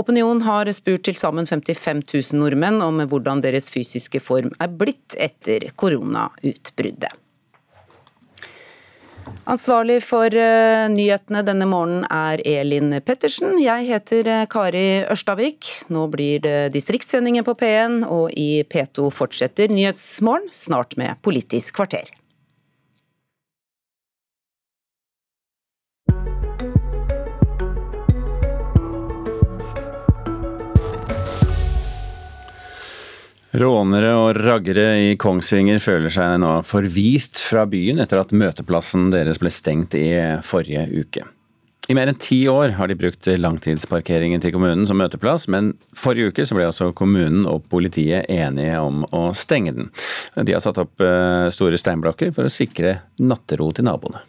Opinion 0.00 0.44
har 0.44 0.70
spurt 0.76 1.06
til 1.08 1.18
sammen 1.18 1.48
55 1.48 2.04
000 2.34 2.42
nordmenn 2.42 2.84
om 2.84 3.00
hvordan 3.08 3.44
deres 3.44 3.70
fysiske 3.72 4.20
form 4.20 4.52
er 4.60 4.72
blitt 4.72 5.16
etter 5.16 5.70
koronautbruddet. 5.80 7.23
Ansvarlig 9.44 9.98
for 10.06 10.32
uh, 10.32 10.86
nyhetene 10.92 11.42
denne 11.44 11.68
morgenen 11.68 12.06
er 12.08 12.40
Elin 12.48 12.96
Pettersen. 13.04 13.58
Jeg 13.60 13.88
heter 13.90 14.30
uh, 14.30 14.40
Kari 14.50 15.04
Ørstavik. 15.12 15.68
Nå 15.92 16.06
blir 16.12 16.40
det 16.44 16.72
distriktssendinger 16.74 17.44
på 17.46 17.56
P1, 17.60 18.02
og 18.08 18.32
i 18.32 18.64
P2 18.64 19.10
fortsetter 19.12 19.72
Nyhetsmorgen, 19.72 20.48
snart 20.52 20.96
med 21.00 21.20
Politisk 21.24 21.76
kvarter. 21.76 22.08
Rånere 33.54 34.10
og 34.18 34.40
raggere 34.42 34.88
i 34.98 35.10
Kongsvinger 35.20 35.78
føler 35.78 36.10
seg 36.10 36.40
nå 36.42 36.56
forvist 36.66 37.38
fra 37.38 37.62
byen 37.70 38.02
etter 38.02 38.18
at 38.18 38.34
møteplassen 38.34 39.12
deres 39.14 39.38
ble 39.38 39.52
stengt 39.54 39.94
i 39.94 40.08
forrige 40.42 40.88
uke. 40.90 41.22
I 41.86 41.94
mer 41.94 42.10
enn 42.10 42.18
ti 42.18 42.40
år 42.48 42.72
har 42.78 42.90
de 42.90 42.96
brukt 42.98 43.28
langtidsparkeringen 43.28 44.42
til 44.42 44.54
kommunen 44.56 44.88
som 44.88 44.98
møteplass, 44.98 45.46
men 45.52 45.74
forrige 45.94 46.32
uke 46.32 46.48
ble 46.56 46.66
altså 46.66 46.90
kommunen 46.96 47.44
og 47.46 47.68
politiet 47.70 48.26
enige 48.32 48.80
om 48.80 49.04
å 49.14 49.28
stenge 49.38 49.76
den. 49.76 49.92
De 50.34 50.56
har 50.56 50.64
satt 50.64 50.80
opp 50.82 51.04
eh, 51.04 51.46
store 51.54 51.78
steinblokker 51.78 52.34
for 52.34 52.48
å 52.48 52.52
sikre 52.52 52.96
nattero 53.22 53.70
til 53.76 53.86
naboene. 53.86 54.24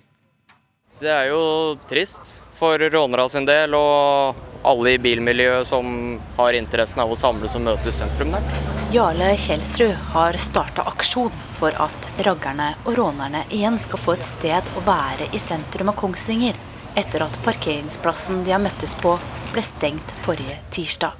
Det 1.01 1.09
er 1.09 1.31
jo 1.31 1.41
trist 1.89 2.43
for 2.55 2.77
rånerne 2.77 3.29
sin 3.31 3.49
del 3.49 3.73
og 3.73 4.37
alle 4.65 4.95
i 4.95 5.01
bilmiljøet 5.01 5.65
som 5.65 6.19
har 6.37 6.61
interessen 6.61 7.01
av 7.01 7.09
å 7.09 7.19
samles 7.19 7.57
og 7.57 7.65
møtes 7.71 8.03
sentrum 8.03 8.35
der. 8.35 8.74
Jarle 8.95 9.33
Kjelsrud 9.37 9.91
har 9.91 10.33
starta 10.39 10.85
aksjon 10.87 11.33
for 11.57 11.75
at 11.83 12.05
raggerne 12.23 12.69
og 12.85 12.93
rånerne 12.95 13.41
igjen 13.51 13.75
skal 13.83 13.99
få 13.99 14.13
et 14.15 14.23
sted 14.23 14.69
å 14.79 14.83
være 14.85 15.27
i 15.35 15.41
sentrum 15.41 15.91
av 15.91 15.97
Kongsvinger, 15.99 16.55
etter 16.95 17.25
at 17.25 17.35
parkeringsplassen 17.43 18.45
de 18.45 18.53
har 18.55 18.63
møttes 18.63 18.93
på, 19.01 19.17
ble 19.51 19.65
stengt 19.67 20.15
forrige 20.23 20.55
tirsdag. 20.71 21.11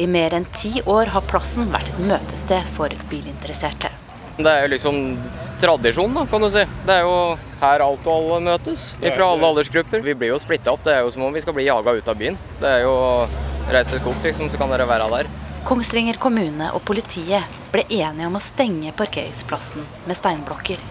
I 0.00 0.08
mer 0.08 0.38
enn 0.38 0.48
ti 0.56 0.80
år 0.80 1.12
har 1.12 1.28
plassen 1.28 1.68
vært 1.76 1.92
et 1.92 2.02
møtested 2.08 2.72
for 2.72 2.96
bilinteresserte. 3.12 3.92
Det 4.40 4.48
er 4.48 4.64
jo 4.64 4.72
liksom 4.72 5.04
tradisjon, 5.60 6.16
da, 6.16 6.24
kan 6.32 6.40
du 6.40 6.48
si. 6.56 6.64
Det 6.88 6.98
er 7.02 7.04
jo 7.04 7.14
her 7.60 7.84
alt 7.84 8.08
og 8.08 8.16
alle 8.16 8.42
møtes. 8.48 8.94
Fra 9.04 9.28
alle 9.28 9.52
aldersgrupper. 9.52 10.00
Vi 10.08 10.16
blir 10.16 10.32
jo 10.32 10.40
splitta 10.40 10.72
opp. 10.72 10.88
Det 10.88 10.96
er 10.96 11.04
jo 11.04 11.12
som 11.12 11.28
om 11.28 11.36
vi 11.36 11.44
skal 11.44 11.60
bli 11.60 11.68
jaga 11.68 11.98
ut 12.00 12.08
av 12.08 12.16
byen. 12.16 12.40
Det 12.64 12.76
er 12.78 12.86
jo 12.88 12.96
reise 13.68 13.92
til 13.92 14.06
skogs, 14.06 14.24
liksom, 14.24 14.48
så 14.48 14.56
kan 14.56 14.72
dere 14.72 14.88
være 14.88 15.12
der. 15.18 15.34
Kongsvinger 15.64 16.18
kommune 16.20 16.66
og 16.76 16.82
politiet 16.84 17.54
ble 17.72 17.86
enige 17.88 18.26
om 18.28 18.34
å 18.36 18.42
stenge 18.42 18.90
parkeringsplassen 18.98 19.86
med 20.04 20.18
steinblokker. 20.18 20.82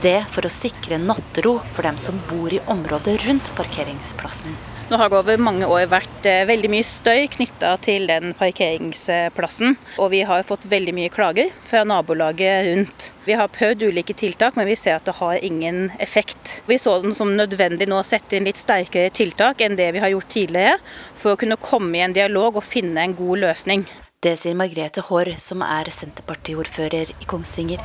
Det 0.00 0.22
for 0.32 0.48
å 0.48 0.52
sikre 0.52 0.96
nattro 1.02 1.58
for 1.74 1.84
dem 1.84 1.98
som 2.00 2.16
bor 2.30 2.48
i 2.48 2.62
området 2.72 3.18
rundt 3.26 3.50
parkeringsplassen. 3.58 4.56
Nå 4.88 4.96
har 4.96 5.10
det 5.10 5.18
over 5.18 5.42
mange 5.42 5.68
år 5.68 5.88
vært 5.90 6.28
eh, 6.30 6.46
veldig 6.48 6.70
mye 6.72 6.86
støy 6.86 7.26
knytta 7.34 7.72
til 7.84 8.06
den 8.08 8.32
parkeringsplassen. 8.38 9.76
Og 10.00 10.12
vi 10.14 10.22
har 10.24 10.46
fått 10.48 10.64
veldig 10.70 10.94
mye 10.96 11.12
klager 11.12 11.50
fra 11.66 11.82
nabolaget 11.84 12.70
rundt. 12.70 13.10
Vi 13.26 13.36
har 13.36 13.52
prøvd 13.52 13.84
ulike 13.90 14.16
tiltak, 14.16 14.56
men 14.56 14.70
vi 14.70 14.78
ser 14.78 14.96
at 14.96 15.04
det 15.10 15.18
har 15.18 15.44
ingen 15.44 15.90
effekt. 15.98 16.60
Vi 16.70 16.80
så 16.80 16.96
den 17.04 17.18
som 17.18 17.34
nødvendig 17.36 17.90
nå 17.90 18.00
å 18.00 18.06
sette 18.06 18.38
inn 18.38 18.48
litt 18.48 18.62
sterkere 18.62 19.12
tiltak 19.12 19.60
enn 19.66 19.76
det 19.76 19.90
vi 19.92 20.06
har 20.06 20.14
gjort 20.14 20.32
tidligere, 20.38 20.80
for 21.18 21.34
å 21.34 21.44
kunne 21.44 21.60
komme 21.60 21.98
i 21.98 22.06
en 22.06 22.16
dialog 22.16 22.62
og 22.62 22.68
finne 22.70 23.02
en 23.02 23.18
god 23.18 23.42
løsning. 23.48 23.88
Det 24.26 24.32
sier 24.40 24.56
Margrethe 24.58 25.04
Haarr, 25.06 25.28
som 25.38 25.60
er 25.62 25.86
Senterpartiordfører 25.94 27.12
i 27.12 27.26
Kongsvinger. 27.30 27.78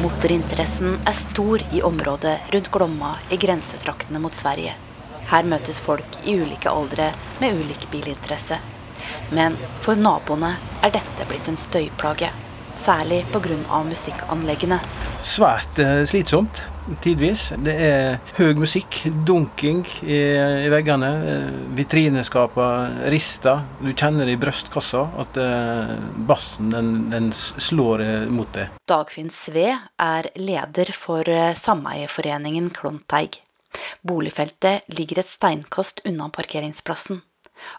Motorinteressen 0.00 0.94
er 1.04 1.18
stor 1.18 1.60
i 1.76 1.82
området 1.84 2.38
rundt 2.54 2.70
Glomma 2.72 3.10
i 3.28 3.36
grensetraktene 3.42 4.22
mot 4.22 4.38
Sverige. 4.38 4.72
Her 5.28 5.44
møtes 5.50 5.82
folk 5.84 6.16
i 6.24 6.38
ulike 6.40 6.72
aldre 6.72 7.10
med 7.42 7.60
ulik 7.60 7.84
bilinteresse. 7.92 8.62
Men 9.36 9.60
for 9.84 10.00
naboene 10.00 10.54
er 10.80 10.96
dette 10.96 11.28
blitt 11.28 11.52
en 11.52 11.60
støyplage. 11.60 12.32
Særlig 12.80 13.26
pga. 13.28 13.82
musikkanleggene. 13.92 14.80
Svært 15.20 15.84
eh, 15.84 16.06
slitsomt 16.08 16.64
tidvis. 17.04 17.50
Det 17.62 17.74
er 17.74 18.34
høy 18.38 18.54
musikk, 18.58 19.02
dunking 19.26 19.82
i, 20.02 20.18
i 20.66 20.70
veggene. 20.72 21.10
Vitrineskaper 21.76 23.06
rister. 23.12 23.62
Du 23.80 23.92
kjenner 23.92 24.28
det 24.28 24.36
i 24.36 24.40
brystkassa 24.40 25.04
at 25.22 25.38
eh, 25.40 25.94
bassen 26.28 26.72
den, 26.74 26.90
den 27.12 27.30
slår 27.36 28.04
mot 28.32 28.50
deg. 28.56 28.74
Dagfinn 28.90 29.30
Sve 29.34 29.68
er 30.00 30.32
leder 30.40 30.92
for 30.96 31.26
sameieforeningen 31.56 32.72
Klonteig. 32.74 33.40
Boligfeltet 34.02 34.88
ligger 34.96 35.22
et 35.22 35.30
steinkast 35.30 36.02
unna 36.08 36.28
parkeringsplassen. 36.34 37.22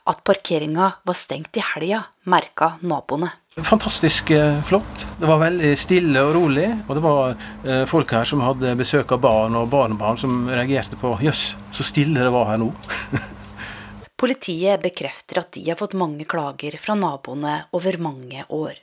At 0.05 0.23
parkeringa 0.23 0.91
var 1.03 1.17
stengt 1.17 1.57
i 1.57 1.63
helga, 1.73 2.05
merka 2.29 2.75
naboene. 2.85 3.31
Fantastisk 3.55 4.29
eh, 4.31 4.63
flott. 4.63 5.07
Det 5.19 5.27
var 5.27 5.41
veldig 5.41 5.73
stille 5.75 6.21
og 6.23 6.35
rolig. 6.37 6.69
Og 6.87 6.95
det 6.95 7.01
var 7.03 7.33
eh, 7.67 7.83
folk 7.89 8.13
her 8.15 8.27
som 8.27 8.43
hadde 8.45 8.77
besøk 8.79 9.11
av 9.11 9.19
barn 9.25 9.57
og 9.59 9.67
barnebarn 9.73 10.19
som 10.19 10.45
reagerte 10.47 10.95
på 10.99 11.11
jøss, 11.19 11.57
så 11.75 11.83
stille 11.83 12.23
det 12.23 12.31
var 12.31 12.47
her 12.53 12.61
nå. 12.61 12.71
Politiet 14.21 14.79
bekrefter 14.79 15.41
at 15.41 15.51
de 15.57 15.65
har 15.67 15.79
fått 15.79 15.97
mange 15.99 16.23
klager 16.29 16.77
fra 16.79 16.95
naboene 16.95 17.57
over 17.75 17.99
mange 17.99 18.45
år. 18.47 18.79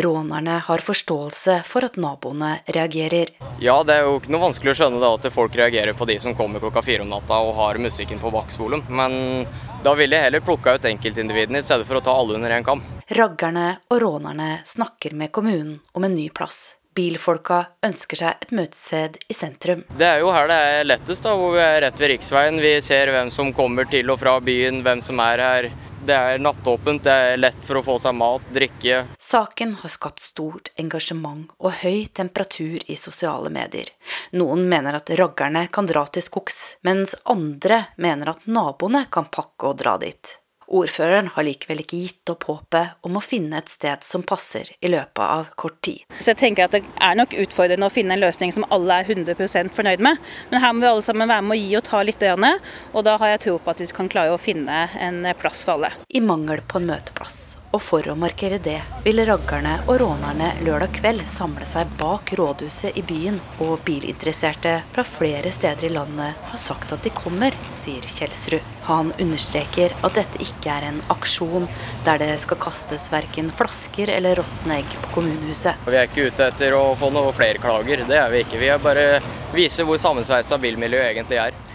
Rånerne 0.00 0.54
har 0.64 0.80
forståelse 0.80 1.58
for 1.68 1.84
at 1.84 1.98
naboene 2.00 2.54
reagerer. 2.72 3.34
Ja, 3.60 3.82
det 3.84 3.98
er 3.98 4.06
jo 4.08 4.16
ikke 4.16 4.32
noe 4.32 4.46
vanskelig 4.46 4.72
å 4.72 4.78
skjønne 4.78 5.02
da 5.02 5.10
at 5.12 5.28
folk 5.34 5.58
reagerer 5.60 5.92
på 5.98 6.08
de 6.08 6.16
som 6.22 6.36
kommer 6.38 6.62
klokka 6.62 6.80
fire 6.86 7.04
om 7.04 7.12
natta 7.12 7.42
og 7.44 7.52
har 7.58 7.82
musikken 7.82 8.22
på 8.22 8.32
bakspolen. 8.32 8.86
Men 8.88 9.44
da 9.84 9.94
ville 9.96 10.16
jeg 10.16 10.28
heller 10.28 10.42
plukka 10.44 10.74
ut 10.76 10.88
enkeltindividene 10.90 11.62
i 11.62 11.64
stedet 11.64 11.86
for 11.88 12.00
å 12.00 12.04
ta 12.04 12.12
alle 12.16 12.36
under 12.36 12.52
én 12.52 12.66
kam. 12.66 12.82
Raggerne 13.16 13.78
og 13.88 14.02
rånerne 14.02 14.50
snakker 14.68 15.16
med 15.16 15.32
kommunen 15.32 15.78
om 15.96 16.04
en 16.04 16.14
ny 16.14 16.28
plass. 16.34 16.76
Bilfolka 16.94 17.62
ønsker 17.86 18.18
seg 18.18 18.42
et 18.42 18.52
møtested 18.52 19.16
i 19.30 19.34
sentrum. 19.36 19.84
Det 19.96 20.06
er 20.08 20.24
jo 20.24 20.32
her 20.34 20.50
det 20.50 20.58
er 20.70 20.88
lettest, 20.88 21.24
da, 21.24 21.36
hvor 21.38 21.54
vi 21.54 21.62
er 21.62 21.78
rett 21.86 22.00
ved 22.02 22.12
riksveien. 22.12 22.58
Vi 22.60 22.74
ser 22.84 23.12
hvem 23.14 23.30
som 23.32 23.54
kommer 23.56 23.88
til 23.88 24.10
og 24.10 24.18
fra 24.20 24.36
byen, 24.44 24.82
hvem 24.84 25.00
som 25.04 25.22
er 25.22 25.44
her. 25.44 25.70
Det 26.06 26.16
er 26.16 26.40
nattåpent, 26.40 27.04
det 27.04 27.12
er 27.12 27.40
lett 27.40 27.58
for 27.68 27.80
å 27.80 27.84
få 27.84 27.98
seg 28.00 28.16
mat, 28.16 28.44
drikke. 28.56 29.02
Saken 29.20 29.74
har 29.82 29.92
skapt 29.92 30.24
stort 30.24 30.70
engasjement 30.80 31.52
og 31.60 31.76
høy 31.82 32.06
temperatur 32.16 32.80
i 32.86 32.96
sosiale 32.96 33.52
medier. 33.52 33.92
Noen 34.32 34.64
mener 34.70 34.96
at 34.96 35.12
raggerne 35.20 35.66
kan 35.68 35.88
dra 35.90 36.06
til 36.08 36.24
skogs, 36.24 36.60
mens 36.88 37.18
andre 37.28 37.84
mener 38.00 38.32
at 38.32 38.48
naboene 38.48 39.04
kan 39.12 39.28
pakke 39.28 39.74
og 39.74 39.82
dra 39.84 39.98
dit. 40.00 40.39
Ordføreren 40.70 41.26
har 41.34 41.42
likevel 41.42 41.82
ikke 41.82 41.98
gitt 41.98 42.30
opp 42.30 42.46
håpet 42.46 43.06
om 43.06 43.18
å 43.18 43.22
finne 43.24 43.58
et 43.58 43.72
sted 43.72 44.04
som 44.06 44.22
passer 44.22 44.70
i 44.78 44.90
løpet 44.92 45.22
av 45.24 45.50
kort 45.58 45.80
tid. 45.82 46.04
Så 46.20 46.30
jeg 46.30 46.40
tenker 46.44 46.68
at 46.68 46.76
Det 46.76 46.84
er 47.02 47.18
nok 47.18 47.34
utfordrende 47.34 47.88
å 47.88 47.92
finne 47.92 48.14
en 48.14 48.22
løsning 48.22 48.54
som 48.54 48.66
alle 48.70 49.00
er 49.00 49.10
100% 49.10 49.74
fornøyd 49.74 50.04
med. 50.06 50.20
Men 50.50 50.62
her 50.62 50.72
må 50.72 50.84
vi 50.84 50.90
alle 50.92 51.02
sammen 51.02 51.28
være 51.28 51.42
med 51.42 51.56
å 51.56 51.60
gi 51.60 51.76
og 51.76 51.86
ta 51.90 52.02
litt, 52.06 52.22
og 52.22 53.04
da 53.04 53.16
har 53.18 53.34
jeg 53.34 53.40
tro 53.46 53.58
på 53.58 53.70
at 53.70 53.80
vi 53.80 53.86
kan 53.96 54.08
klare 54.12 54.34
å 54.34 54.38
finne 54.38 54.86
en 55.00 55.24
plass 55.40 55.64
for 55.64 55.78
alle. 55.78 55.90
I 56.08 56.20
mangel 56.20 56.62
på 56.68 56.78
en 56.78 56.92
møteplass 56.92 57.59
og 57.70 57.82
for 57.82 58.06
å 58.10 58.16
markere 58.18 58.58
det 58.62 58.78
vil 59.04 59.22
raggerne 59.28 59.76
og 59.86 60.00
rånerne 60.02 60.48
lørdag 60.66 60.90
kveld 60.96 61.22
samle 61.30 61.66
seg 61.68 61.90
bak 62.00 62.32
rådhuset 62.38 62.98
i 62.98 63.04
byen. 63.06 63.38
Og 63.62 63.78
bilinteresserte 63.86 64.80
fra 64.90 65.04
flere 65.06 65.52
steder 65.54 65.86
i 65.86 65.92
landet 65.94 66.50
har 66.50 66.60
sagt 66.60 66.92
at 66.96 67.06
de 67.06 67.12
kommer, 67.14 67.54
sier 67.78 68.02
Kjelsrud. 68.02 68.66
Han 68.88 69.12
understreker 69.22 69.94
at 70.02 70.18
dette 70.18 70.42
ikke 70.42 70.74
er 70.74 70.88
en 70.88 71.00
aksjon 71.14 71.68
der 72.06 72.20
det 72.22 72.32
skal 72.42 72.58
kastes 72.60 73.06
verken 73.12 73.52
flasker 73.54 74.10
eller 74.16 74.42
råtne 74.42 74.80
egg 74.80 74.98
på 75.04 75.14
kommunehuset. 75.20 75.86
Vi 75.86 75.98
er 76.00 76.10
ikke 76.10 76.26
ute 76.30 76.50
etter 76.50 76.74
å 76.74 76.84
få 76.98 77.12
noe 77.14 77.30
flere 77.36 77.62
klager, 77.62 78.02
det 78.08 78.18
er 78.18 78.30
vi 78.34 78.42
ikke. 78.44 78.60
Vi 78.60 78.72
er 78.72 78.82
bare 78.82 79.08
viser 79.54 79.86
hvor 79.86 80.00
sammensveisa 80.00 80.58
bilmiljøet 80.58 81.12
egentlig 81.12 81.38
er. 81.42 81.69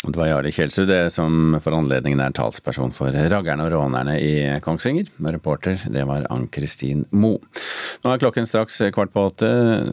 Det 0.00 0.16
var 0.16 0.30
Jarle 0.30 0.48
Kjelsrud 0.48 0.90
som 1.12 1.58
for 1.60 1.76
anledningen 1.76 2.22
er 2.24 2.32
talsperson 2.32 2.94
for 2.96 3.12
raggerne 3.12 3.66
og 3.66 3.74
rånerne 3.74 4.14
i 4.16 4.30
Kongsvinger. 4.64 5.10
Reporter 5.28 5.82
det 5.92 6.06
var 6.08 6.24
Ann-Kristin 6.32 7.02
Mo. 7.12 7.34
Nå 8.00 8.14
er 8.14 8.22
klokken 8.22 8.48
straks 8.48 8.80
kvart 8.96 9.12
på 9.12 9.26
åtte. 9.28 9.50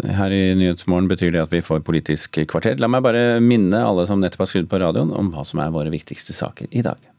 Her 0.07 0.31
i 0.31 0.55
Nyhetsmorgen 0.55 1.11
betyr 1.11 1.35
det 1.35 1.43
at 1.43 1.51
vi 1.51 1.59
får 1.59 1.83
Politisk 1.83 2.39
kvarter. 2.47 2.79
La 2.79 2.87
meg 2.87 3.03
bare 3.03 3.41
minne 3.43 3.83
alle 3.83 4.07
som 4.07 4.23
nettopp 4.23 4.45
har 4.45 4.53
skrudd 4.53 4.71
på 4.71 4.79
radioen 4.79 5.11
om 5.11 5.35
hva 5.35 5.43
som 5.47 5.59
er 5.59 5.75
våre 5.75 5.91
viktigste 5.91 6.35
saker 6.39 6.71
i 6.71 6.87
dag. 6.87 7.16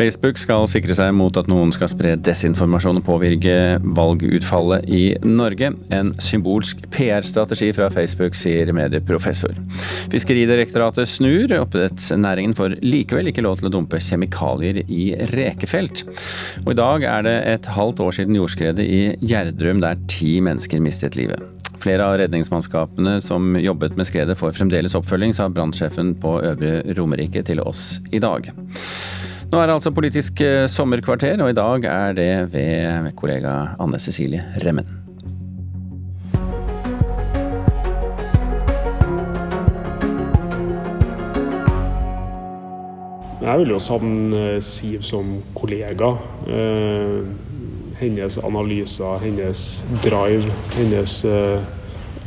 Facebook 0.00 0.38
skal 0.40 0.62
sikre 0.70 0.94
seg 0.96 1.10
mot 1.12 1.36
at 1.36 1.48
noen 1.50 1.74
skal 1.76 1.90
spre 1.92 2.14
desinformasjon 2.24 3.02
og 3.02 3.04
påvirke 3.04 3.56
valgutfallet 3.98 4.86
i 4.88 5.02
Norge. 5.28 5.74
En 5.92 6.14
symbolsk 6.24 6.86
PR-strategi 6.94 7.68
fra 7.76 7.90
Facebook, 7.92 8.38
sier 8.38 8.72
medieprofessor. 8.72 9.58
Fiskeridirektoratet 10.14 11.10
snur. 11.10 11.52
Oppdrettsnæringen 11.58 12.56
får 12.56 12.78
likevel 12.80 13.28
ikke 13.28 13.44
lov 13.44 13.60
til 13.60 13.68
å 13.68 13.74
dumpe 13.76 14.00
kjemikalier 14.00 14.80
i 14.86 15.10
rekefelt. 15.34 16.06
Og 16.64 16.72
i 16.72 16.80
dag 16.80 17.04
er 17.10 17.28
det 17.28 17.38
et 17.52 17.72
halvt 17.76 18.00
år 18.06 18.16
siden 18.22 18.40
jordskredet 18.40 18.86
i 18.86 19.02
Gjerdrum 19.20 19.84
der 19.84 20.00
ti 20.08 20.38
mennesker 20.40 20.80
mistet 20.80 21.20
livet. 21.20 21.44
Flere 21.80 22.08
av 22.08 22.16
redningsmannskapene 22.22 23.18
som 23.24 23.52
jobbet 23.60 24.00
med 24.00 24.08
skredet 24.08 24.40
får 24.40 24.56
fremdeles 24.56 24.96
oppfølging, 24.96 25.36
sa 25.36 25.52
brannsjefen 25.52 26.16
på 26.24 26.38
Øvre 26.40 26.78
Romerike 26.96 27.44
til 27.44 27.60
oss 27.60 27.98
i 28.12 28.20
dag. 28.20 28.48
Nå 29.50 29.58
er 29.58 29.66
det 29.66 29.74
altså 29.74 29.90
Politisk 29.90 30.40
eh, 30.46 30.68
sommerkvarter, 30.70 31.40
og 31.42 31.50
i 31.50 31.54
dag 31.58 31.84
er 31.90 32.12
det 32.14 32.52
ved 32.52 33.08
kollega 33.18 33.74
Anne 33.82 33.98
Cecilie 33.98 34.44
Remmen. 34.62 34.86
Jeg 43.42 43.58
vil 43.58 43.74
jo 43.74 43.82
savne 43.82 44.44
eh, 44.52 44.62
Siv 44.62 45.02
som 45.02 45.40
kollega. 45.58 46.12
Eh, 46.46 47.26
hennes 47.98 48.38
analyser, 48.46 49.18
hennes 49.18 49.84
drive, 50.06 50.46
hennes 50.78 51.24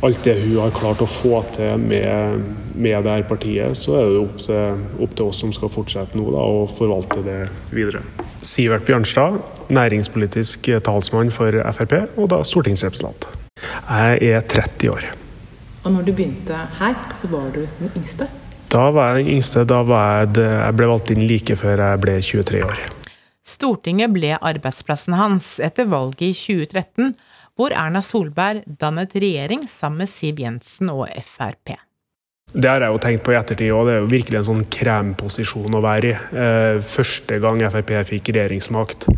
alt 0.02 0.24
det 0.24 0.34
hun 0.42 0.58
har 0.60 0.74
klart 0.74 1.02
å 1.04 1.08
få 1.08 1.40
til 1.54 1.78
med, 1.80 2.44
med 2.74 3.06
det 3.06 3.16
her 3.16 3.26
partiet, 3.28 3.78
så 3.78 3.96
er 4.00 4.10
det 4.10 4.20
opp 4.24 4.38
til, 4.42 4.84
opp 5.06 5.16
til 5.16 5.30
oss 5.30 5.42
som 5.44 5.52
skal 5.54 5.72
fortsette 5.72 6.18
nå 6.18 6.26
da, 6.34 6.42
og 6.42 6.74
forvalte 6.76 7.22
det 7.24 7.40
videre. 7.74 8.02
Sivert 8.44 8.86
Bjørnstad, 8.88 9.38
næringspolitisk 9.74 10.70
talsmann 10.84 11.32
for 11.34 11.56
Frp, 11.76 11.98
og 12.18 12.30
da 12.34 12.42
stortingsrepresentant. 12.44 13.28
Jeg 13.62 14.34
er 14.34 14.48
30 14.50 14.90
år. 14.92 15.06
Og 15.84 15.92
når 15.92 16.08
du 16.08 16.12
begynte 16.16 16.58
her, 16.78 16.96
så 17.16 17.28
var 17.32 17.50
du 17.54 17.62
den 17.78 17.92
yngste? 17.94 18.28
Da 18.72 18.88
var 18.90 19.12
jeg 19.12 19.24
den 19.24 19.36
yngste. 19.36 19.62
Da 19.68 19.82
var 19.86 20.24
jeg, 20.24 20.34
jeg 20.40 20.76
ble 20.78 20.90
valgt 20.90 21.12
inn 21.14 21.26
like 21.28 21.56
før 21.60 21.82
jeg 21.84 22.00
ble 22.02 22.18
23 22.24 22.62
år. 22.66 22.84
Stortinget 23.44 24.12
ble 24.14 24.32
arbeidsplassen 24.40 25.14
hans 25.18 25.58
etter 25.62 25.86
valget 25.90 26.30
i 26.30 26.32
2013 26.32 27.12
hvor 27.54 27.74
Erna 27.74 28.02
Solberg 28.02 28.64
dannet 28.80 29.14
regjering 29.14 29.68
sammen 29.70 30.04
med 30.04 30.10
Siv 30.10 30.42
Jensen 30.42 30.90
og 30.92 31.06
Frp. 31.22 31.76
Det 32.54 32.70
har 32.70 32.84
jeg 32.84 32.94
jo 32.94 33.00
tenkt 33.02 33.24
på 33.26 33.32
i 33.32 33.38
ettertid 33.38 33.72
òg. 33.74 33.88
Det 33.88 33.94
er 33.94 34.04
jo 34.04 34.12
virkelig 34.12 34.38
en 34.38 34.46
sånn 34.50 34.68
kremposisjon 34.70 35.74
å 35.74 35.82
være 35.82 36.10
i. 36.10 36.14
Eh, 36.14 36.76
første 36.86 37.40
gang 37.42 37.62
Frp 37.72 37.90
fikk 38.10 38.30
regjeringsmakt. 38.36 39.08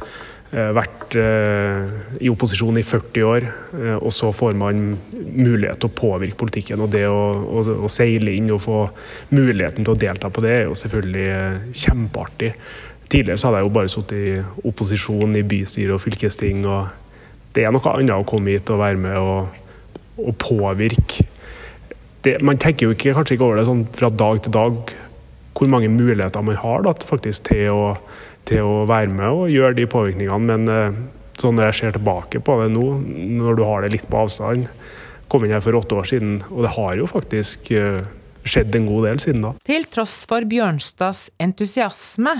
Eh, 0.56 0.70
vært 0.76 1.16
eh, 1.20 1.96
i 2.22 2.30
opposisjon 2.32 2.78
i 2.80 2.84
40 2.86 3.26
år, 3.28 3.48
og 3.98 4.12
så 4.14 4.30
får 4.32 4.56
man 4.56 4.94
mulighet 5.12 5.82
til 5.82 5.90
å 5.90 5.96
påvirke 6.00 6.38
politikken. 6.40 6.80
Og 6.80 6.92
det 6.94 7.04
å, 7.10 7.20
å, 7.44 7.64
å 7.84 7.92
seile 7.92 8.36
inn 8.38 8.52
og 8.54 8.62
få 8.64 8.82
muligheten 9.36 9.84
til 9.84 9.92
å 9.96 10.00
delta 10.00 10.32
på 10.32 10.44
det, 10.44 10.54
er 10.54 10.68
jo 10.70 10.78
selvfølgelig 10.78 11.74
kjempeartig. 11.76 12.54
Tidligere 13.06 13.38
så 13.38 13.50
hadde 13.50 13.60
jeg 13.60 13.68
jo 13.68 13.74
bare 13.76 13.90
sittet 13.92 14.22
i 14.22 14.70
opposisjon 14.70 15.36
i 15.36 15.44
bystyre 15.46 15.98
og 15.98 16.02
fylkesting. 16.06 16.64
og 16.64 16.94
det 17.56 17.64
er 17.64 17.72
noe 17.72 17.94
annet 17.94 18.14
å 18.14 18.26
komme 18.28 18.52
hit 18.52 18.70
og 18.72 18.82
være 18.82 19.00
med 19.00 19.16
og, 19.16 19.58
og 20.20 20.36
påvirke. 20.42 21.24
Det, 22.26 22.36
man 22.44 22.58
tenker 22.60 22.88
jo 22.88 22.96
ikke, 22.96 23.14
kanskje 23.16 23.36
ikke 23.36 23.46
over 23.46 23.60
det 23.60 23.68
sånn 23.68 23.84
fra 23.96 24.10
dag 24.12 24.42
til 24.44 24.54
dag 24.54 24.94
hvor 25.56 25.70
mange 25.72 25.88
muligheter 25.88 26.44
man 26.44 26.58
har 26.60 26.82
da, 26.84 26.92
faktisk 27.08 27.46
til 27.48 27.70
å, 27.72 27.84
til 28.48 28.66
å 28.66 28.82
være 28.88 29.08
med 29.08 29.28
og 29.30 29.52
gjøre 29.52 29.78
de 29.78 29.86
påvirkningene. 29.88 30.50
Men 30.50 30.68
eh, 30.72 30.98
sånn 31.40 31.56
når 31.56 31.70
jeg 31.70 31.78
ser 31.80 31.96
tilbake 31.96 32.42
på 32.44 32.58
det 32.60 32.68
nå, 32.74 32.84
når 33.40 33.56
du 33.58 33.64
har 33.64 33.84
det 33.84 33.94
litt 33.96 34.08
på 34.10 34.26
avstand 34.26 34.68
Kom 35.26 35.42
inn 35.42 35.50
her 35.50 35.58
for 35.58 35.74
åtte 35.74 35.96
år 35.98 36.06
siden, 36.06 36.36
og 36.54 36.60
det 36.62 36.70
har 36.76 36.92
jo 37.00 37.06
faktisk 37.10 37.72
eh, 37.74 38.04
skjedd 38.46 38.76
en 38.78 38.84
god 38.86 39.08
del 39.08 39.22
siden 39.24 39.40
da. 39.42 39.50
Til 39.66 39.88
tross 39.90 40.20
for 40.30 40.46
Bjørnstads 40.46 41.24
entusiasme 41.42 42.36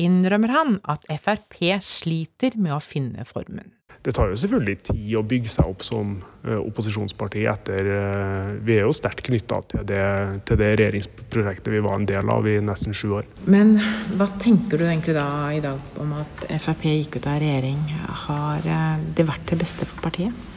innrømmer 0.00 0.54
han 0.54 0.78
at 0.88 1.04
Frp 1.20 1.60
sliter 1.84 2.56
med 2.56 2.78
å 2.78 2.80
finne 2.80 3.28
formen. 3.28 3.68
Det 4.00 4.14
tar 4.16 4.30
jo 4.32 4.36
selvfølgelig 4.40 4.76
tid 4.88 5.16
å 5.18 5.22
bygge 5.28 5.50
seg 5.52 5.68
opp 5.68 5.82
som 5.84 6.14
uh, 6.46 6.56
opposisjonsparti 6.56 7.42
etter 7.50 7.88
uh, 7.90 8.54
Vi 8.64 8.78
er 8.78 8.86
jo 8.86 8.94
sterkt 8.96 9.26
knytta 9.26 9.58
til, 9.68 9.82
til, 9.84 10.56
det 10.56 10.70
regjeringsprosjektet 10.80 11.68
vi 11.74 11.82
var 11.84 11.98
en 11.98 12.08
del 12.08 12.32
av 12.32 12.48
i 12.48 12.56
nesten 12.64 12.96
sju 12.96 13.10
år. 13.18 13.28
Men 13.44 13.76
hva 14.16 14.30
tenker 14.40 14.80
du 14.80 14.86
egentlig 14.86 15.18
da 15.18 15.26
i 15.52 15.60
dag 15.64 16.00
om 16.00 16.16
at 16.16 16.46
Frp 16.56 16.88
gikk 16.88 17.20
ut 17.20 17.28
av 17.28 17.42
regjering? 17.44 17.84
Har 18.24 18.64
uh, 18.64 18.96
det 19.16 19.28
vært 19.28 19.44
til 19.52 19.60
beste 19.60 19.84
for 19.84 20.08
partiet? 20.08 20.48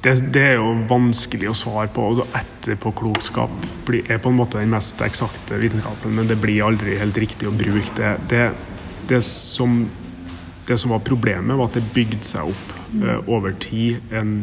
Det, 0.00 0.14
det, 0.32 0.42
er 0.54 0.56
jo 0.56 0.72
vanskelig 0.88 1.50
å 1.50 1.56
svare 1.56 1.90
på. 1.92 2.06
og 2.14 2.36
Etterpåklokskap 2.38 3.90
er 4.00 4.20
på 4.22 4.32
en 4.32 4.38
måte 4.38 4.56
den 4.56 4.72
mest 4.72 5.00
eksakte 5.04 5.60
vitenskapen, 5.60 6.14
men 6.16 6.28
det 6.30 6.40
blir 6.40 6.64
aldri 6.64 6.96
helt 6.96 7.18
riktig 7.20 7.50
å 7.50 7.52
bruke 7.52 7.92
det. 7.98 8.14
Det, 8.32 8.46
det 9.10 9.20
som 9.26 9.82
det 10.70 10.78
som 10.80 10.94
var 10.94 11.04
problemet, 11.06 11.58
var 11.58 11.70
at 11.70 11.78
det 11.78 11.90
bygde 11.94 12.22
seg 12.26 12.50
opp 12.52 12.74
eh, 13.02 13.28
over 13.30 13.54
tid 13.62 14.14
en 14.16 14.40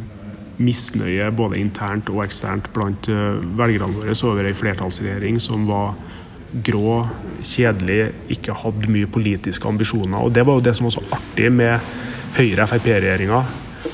misnøye 0.57 1.29
både 1.37 1.59
internt 1.61 2.09
og 2.09 2.23
eksternt 2.25 2.69
blant 2.75 3.09
eh, 3.11 3.37
velgerne 3.59 3.99
våre 3.99 4.15
over 4.29 4.49
ei 4.49 4.55
flertallsregjering 4.57 5.39
som 5.43 5.67
var 5.69 5.95
grå, 6.65 7.01
kjedelig, 7.45 8.11
ikke 8.33 8.55
hadde 8.63 8.89
mye 8.91 9.09
politiske 9.11 9.67
ambisjoner. 9.67 10.19
Og 10.23 10.33
Det 10.33 10.45
var 10.47 10.57
jo 10.57 10.65
det 10.65 10.75
som 10.77 10.87
var 10.87 10.95
så 10.95 11.03
artig 11.11 11.51
med 11.53 11.79
Høyre-Frp-regjeringa 12.37 13.41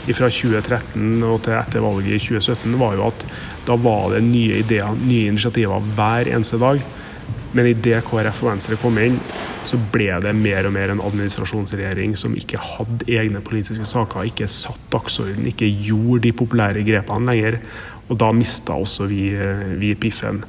fra 0.03 0.27
2013 0.29 1.23
og 1.23 1.41
til 1.45 1.55
etter 1.57 1.84
valget 1.84 2.17
i 2.17 2.21
2017, 2.21 2.77
var 2.79 2.97
jo 2.97 3.07
at 3.07 3.25
da 3.67 3.77
var 3.79 4.11
det 4.13 4.23
nye 4.25 4.59
ideer, 4.61 4.95
nye 4.99 5.31
initiativer 5.31 5.84
hver 5.95 6.29
eneste 6.29 6.59
dag. 6.61 6.81
Men 7.53 7.69
idet 7.69 8.01
KrF 8.07 8.43
og 8.43 8.49
Venstre 8.49 8.77
kom 8.81 8.97
inn, 9.01 9.19
så 9.69 9.77
ble 9.93 10.09
det 10.23 10.33
mer 10.35 10.67
og 10.67 10.73
mer 10.75 10.91
en 10.91 11.01
administrasjonsregjering 11.05 12.15
som 12.19 12.35
ikke 12.37 12.61
hadde 12.61 13.07
egne 13.13 13.43
politiske 13.45 13.85
saker, 13.87 14.27
ikke 14.29 14.49
satt 14.49 14.81
dagsorden, 14.93 15.45
ikke 15.49 15.69
gjorde 15.85 16.25
de 16.25 16.33
populære 16.35 16.85
grepene 16.87 17.29
lenger. 17.29 17.59
Og 18.09 18.17
da 18.19 18.31
mista 18.35 18.75
også 18.75 19.07
vi, 19.07 19.29
eh, 19.37 19.77
vi 19.79 19.93
piffen. 19.95 20.43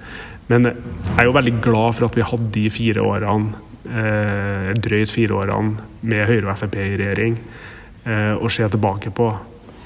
Men 0.48 0.68
jeg 0.68 1.20
er 1.20 1.28
jo 1.28 1.36
veldig 1.36 1.60
glad 1.64 1.94
for 1.94 2.08
at 2.08 2.16
vi 2.16 2.26
hadde 2.26 2.50
de 2.52 2.66
fire 2.70 3.00
årene, 3.04 3.54
eh, 3.84 4.72
drøyt 4.74 5.12
fire 5.12 5.36
årene 5.44 5.76
med 6.02 6.26
Høyre 6.26 6.50
og 6.50 6.58
Frp 6.58 6.76
i 6.76 6.96
regjering 6.96 7.38
eh, 8.06 8.34
å 8.36 8.50
se 8.50 8.68
tilbake 8.68 9.12
på. 9.14 9.28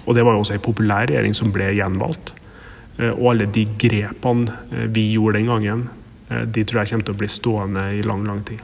Og 0.07 0.15
det 0.17 0.25
var 0.25 0.35
jo 0.35 0.43
også 0.43 0.57
en 0.57 0.65
populær 0.65 1.07
regjering 1.07 1.35
som 1.37 1.53
ble 1.53 1.75
gjenvalgt. 1.77 2.33
Eh, 2.99 3.13
og 3.13 3.33
alle 3.33 3.49
de 3.55 3.65
grepene 3.79 4.51
eh, 4.73 4.87
vi 4.91 5.13
gjorde 5.15 5.39
den 5.39 5.53
gangen, 5.53 5.87
de 6.29 6.65
tror 6.65 6.83
jeg 6.83 6.93
kommer 6.93 7.09
til 7.09 7.17
å 7.17 7.21
bli 7.23 7.31
stående 7.33 7.85
i 7.97 8.03
lang, 8.05 8.27
lang 8.29 8.43
tid. 8.45 8.61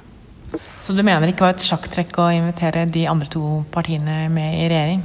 Så 0.80 0.92
du 0.92 1.02
mener 1.02 1.24
det 1.24 1.34
ikke 1.34 1.46
var 1.46 1.56
et 1.56 1.64
sjakktrekk 1.64 2.18
å 2.20 2.30
invitere 2.34 2.84
de 2.92 3.06
andre 3.10 3.28
to 3.32 3.62
partiene 3.74 4.26
med 4.32 4.58
i 4.60 4.68
regjering? 4.70 5.04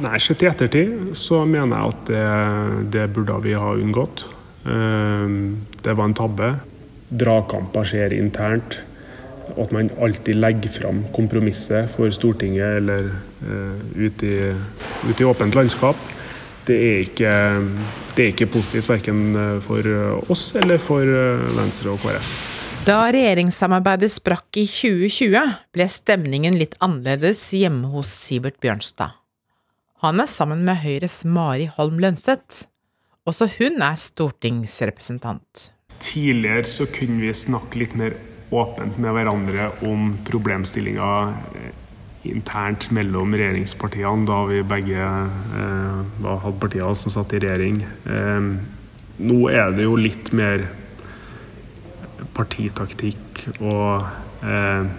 Nei, 0.00 0.18
sett 0.22 0.42
i 0.44 0.48
ettertid 0.50 1.14
så 1.18 1.44
mener 1.48 1.76
jeg 1.76 1.94
at 1.94 2.10
det, 2.10 2.26
det 2.96 3.06
burde 3.14 3.38
vi 3.44 3.56
ha 3.58 3.72
unngått. 3.78 4.26
Det 4.64 5.94
var 5.96 6.04
en 6.04 6.16
tabbe. 6.16 6.52
Dragkamper 7.10 7.88
skjer 7.88 8.14
internt. 8.14 8.78
At 9.58 9.72
man 9.74 9.90
alltid 9.98 10.38
legger 10.38 10.70
fram 10.70 11.02
kompromisset 11.16 11.90
for 11.90 12.12
Stortinget 12.14 12.78
eller 12.78 13.08
uh, 13.42 13.80
ute 13.96 14.28
i, 14.28 14.52
ut 15.08 15.20
i, 15.20 15.26
åpent 15.26 15.56
landskap, 15.58 15.98
det 16.70 16.78
er 16.86 17.02
ikke, 17.04 17.34
det 18.14 18.24
er 18.24 18.32
ikke 18.32 18.48
positivt 18.54 18.88
verken 18.90 19.34
for 19.66 19.84
oss 20.30 20.50
eller 20.58 20.80
for 20.82 21.04
Venstre 21.58 21.92
og 21.92 22.00
KrF. 22.04 22.32
Da 22.86 23.02
regjeringssamarbeidet 23.12 24.08
sprakk 24.08 24.56
i 24.56 24.64
2020, 24.64 25.40
ble 25.76 25.86
stemningen 25.92 26.54
litt 26.56 26.78
annerledes 26.80 27.42
hjemme 27.52 27.90
hos 27.92 28.08
Sivert 28.08 28.56
Bjørnstad. 28.64 29.18
Han 30.00 30.22
er 30.22 30.30
sammen 30.32 30.62
med 30.64 30.80
Høyres 30.80 31.18
Mari 31.28 31.66
Holm 31.74 31.98
Lønseth. 32.00 32.62
Også 33.28 33.50
hun 33.58 33.84
er 33.84 33.98
stortingsrepresentant. 34.00 35.66
Tidligere 36.00 36.64
så 36.64 36.86
kunne 36.88 37.20
vi 37.20 37.34
snakke 37.36 37.82
litt 37.82 37.92
mer 38.00 38.16
åpent 38.48 38.96
med 38.96 39.12
hverandre 39.12 39.68
om 39.84 40.14
problemstillinger 40.24 41.34
internt 42.28 42.90
mellom 42.92 43.32
regjeringspartiene, 43.34 44.26
da 44.28 44.42
vi 44.50 44.62
begge 44.66 45.00
eh, 45.00 46.26
hadde 46.44 46.58
partier 46.60 46.96
som 46.98 47.14
satt 47.14 47.32
i 47.36 47.40
regjering. 47.42 47.80
Eh, 48.04 48.48
nå 49.20 49.38
er 49.52 49.72
det 49.76 49.86
jo 49.86 49.96
litt 50.00 50.32
mer 50.36 50.66
partitaktikk 52.36 53.46
og 53.58 54.04
eh, 54.44 54.90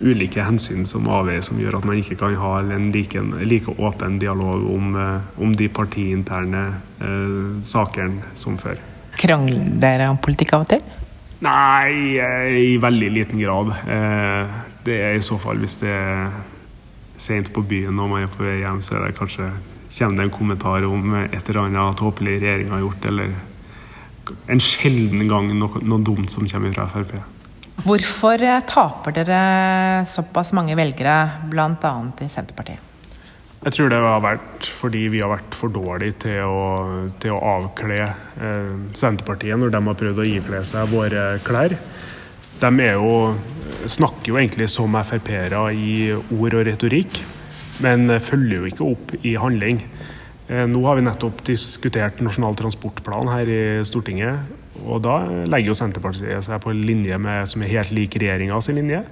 ulike 0.00 0.44
hensyn 0.44 0.86
som 0.88 1.08
avveier, 1.12 1.44
som 1.44 1.60
gjør 1.60 1.76
at 1.80 1.88
man 1.88 2.00
ikke 2.00 2.16
kan 2.22 2.38
ha 2.40 2.54
en 2.62 2.88
like, 2.94 3.20
like 3.44 3.76
åpen 3.76 4.16
dialog 4.20 4.64
om, 4.72 4.96
om 5.36 5.52
de 5.56 5.68
partiinterne 5.68 6.64
eh, 7.04 7.60
sakene 7.60 8.32
som 8.32 8.56
før. 8.60 8.80
Krangler 9.20 9.76
dere 9.82 10.08
om 10.08 10.20
politikk 10.22 10.56
av 10.56 10.64
og 10.64 10.72
til? 10.72 10.84
Nei, 11.40 12.20
i 12.52 12.76
veldig 12.80 13.08
liten 13.12 13.40
grad. 13.40 13.72
Eh, 13.88 14.58
det 14.86 14.96
er 15.02 15.18
i 15.18 15.24
så 15.24 15.38
fall 15.40 15.60
hvis 15.62 15.78
det 15.82 15.90
er 15.92 16.30
sent 17.20 17.52
på 17.52 17.62
byen 17.66 17.98
og 18.00 18.12
man 18.12 18.24
er 18.24 18.32
på 18.32 18.44
vei 18.46 18.60
hjem, 18.62 18.80
så 18.84 18.96
er 18.96 19.08
det 19.08 19.18
kanskje 19.18 19.50
kommer 19.90 20.16
det 20.16 20.26
en 20.28 20.34
kommentar 20.34 20.84
om 20.86 21.14
et 21.20 21.48
eller 21.50 21.64
annet 21.64 21.98
tåpelig 21.98 22.38
regjeringa 22.38 22.76
har 22.76 22.84
gjort, 22.84 23.08
eller 23.10 23.32
en 24.46 24.62
sjelden 24.62 25.26
gang 25.28 25.50
noe, 25.58 25.82
noe 25.82 26.04
dumt 26.06 26.30
som 26.30 26.46
kommer 26.48 26.74
fra 26.76 26.86
Frp. 26.92 27.16
Hvorfor 27.80 28.42
eh, 28.44 28.60
taper 28.68 29.16
dere 29.16 29.40
såpass 30.08 30.52
mange 30.56 30.76
velgere, 30.78 31.16
bl.a. 31.50 31.92
i 32.20 32.28
Senterpartiet? 32.28 32.86
Jeg 33.60 33.76
tror 33.76 33.90
det 33.92 33.98
har 34.00 34.22
vært 34.24 34.68
fordi 34.72 35.02
vi 35.12 35.20
har 35.20 35.32
vært 35.34 35.56
for 35.56 35.72
dårlige 35.72 36.16
til 36.22 36.48
å, 36.48 36.60
til 37.20 37.34
å 37.36 37.40
avkle 37.58 37.98
eh, 38.06 38.70
Senterpartiet 38.96 39.60
når 39.60 39.74
de 39.74 39.82
har 39.88 39.98
prøvd 40.04 40.22
å 40.22 40.28
ikle 40.28 40.62
seg 40.68 40.92
våre 40.92 41.24
klær. 41.44 41.76
De 42.60 42.88
jo, 42.92 43.12
snakker 43.88 44.32
jo 44.32 44.38
egentlig 44.40 44.68
som 44.68 44.96
Frp-ere 45.00 45.62
i 45.72 46.10
ord 46.12 46.56
og 46.58 46.66
retorikk, 46.68 47.22
men 47.80 48.12
følger 48.20 48.58
jo 48.58 48.68
ikke 48.68 48.88
opp 48.90 49.14
i 49.24 49.36
handling. 49.40 49.80
Eh, 50.50 50.66
nå 50.66 50.80
har 50.84 50.98
vi 50.98 51.04
nettopp 51.06 51.44
diskutert 51.46 52.18
Nasjonal 52.24 52.56
transportplan 52.58 53.30
her 53.30 53.50
i 53.50 53.60
Stortinget. 53.86 54.56
Og 54.80 55.02
da 55.04 55.20
legger 55.50 55.70
jo 55.70 55.76
Senterpartiet 55.78 56.46
seg 56.46 56.60
på 56.62 56.72
en 56.72 56.82
linje 56.82 57.18
med, 57.20 57.46
som 57.50 57.62
er 57.62 57.72
helt 57.76 57.94
lik 57.94 58.16
regjeringa 58.18 58.58
sin 58.64 58.80
linje. 58.80 59.04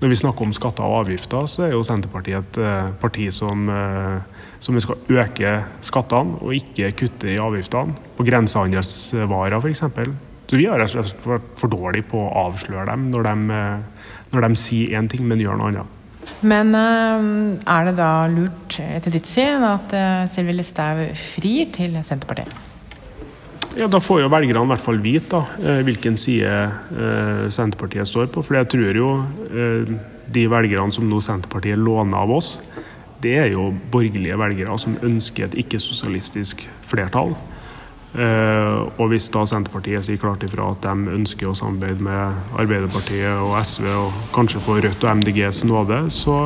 Når 0.00 0.12
vi 0.12 0.18
snakker 0.20 0.44
om 0.44 0.52
skatter 0.52 0.84
og 0.84 1.06
avgifter, 1.06 1.46
så 1.48 1.66
er 1.66 1.72
jo 1.72 1.84
Senterpartiet 1.86 2.42
et 2.42 2.58
uh, 2.60 2.90
parti 3.00 3.30
som, 3.32 3.68
uh, 3.68 4.20
som 4.60 4.76
skal 4.82 5.00
øke 5.22 5.52
skattene 5.86 6.36
og 6.42 6.52
ikke 6.58 6.92
kutte 6.98 7.32
i 7.32 7.38
avgiftene. 7.40 7.96
På 8.16 8.26
grensehandelsvarer 8.26 9.56
f.eks. 9.60 9.86
Vi 10.52 10.66
har 10.66 10.78
rett 10.78 10.94
og 10.94 11.06
slett 11.08 11.26
vært 11.26 11.52
for 11.58 11.72
dårlige 11.72 12.06
på 12.12 12.20
å 12.22 12.32
avsløre 12.46 12.86
dem 12.92 13.08
når 13.10 13.26
de, 13.26 13.36
uh, 13.50 14.10
når 14.32 14.46
de 14.46 14.58
sier 14.60 14.98
én 14.98 15.10
ting, 15.10 15.26
men 15.26 15.42
gjør 15.42 15.58
noe 15.58 15.72
annet. 15.72 15.96
Men 16.44 16.74
eh, 16.76 17.26
er 17.64 17.88
det 17.88 17.96
da 17.98 18.10
lurt, 18.28 18.78
etter 18.82 19.14
ditt 19.14 19.28
syn, 19.30 19.64
at 19.64 19.92
eh, 19.96 20.24
Sylvi 20.30 20.56
Listhaug 20.56 21.06
frir 21.16 21.70
til 21.74 21.96
Senterpartiet? 22.04 22.52
Ja, 23.76 23.88
Da 23.92 24.00
får 24.00 24.22
jo 24.22 24.32
velgerne 24.32 24.64
i 24.64 24.70
hvert 24.72 24.84
fall 24.84 25.00
vite 25.04 25.36
da, 25.36 25.42
eh, 25.60 25.82
hvilken 25.84 26.16
side 26.16 26.52
Senterpartiet 27.52 28.08
står 28.08 28.30
på. 28.32 28.44
For 28.44 28.56
jeg 28.56 28.70
tror 28.72 29.00
jo 29.00 29.10
de 30.26 30.46
velgerne 30.50 30.92
som 30.92 31.08
nå 31.08 31.20
Senterpartiet 31.24 31.80
låner 31.80 32.16
av 32.18 32.32
oss, 32.38 32.56
det 33.24 33.36
er 33.40 33.50
jo 33.52 33.70
borgerlige 33.92 34.36
velgere 34.38 34.76
som 34.80 34.96
ønsker 35.04 35.48
et 35.48 35.60
ikke-sosialistisk 35.64 36.66
flertall. 36.88 37.34
Uh, 38.16 38.88
og 38.96 39.10
hvis 39.12 39.28
da 39.28 39.42
Senterpartiet 39.44 40.06
sier 40.06 40.20
klart 40.20 40.44
ifra 40.46 40.70
at 40.72 40.86
de 40.86 41.12
ønsker 41.18 41.50
å 41.50 41.56
samarbeide 41.56 42.00
med 42.06 42.56
Arbeiderpartiet 42.56 43.42
og 43.44 43.58
SV, 43.60 43.90
og 43.92 44.20
kanskje 44.32 44.62
få 44.64 44.80
Rødt 44.80 45.04
og 45.04 45.20
MDGs 45.20 45.64
nåde, 45.68 46.06
så 46.14 46.38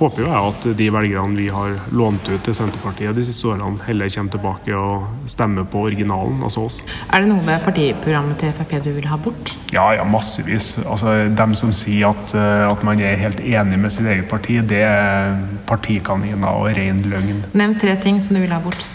håper 0.00 0.22
jo 0.22 0.28
jeg 0.28 0.50
at 0.50 0.66
de 0.78 0.86
velgerne 0.92 1.38
vi 1.38 1.48
har 1.52 1.74
lånt 1.96 2.28
ut 2.30 2.40
til 2.44 2.56
Senterpartiet 2.56 3.16
de 3.16 3.24
siste 3.26 3.48
årene, 3.50 3.80
heller 3.86 4.10
kommer 4.12 4.34
tilbake 4.36 4.76
og 4.76 5.28
stemmer 5.30 5.66
på 5.68 5.84
originalen, 5.88 6.40
altså 6.44 6.66
oss. 6.68 6.80
Er 7.10 7.24
det 7.24 7.32
noe 7.32 7.44
med 7.46 7.62
partiprogrammet 7.66 8.40
til 8.42 8.54
Frp 8.56 8.76
du 8.84 8.90
vil 8.96 9.08
ha 9.10 9.18
bort? 9.20 9.54
Ja, 9.74 9.90
ja, 9.96 10.06
massevis. 10.08 10.74
Altså, 10.84 11.16
Dem 11.36 11.54
som 11.58 11.74
sier 11.76 12.12
at, 12.12 12.34
eh, 12.36 12.64
at 12.68 12.84
man 12.86 13.00
er 13.00 13.20
helt 13.20 13.40
enig 13.40 13.78
med 13.78 13.92
sitt 13.94 14.08
eget 14.08 14.28
parti, 14.30 14.60
det 14.60 14.82
er 14.86 15.36
partikaniner 15.68 16.48
og 16.50 16.72
ren 16.76 17.04
løgn. 17.12 17.44
Nevn 17.52 17.78
tre 17.80 17.96
ting 17.96 18.20
som 18.22 18.36
du 18.36 18.42
vil 18.44 18.52
ha 18.52 18.60
bort. 18.62 18.90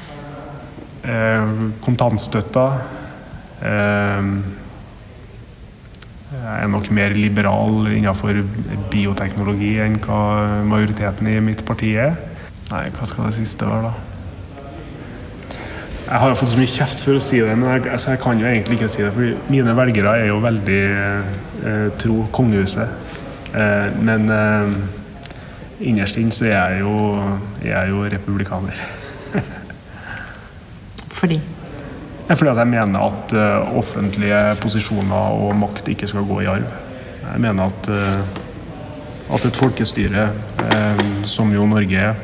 Eh, 1.03 1.51
kontantstøtta. 1.85 2.67
Eh, 3.61 4.31
jeg 6.27 6.63
er 6.63 6.67
nok 6.67 6.89
mer 6.91 7.13
liberal 7.15 7.87
innenfor 7.87 8.41
bioteknologi 8.91 9.77
enn 9.79 9.95
hva 10.03 10.19
majoriteten 10.67 11.29
i 11.31 11.39
mitt 11.43 11.63
parti 11.67 11.93
er. 11.95 12.17
Nei, 12.67 12.89
hva 12.91 13.07
skal 13.07 13.29
det 13.29 13.37
siste 13.37 13.67
være, 13.67 13.87
da? 13.87 14.17
Jeg 16.07 16.19
har 16.23 16.35
fått 16.39 16.53
så 16.53 16.59
mye 16.59 16.71
kjeft 16.71 17.01
for 17.03 17.19
å 17.19 17.23
si 17.23 17.39
det, 17.43 17.55
men 17.59 17.67
jeg, 17.67 17.83
altså 17.91 18.13
jeg 18.13 18.21
kan 18.23 18.39
jo 18.39 18.47
egentlig 18.47 18.77
ikke 18.77 18.91
si 18.91 19.03
det. 19.03 19.11
For 19.15 19.51
mine 19.51 19.73
velgere 19.75 20.13
er 20.21 20.29
jo 20.29 20.37
veldig 20.43 20.81
eh, 20.87 21.89
tro 21.99 22.21
kongehuset. 22.35 23.15
Eh, 23.51 23.97
men 24.07 24.31
eh, 24.31 24.77
innerst 25.89 26.19
inne 26.19 26.35
så 26.35 26.47
er 26.47 26.55
jeg 26.55 26.85
jo, 26.85 26.95
er 27.59 27.73
jeg 27.73 27.91
jo 27.91 28.05
republikaner. 28.15 28.83
Fordi? 31.17 31.39
Fordi 32.27 32.51
at 32.51 32.59
jeg 32.59 32.69
mener 32.69 33.05
at 33.07 33.33
uh, 33.33 33.77
offentlige 33.79 34.39
posisjoner 34.61 35.37
og 35.39 35.55
makt 35.57 35.87
ikke 35.93 36.09
skal 36.09 36.27
gå 36.27 36.41
i 36.43 36.49
arv. 36.51 36.65
Jeg 37.23 37.43
mener 37.43 37.71
at, 37.71 37.87
uh, 37.87 39.35
at 39.35 39.47
et 39.47 39.59
folkestyre, 39.59 40.27
uh, 40.59 41.05
som 41.23 41.53
jo 41.55 41.65
Norge 41.69 42.09
er, 42.09 42.19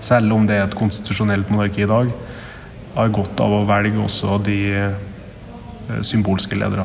selv 0.00 0.32
om 0.36 0.46
det 0.46 0.58
er 0.58 0.68
et 0.68 0.78
konstitusjonelt 0.78 1.50
monarki 1.50 1.82
i 1.82 1.90
dag, 1.90 2.12
har 2.94 3.14
godt 3.14 3.40
av 3.42 3.52
å 3.56 3.64
velge 3.66 3.98
også 3.98 4.38
de 4.46 4.58
symbolske 6.06 6.54
lederne. 6.54 6.84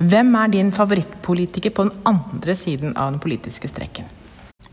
Hvem 0.00 0.30
er 0.40 0.52
din 0.54 0.70
favorittpolitiker 0.72 1.74
på 1.76 1.84
den 1.84 2.06
andre 2.08 2.54
siden 2.56 2.94
av 2.96 3.12
den 3.12 3.20
politiske 3.20 3.68
streken? 3.68 4.08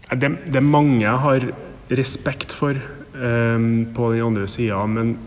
Det, 0.08 0.30
det 0.48 0.62
mange 0.64 1.12
har 1.26 1.50
respekt 1.92 2.56
for 2.56 2.80
på 3.12 4.08
den 4.14 4.24
andre 4.24 4.48
sida. 4.48 4.80
Men 4.88 5.18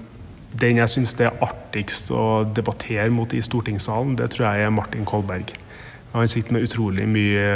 den 0.59 0.81
jeg 0.81 0.91
syns 0.91 1.15
det 1.19 1.29
er 1.29 1.43
artigst 1.45 2.11
å 2.11 2.43
debattere 2.57 3.11
mot 3.15 3.31
i 3.37 3.43
stortingssalen, 3.45 4.17
det 4.19 4.33
tror 4.35 4.49
jeg 4.51 4.67
er 4.67 4.75
Martin 4.75 5.07
Kolberg. 5.07 5.53
Han 6.13 6.29
sitter 6.29 6.57
med 6.57 6.67
utrolig 6.67 7.07
mye 7.07 7.47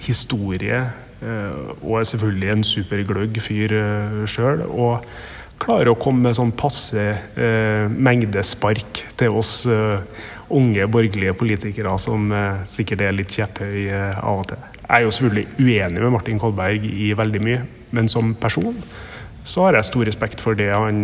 historie, 0.00 0.84
og 1.20 1.98
er 1.98 2.06
selvfølgelig 2.08 2.52
en 2.52 2.64
supergløgg 2.64 3.40
fyr 3.42 3.74
sjøl. 4.30 4.62
Og 4.70 5.04
klarer 5.60 5.90
å 5.90 5.98
komme 6.00 6.28
med 6.28 6.38
sånn 6.38 6.54
passe 6.56 7.02
mengdespark 7.90 9.02
til 9.20 9.36
oss 9.42 9.66
unge 10.50 10.86
borgerlige 10.90 11.34
politikere 11.36 11.98
som 12.00 12.30
sikkert 12.70 13.04
er 13.04 13.18
litt 13.18 13.34
kjepphøy 13.34 13.90
av 13.90 14.40
og 14.40 14.48
til. 14.52 14.62
Jeg 14.86 14.96
er 14.96 15.04
jo 15.04 15.12
selvfølgelig 15.14 15.46
uenig 15.58 16.00
med 16.06 16.14
Martin 16.14 16.40
Kolberg 16.40 16.86
i 16.86 17.12
veldig 17.18 17.42
mye, 17.44 17.60
men 17.94 18.08
som 18.10 18.32
person 18.38 18.78
så 19.44 19.66
har 19.66 19.76
jeg 19.76 19.88
stor 19.88 20.06
respekt 20.08 20.42
for 20.44 20.58
han, 20.58 21.02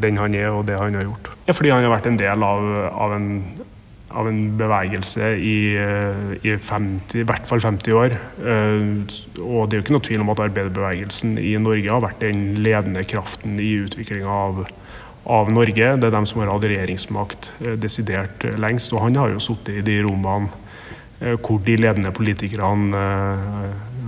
den 0.00 0.18
han 0.20 0.34
er 0.38 0.50
og 0.54 0.66
det 0.68 0.78
han 0.80 0.96
har 0.96 1.06
gjort. 1.06 1.30
Ja, 1.46 1.54
fordi 1.54 1.72
han 1.74 1.84
har 1.84 1.92
vært 1.92 2.08
en 2.08 2.18
del 2.20 2.44
av, 2.46 2.68
av, 2.88 3.14
en, 3.16 3.28
av 4.10 4.28
en, 4.30 4.40
bevegelse 4.58 5.34
i, 5.36 5.56
i, 6.40 6.54
50, 6.56 7.20
i, 7.20 7.26
hvert 7.28 7.50
fall 7.50 7.60
50 7.64 7.98
år. 7.98 8.16
Og 9.44 9.68
det 9.68 9.76
er 9.76 9.78
jo 9.78 9.84
ikke 9.84 9.96
noe 9.98 10.06
tvil 10.08 10.24
om 10.24 10.32
at 10.32 10.42
arbeiderbevegelsen 10.46 11.36
i 11.42 11.54
Norge 11.60 11.92
har 11.92 12.04
vært 12.06 12.24
den 12.24 12.46
ledende 12.64 13.04
kraften 13.08 13.60
i 13.60 13.74
utviklinga 13.84 14.40
av, 14.48 14.64
av, 15.28 15.52
Norge. 15.52 15.94
Det 16.00 16.08
er 16.08 16.16
dem 16.16 16.28
som 16.30 16.42
har 16.42 16.54
hatt 16.54 16.68
regjeringsmakt 16.68 17.52
desidert 17.84 18.48
lengst. 18.56 18.96
Og 18.96 19.04
han 19.04 19.20
har 19.20 19.34
jo 19.34 19.44
sittet 19.44 19.82
i 19.82 19.86
de 19.86 20.00
rommene 20.08 20.62
hvor 21.44 21.60
de 21.62 21.76
ledende 21.78 22.10
politikerne 22.12 23.04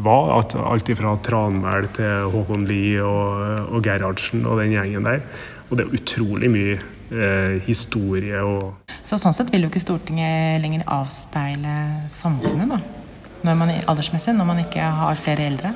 var. 0.04 0.34
Alt 0.36 0.90
fra 0.98 1.16
Tranmæl 1.24 1.88
til 1.96 2.30
Håkon 2.32 2.66
Lie 2.68 3.02
og, 3.02 3.72
og 3.72 3.82
Gerhardsen 3.84 4.46
og 4.46 4.60
den 4.62 4.74
gjengen 4.76 5.08
der. 5.08 5.22
Og 5.70 5.78
det 5.78 5.86
er 5.86 5.96
utrolig 5.98 6.50
mye 6.52 6.76
eh, 6.76 7.56
historie 7.66 8.38
og 8.42 8.92
Så 9.06 9.18
sånn 9.18 9.34
sett 9.34 9.50
vil 9.54 9.66
jo 9.66 9.70
ikke 9.70 9.82
Stortinget 9.82 10.60
lenger 10.62 10.86
avspeile 10.90 12.06
samfunnet, 12.10 12.70
da? 12.76 12.80
Når 13.46 13.58
man, 13.60 13.70
aldersmessig, 13.86 14.34
når 14.34 14.48
man 14.48 14.64
ikke 14.64 14.82
har 14.82 15.20
flere 15.22 15.46
eldre? 15.46 15.70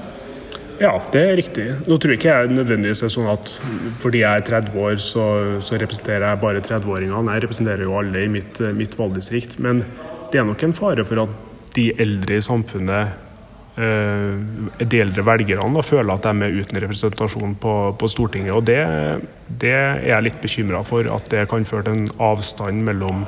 Ja, 0.81 0.95
det 1.13 1.21
er 1.21 1.37
riktig. 1.37 1.67
Nå 1.85 1.99
tror 2.01 2.15
ikke 2.15 2.33
jeg 2.33 2.55
nødvendigvis 2.55 3.03
er 3.05 3.13
sånn 3.13 3.29
at 3.31 3.51
fordi 4.01 4.23
jeg 4.23 4.41
er 4.41 4.47
30 4.47 4.79
år, 4.81 4.95
så, 5.05 5.25
så 5.63 5.77
representerer 5.79 6.25
jeg 6.25 6.41
bare 6.41 6.63
30-åringene. 6.65 7.35
Jeg 7.37 7.45
representerer 7.45 7.85
jo 7.85 7.99
alle 8.01 8.25
i 8.25 8.31
mitt, 8.33 8.59
mitt 8.79 8.97
valgdistrikt. 8.99 9.59
Men 9.61 9.85
det 10.33 10.41
er 10.41 10.49
nok 10.49 10.65
en 10.65 10.75
fare 10.75 11.05
for 11.05 11.27
at 11.27 11.37
de 11.77 11.91
eldre 12.01 12.39
i 12.41 12.45
samfunnet 12.45 13.30
de 13.77 14.99
eldre 15.01 15.23
velgerne 15.25 15.83
føler 15.87 16.11
at 16.13 16.27
de 16.27 16.47
er 16.47 16.57
uten 16.59 16.81
representasjon 16.83 17.55
på, 17.63 17.75
på 17.97 18.09
Stortinget. 18.11 18.53
og 18.53 18.65
det, 18.67 18.81
det, 19.49 19.73
er 19.73 20.03
jeg 20.11 20.27
litt 20.27 20.41
bekymra 20.43 20.83
for, 20.85 21.07
at 21.07 21.31
det 21.33 21.47
kan 21.49 21.65
føre 21.65 21.87
til 21.87 22.01
en 22.01 22.11
avstand 22.31 22.83
mellom 22.85 23.25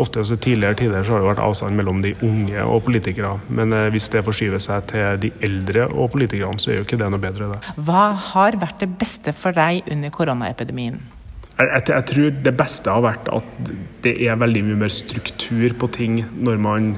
Ofte 0.00 0.22
altså 0.22 0.36
Tidligere 0.40 0.78
tider 0.78 1.04
så 1.04 1.12
har 1.12 1.22
det 1.22 1.28
vært 1.28 1.42
avstand 1.44 1.76
mellom 1.76 2.00
de 2.04 2.14
unge 2.24 2.64
og 2.64 2.84
politikere. 2.86 3.34
Men 3.52 3.74
eh, 3.76 3.88
hvis 3.92 4.08
det 4.12 4.24
forskyver 4.24 4.62
seg 4.62 4.86
til 4.92 5.22
de 5.26 5.30
eldre 5.44 5.86
og 5.90 6.12
politikerne, 6.14 6.60
så 6.62 6.72
er 6.72 6.80
jo 6.80 6.86
ikke 6.86 6.98
det 7.00 7.10
noe 7.12 7.20
bedre. 7.20 7.50
det. 7.52 7.74
Hva 7.84 8.10
har 8.32 8.58
vært 8.60 8.80
det 8.84 8.90
beste 9.00 9.34
for 9.36 9.56
deg 9.56 9.84
under 9.90 10.14
koronaepidemien? 10.14 11.00
Jeg, 11.58 11.68
jeg, 11.68 11.86
jeg 11.90 12.06
tror 12.12 12.42
det 12.46 12.54
beste 12.56 12.96
har 12.96 13.04
vært 13.04 13.28
at 13.34 13.72
det 14.06 14.14
er 14.24 14.40
veldig 14.40 14.64
mye 14.70 14.82
mer 14.86 14.94
struktur 14.94 15.76
på 15.76 15.90
ting 15.92 16.22
når 16.32 16.62
man 16.64 16.94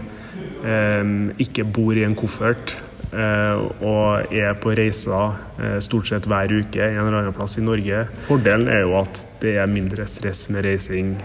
ikke 0.62 1.64
bor 1.66 1.96
i 1.98 2.04
en 2.06 2.14
koffert 2.18 2.76
og 3.12 4.32
er 4.32 4.54
på 4.62 4.72
reiser 4.78 5.80
stort 5.84 6.08
sett 6.08 6.24
hver 6.30 6.52
uke 6.54 6.80
en 6.80 7.02
eller 7.02 7.18
annen 7.18 7.36
plass 7.36 7.58
i 7.60 7.64
Norge. 7.64 8.06
Fordelen 8.24 8.70
er 8.72 8.86
jo 8.86 8.96
at 9.02 9.20
det 9.42 9.58
er 9.60 9.70
mindre 9.70 10.06
stress 10.08 10.46
med 10.54 10.64
reising. 10.64 11.16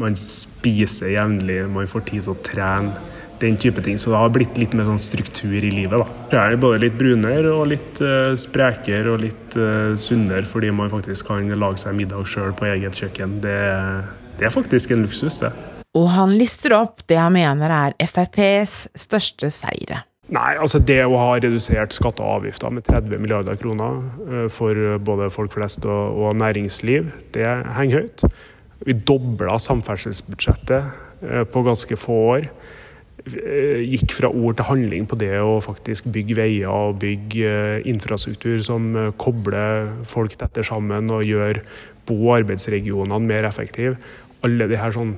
Man 0.00 0.16
spiser 0.18 1.14
jevnlig, 1.14 1.62
man 1.70 1.88
får 1.90 2.08
tid 2.10 2.26
til 2.26 2.34
å 2.34 2.40
trene. 2.46 3.10
Den 3.42 3.56
type 3.60 3.82
ting. 3.82 3.98
Så 3.98 4.12
det 4.12 4.20
har 4.20 4.30
blitt 4.32 4.56
litt 4.56 4.72
mer 4.78 4.86
sånn 4.88 5.00
struktur 5.02 5.56
i 5.58 5.72
livet. 5.72 5.98
da. 6.00 6.06
Jeg 6.32 6.54
er 6.54 6.60
både 6.62 6.84
litt 6.84 6.94
brunere 6.96 7.50
og 7.52 7.66
litt 7.72 7.98
uh, 8.00 8.32
sprekere 8.38 9.10
og 9.10 9.24
litt 9.24 9.56
sunnere 10.00 10.46
fordi 10.48 10.70
man 10.74 10.92
faktisk 10.92 11.28
kan 11.28 11.50
lage 11.50 11.82
seg 11.82 11.98
middag 11.98 12.26
sjøl 12.30 12.54
på 12.56 12.70
eget 12.70 12.96
kjøkken. 12.98 13.40
Det, 13.44 13.58
det 14.38 14.48
er 14.48 14.54
faktisk 14.54 14.94
en 14.94 15.04
luksus, 15.04 15.40
det. 15.42 15.50
Og 15.94 16.08
han 16.10 16.34
lister 16.34 16.74
opp 16.74 17.04
det 17.10 17.20
han 17.20 17.36
mener 17.36 17.70
er 17.70 17.94
FrPs 18.02 18.88
største 18.98 19.50
seire. 19.54 20.02
Nei, 20.34 20.54
altså 20.56 20.80
Det 20.80 21.02
å 21.04 21.18
ha 21.20 21.34
redusert 21.36 21.92
skatter 21.94 22.24
og 22.24 22.40
avgifter 22.40 22.72
med 22.72 22.86
30 22.88 23.20
milliarder 23.20 23.58
kroner 23.60 24.48
for 24.50 24.78
både 25.04 25.28
folk 25.30 25.52
flest 25.54 25.84
og, 25.84 26.16
og 26.16 26.38
næringsliv, 26.40 27.10
det 27.36 27.44
henger 27.76 28.06
høyt. 28.06 28.24
Vi 28.88 28.96
dobla 29.06 29.58
samferdselsbudsjettet 29.60 31.44
på 31.52 31.62
ganske 31.66 31.98
få 32.00 32.16
år. 32.32 32.48
Gikk 33.24 34.12
fra 34.16 34.28
ord 34.28 34.58
til 34.58 34.68
handling 34.68 35.06
på 35.08 35.16
det 35.20 35.32
å 35.40 35.60
faktisk 35.64 36.08
bygge 36.12 36.36
veier 36.36 36.72
og 36.72 36.98
bygge 37.04 37.84
infrastruktur 37.88 38.58
som 38.64 38.90
kobler 39.20 39.88
folk 40.10 40.34
tettere 40.40 40.66
sammen 40.66 41.12
og 41.14 41.24
gjør 41.24 41.62
bo- 42.08 42.18
og 42.26 42.40
arbeidsregionene 42.42 43.28
mer 43.28 43.48
effektive. 43.48 43.96
Alle 44.44 44.68
de 44.68 44.80
her 44.80 44.92
sånn 44.92 45.14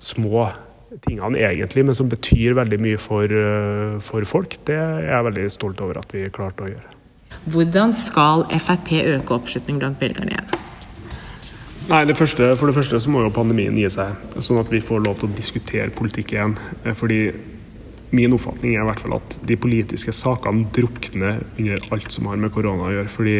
små 0.00 0.48
tingene 1.04 1.38
egentlig, 1.38 1.84
men 1.86 1.94
som 1.94 2.08
betyr 2.10 2.56
veldig 2.58 2.80
mye 2.82 2.98
for, 2.98 3.30
for 4.02 4.26
folk, 4.26 4.56
det 4.66 4.74
er 4.74 5.04
jeg 5.06 5.26
veldig 5.28 5.44
stolt 5.54 5.84
over 5.84 6.00
at 6.00 6.16
vi 6.16 6.24
klarte 6.34 6.66
å 6.66 6.72
gjøre. 6.72 6.96
Hvordan 7.50 7.94
skal 7.96 8.42
Frp 8.60 8.90
øke 8.98 9.36
oppslutning 9.36 9.78
blant 9.80 10.02
velgerne 10.02 10.34
igjen? 10.34 10.50
Nei, 11.90 12.04
det 12.06 12.14
første, 12.18 12.52
For 12.58 12.70
det 12.70 12.76
første 12.76 13.00
så 13.02 13.10
må 13.10 13.24
jo 13.24 13.32
pandemien 13.34 13.78
gi 13.78 13.88
seg, 13.90 14.18
sånn 14.38 14.60
at 14.60 14.68
vi 14.70 14.82
får 14.84 15.00
lov 15.06 15.16
til 15.18 15.30
å 15.30 15.38
diskutere 15.38 15.94
politikk 15.94 16.36
igjen. 16.36 16.58
Fordi 16.98 17.22
Min 18.10 18.32
oppfatning 18.34 18.72
er 18.74 18.82
i 18.82 18.86
hvert 18.88 19.00
fall 19.04 19.12
at 19.20 19.34
de 19.46 19.54
politiske 19.54 20.10
sakene 20.10 20.64
drukner 20.74 21.44
under 21.54 21.84
alt 21.94 22.10
som 22.10 22.26
har 22.26 22.40
med 22.42 22.50
korona 22.50 22.88
å 22.88 22.90
gjøre. 22.90 23.10
Fordi 23.14 23.34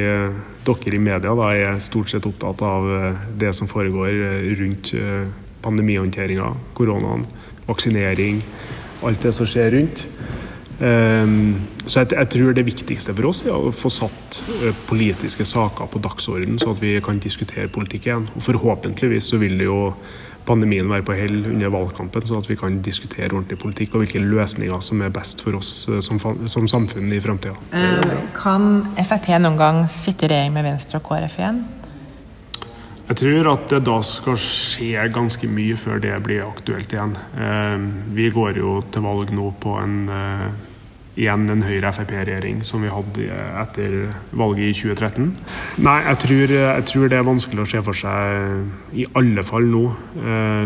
dere 0.68 0.94
i 0.94 1.00
media 1.02 1.32
da 1.34 1.48
er 1.50 1.80
stort 1.82 2.12
sett 2.12 2.28
opptatt 2.30 2.62
av 2.62 2.86
det 3.40 3.50
som 3.58 3.66
foregår 3.70 4.14
rundt 4.61 4.92
pandemihåndteringa, 5.64 6.54
koronaen, 6.74 7.26
vaksinering, 7.68 8.42
alt 9.06 9.22
det 9.22 9.34
som 9.36 9.48
skjer 9.48 9.76
rundt. 9.76 10.06
Så 10.80 12.04
jeg, 12.06 12.28
tror 12.32 12.54
det 12.56 12.64
viktigste 12.64 13.12
for 13.12 13.28
oss 13.28 13.42
er 13.44 13.52
å 13.52 13.72
få 13.74 13.90
satt 13.92 14.40
politiske 14.88 15.44
saker 15.44 15.90
på 15.92 16.00
dagsordenen, 16.00 16.61
så 16.61 16.72
at 16.72 16.80
vi 16.80 16.94
kan 17.04 17.20
diskutere 17.20 17.68
politikk 17.72 18.08
igjen. 18.08 18.28
Og 18.32 18.44
Forhåpentligvis 18.46 19.28
så 19.32 19.40
vil 19.42 19.61
jo 19.61 19.80
pandemien 20.48 20.88
være 20.88 21.04
på 21.04 21.16
hell 21.18 21.42
under 21.50 21.72
valgkampen, 21.72 22.24
så 22.26 22.38
at 22.40 22.48
vi 22.48 22.56
kan 22.58 22.80
diskutere 22.84 23.28
ordentlig 23.28 23.58
politikk 23.61 23.94
og 23.94 24.04
hvilke 24.04 24.22
løsninger 24.24 24.80
som 24.84 25.02
er 25.04 25.12
best 25.14 25.44
for 25.44 25.58
oss 25.61 25.72
som, 26.06 26.20
som 26.48 26.70
samfunn 26.70 27.12
i 27.12 27.20
framtida. 27.20 27.58
Kan 28.36 28.70
Frp 28.96 29.28
noen 29.36 29.61
gang 29.61 29.84
sitte 29.92 30.26
i 30.26 30.32
regjering 30.32 30.56
med 30.56 30.66
Venstre 30.70 31.02
og 31.02 31.06
KrF 31.11 31.38
igjen? 31.42 31.62
Jeg 33.11 33.18
tror 33.24 33.48
at 33.56 33.70
det 33.72 33.80
da 33.88 33.96
skal 34.06 34.36
skje 34.38 35.08
ganske 35.11 35.48
mye 35.50 35.74
før 35.74 35.98
det 35.98 36.14
blir 36.22 36.44
aktuelt 36.46 36.92
igjen. 36.94 37.16
Vi 38.14 38.28
går 38.30 38.61
jo 38.61 38.76
til 38.94 39.02
valg 39.02 39.32
nå 39.34 39.48
på 39.58 39.72
en, 39.80 39.96
igjen 41.18 41.50
en 41.50 41.64
Høyre-Frp-regjering 41.66 42.61
som 42.62 42.84
vi 42.86 42.92
hadde 42.94 43.40
etter 43.64 43.96
valget 44.30 44.68
i 44.68 44.76
2013. 44.78 45.26
Nei, 45.82 45.96
jeg 46.06 46.20
tror, 46.22 46.54
jeg 46.54 46.86
tror, 46.92 47.08
det 47.11 47.18
er 47.18 47.26
vanskelig 47.26 47.64
å 47.64 47.66
se 47.72 47.82
for 47.88 47.98
seg, 47.98 48.70
i 48.94 49.08
alle 49.18 49.44
fall 49.48 49.66
nå. 49.72 49.82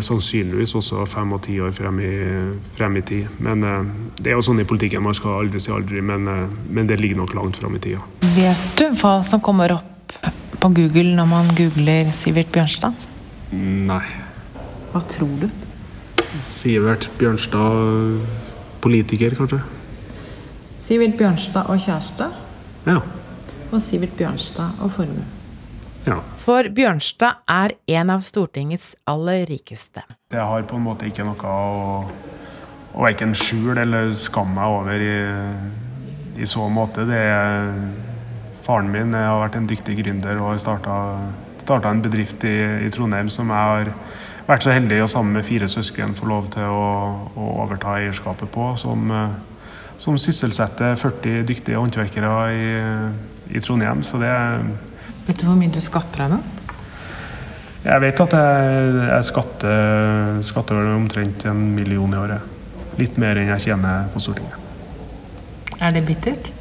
Sannsynligvis 0.04 0.76
også 0.82 1.08
fem 1.14 1.32
og 1.32 1.42
ti 1.48 1.56
år 1.64 1.72
frem 1.80 2.04
i, 2.04 2.12
frem 2.76 3.00
i 3.00 3.06
tid. 3.08 3.40
Men 3.40 3.64
det 4.20 4.34
er 4.34 4.36
jo 4.36 4.44
sånn 4.50 4.60
i 4.60 4.68
politikken, 4.68 5.06
man 5.08 5.16
skal 5.16 5.46
aldri 5.46 5.64
si 5.64 5.72
aldri, 5.72 6.04
men, 6.04 6.28
men 6.68 6.92
det 6.92 7.00
ligger 7.00 7.24
nok 7.24 7.34
langt 7.40 7.64
frem 7.64 7.80
i 7.80 7.84
tida. 7.88 8.04
Vet 8.36 8.70
du 8.76 8.90
hva 9.00 9.16
som 9.24 9.40
kommer 9.40 9.78
opp 9.80 9.93
på 10.64 10.70
Google 10.72 11.10
når 11.12 11.26
man 11.28 11.48
googler 11.52 12.08
Sivert 12.16 12.48
Bjørnstad? 12.52 12.94
Nei. 13.52 14.00
Hva 14.94 15.02
tror 15.12 15.32
du? 15.42 15.50
Sivert 16.40 17.04
Bjørnstad 17.20 18.22
politiker, 18.80 19.36
kanskje? 19.36 19.58
Sivert 20.80 21.18
Bjørnstad 21.18 21.68
og 21.68 21.82
kjæreste? 21.84 22.30
Ja. 22.88 23.02
Og 23.68 23.82
Sivert 23.84 24.16
Bjørnstad 24.16 24.80
og 24.80 24.94
formue. 24.96 25.26
Ja. 26.08 26.16
For 26.40 26.70
Bjørnstad 26.72 27.44
er 27.44 27.76
en 27.98 28.14
av 28.16 28.24
Stortingets 28.24 28.94
aller 29.04 29.44
rikeste. 29.50 30.06
Jeg 30.32 30.48
har 30.48 30.64
på 30.64 30.80
en 30.80 30.86
måte 30.88 31.12
ikke 31.12 31.28
noe 31.28 31.44
å, 31.44 32.08
å 32.88 33.04
verken 33.04 33.36
skjule 33.36 33.84
eller 33.84 34.16
skamme 34.16 34.56
meg 34.56 34.80
over 34.80 35.06
i, 35.12 35.14
i 36.40 36.48
så 36.48 36.70
måte. 36.72 37.04
Det 37.12 37.20
er 37.20 38.13
Faren 38.64 38.88
min 38.88 39.12
har 39.12 39.42
vært 39.42 39.58
en 39.58 39.66
dyktig 39.68 39.98
gründer 39.98 40.38
og 40.40 40.54
har 40.54 40.60
starta 41.60 41.90
en 41.90 42.04
bedrift 42.04 42.44
i, 42.48 42.54
i, 42.86 42.92
Trondheim 42.92 43.28
som 43.32 43.52
jeg 43.52 43.70
har 43.70 43.90
vært 44.48 44.64
så 44.64 44.72
heldig 44.72 45.02
å 45.04 45.08
sammen 45.10 45.36
med 45.36 45.44
fire 45.44 45.68
søsken 45.68 46.16
få 46.16 46.28
lov 46.30 46.48
til 46.54 46.72
å, 46.72 46.88
å 47.36 47.50
overta 47.64 47.98
eierskapet 47.98 48.48
på. 48.54 48.70
Som, 48.80 49.12
som, 50.00 50.16
sysselsetter 50.20 50.96
40 51.00 51.44
dyktige 51.48 51.80
håndverkere 51.80 52.32
i, 52.56 52.66
i 53.52 53.64
Trondheim. 53.64 54.02
Så 54.04 54.20
det, 54.22 54.32
Vet 55.28 55.40
du 55.40 55.46
hvor 55.48 55.60
mye 55.60 55.72
du 55.72 55.80
skatter 55.84 56.24
av 56.24 56.36
det? 56.36 56.42
Jeg 57.84 58.00
vet 58.00 58.20
at 58.24 58.32
jeg, 58.32 58.92
jeg 59.10 59.28
skatter, 59.28 60.42
skatter 60.48 60.92
omtrent 60.94 61.44
en 61.50 61.64
million 61.76 62.16
i 62.16 62.20
året. 62.20 62.52
Litt 62.96 63.20
mer 63.20 63.36
enn 63.36 63.52
jeg 63.52 63.68
tjener 63.68 64.08
på 64.14 64.24
Stortinget. 64.24 64.56
Er 65.84 65.92
det 65.92 66.06
bittert? 66.08 66.53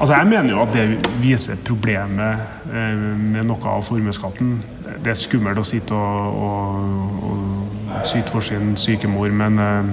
Altså 0.00 0.14
Jeg 0.14 0.26
mener 0.26 0.50
jo 0.50 0.62
at 0.62 0.74
det 0.74 1.10
viser 1.22 1.60
problemet 1.66 2.40
eh, 2.66 2.96
med 3.14 3.46
noe 3.46 3.76
av 3.76 3.84
formuesskatten. 3.86 4.56
Det 5.04 5.12
er 5.12 5.18
skummelt 5.18 5.60
å 5.60 5.66
sitte 5.66 5.94
og, 5.94 6.40
og, 6.48 7.28
og 7.30 8.08
syte 8.10 8.32
for 8.34 8.42
sin 8.42 8.74
syke 8.80 9.06
mor, 9.06 9.30
men, 9.30 9.60
eh, 9.62 9.92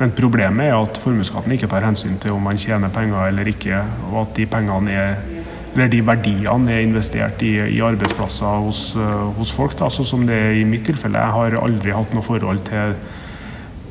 men 0.00 0.14
problemet 0.18 0.66
er 0.66 0.74
at 0.74 0.98
formuesskatten 1.04 1.54
ikke 1.54 1.70
tar 1.70 1.86
hensyn 1.86 2.18
til 2.18 2.34
om 2.34 2.42
man 2.42 2.58
tjener 2.58 2.90
penger 2.90 3.28
eller 3.28 3.52
ikke, 3.54 3.84
og 4.10 4.24
at 4.24 4.34
de 4.40 4.48
pengene 4.50 4.98
er 5.04 5.18
eller 5.76 5.90
de 5.92 6.00
verdiene 6.02 6.72
er 6.74 6.80
investert 6.82 7.42
i, 7.44 7.52
i 7.76 7.78
arbeidsplasser 7.84 8.64
hos, 8.66 8.82
eh, 8.98 9.24
hos 9.38 9.54
folk. 9.54 9.78
Da, 9.78 9.92
sånn 9.94 10.10
som 10.10 10.26
det 10.26 10.42
er 10.48 10.58
i 10.58 10.66
mitt 10.66 10.88
tilfelle. 10.88 11.22
Jeg 11.22 11.36
har 11.38 11.60
aldri 11.62 11.94
hatt 11.94 12.18
noe 12.18 12.26
forhold 12.26 12.66
til, 12.66 12.98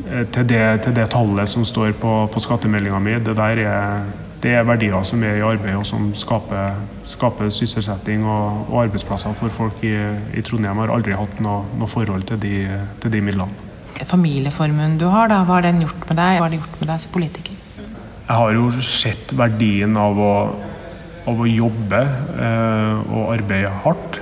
til, 0.03 0.47
det, 0.51 0.63
til 0.83 0.95
det, 0.99 1.09
tallet 1.15 1.47
som 1.47 1.63
står 1.63 1.95
på, 2.01 2.15
på 2.33 2.43
skattemeldinga 2.43 2.99
mi. 2.99 3.15
Det 3.23 3.37
der 3.39 3.63
er 3.63 4.26
det 4.43 4.53
er 4.53 4.65
verdier 4.67 5.05
som 5.07 5.23
er 5.25 5.39
i 5.39 5.45
arbeid, 5.45 5.75
og 5.79 5.85
som 5.89 6.11
skaper, 6.17 6.75
skaper 7.09 7.49
sysselsetting 7.53 8.25
og, 8.25 8.67
og, 8.67 8.83
arbeidsplasser 8.83 9.33
for 9.37 9.53
folk 9.53 9.81
i, 9.87 9.95
i, 10.37 10.43
Trondheim. 10.45 10.77
Jeg 10.77 10.83
har 10.83 10.93
aldri 10.93 11.17
hatt 11.17 11.39
noe, 11.41 11.63
noe 11.79 11.89
forhold 11.89 12.27
til 12.29 12.41
de, 12.43 12.59
til 13.01 13.13
de, 13.15 13.23
midlene. 13.25 13.65
Familieformuen 14.05 14.99
du 15.01 15.07
har, 15.09 15.31
da, 15.31 15.41
hva 15.41 15.57
har 15.57 15.65
den 15.65 15.81
gjort 15.81 16.05
med 16.05 16.19
deg? 16.19 16.37
Hva 16.37 16.45
har 16.45 16.53
det 16.53 16.61
gjort 16.61 16.77
med 16.83 16.91
deg 16.91 17.01
som 17.01 17.13
politiker? 17.15 17.57
Jeg 18.27 18.35
har 18.35 18.53
jo 18.53 18.69
sett 18.83 19.33
verdien 19.39 19.97
av 19.97 20.21
å, 20.21 20.33
av 21.31 21.41
å 21.41 21.49
jobbe 21.49 22.03
eh, 22.03 23.09
og 23.09 23.33
arbeide 23.33 23.73
hardt. 23.87 24.21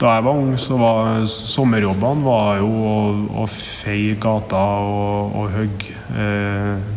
Da 0.00 0.16
jeg 0.16 0.26
var 0.26 0.40
ung, 0.40 0.56
så 0.58 0.80
var 0.80 1.28
sommerjobbene 1.30 2.26
var 2.26 2.58
jo 2.58 2.72
å, 2.90 2.96
å 3.44 3.46
feie 3.52 4.18
gata 4.18 4.64
og, 4.82 5.38
og 5.38 5.54
hogge. 5.60 5.94
Eh, 6.18 6.93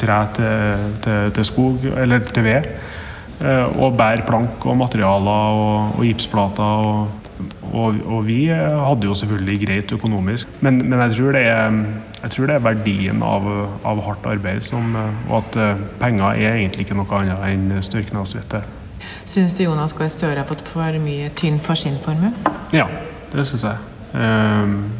tre 0.00 0.18
til, 0.36 0.88
til, 1.04 1.30
til 1.36 1.48
skog, 1.48 1.86
eller 2.00 2.24
til 2.32 2.46
ved. 2.46 2.72
Eh, 3.40 3.80
og 3.80 3.96
bærer 3.96 4.26
plank 4.28 4.66
og 4.68 4.76
materialer 4.76 5.56
og, 5.56 5.96
og 5.98 6.04
gipsplater. 6.04 6.62
Og, 6.62 7.08
og, 7.72 7.94
og, 8.06 8.26
vi 8.26 8.46
hadde 8.50 9.06
jo 9.06 9.14
selvfølgelig 9.14 9.66
greit 9.66 9.92
økonomisk, 9.92 10.48
men, 10.60 10.82
men 10.90 11.00
jeg, 11.00 11.14
tror 11.16 11.36
er, 11.38 11.76
jeg, 12.22 12.30
tror 12.30 12.46
det 12.50 12.54
er, 12.54 12.64
verdien 12.66 13.22
av, 13.24 13.46
av 13.86 14.02
hardt 14.04 14.26
arbeid 14.28 14.60
som, 14.66 14.92
og 15.30 15.38
at 15.38 15.56
eh, 15.56 15.84
penger 16.02 16.34
er 16.34 16.58
egentlig 16.58 16.84
ikke 16.84 16.98
noe 16.98 17.22
annet 17.22 17.46
enn 17.48 17.80
størknasvette. 17.86 18.60
Syns 19.24 19.54
du 19.56 19.62
Jonas 19.64 19.94
Gahr 19.96 20.10
Støre 20.12 20.42
har 20.42 20.48
fått 20.48 20.66
for 20.68 21.00
mye 21.00 21.30
tynn 21.38 21.60
for 21.62 21.78
sin 21.78 21.96
formue? 22.04 22.34
Ja, 22.76 22.84
det 23.32 23.46
syns 23.48 23.64
jeg. 23.64 23.78
Um, 24.12 24.90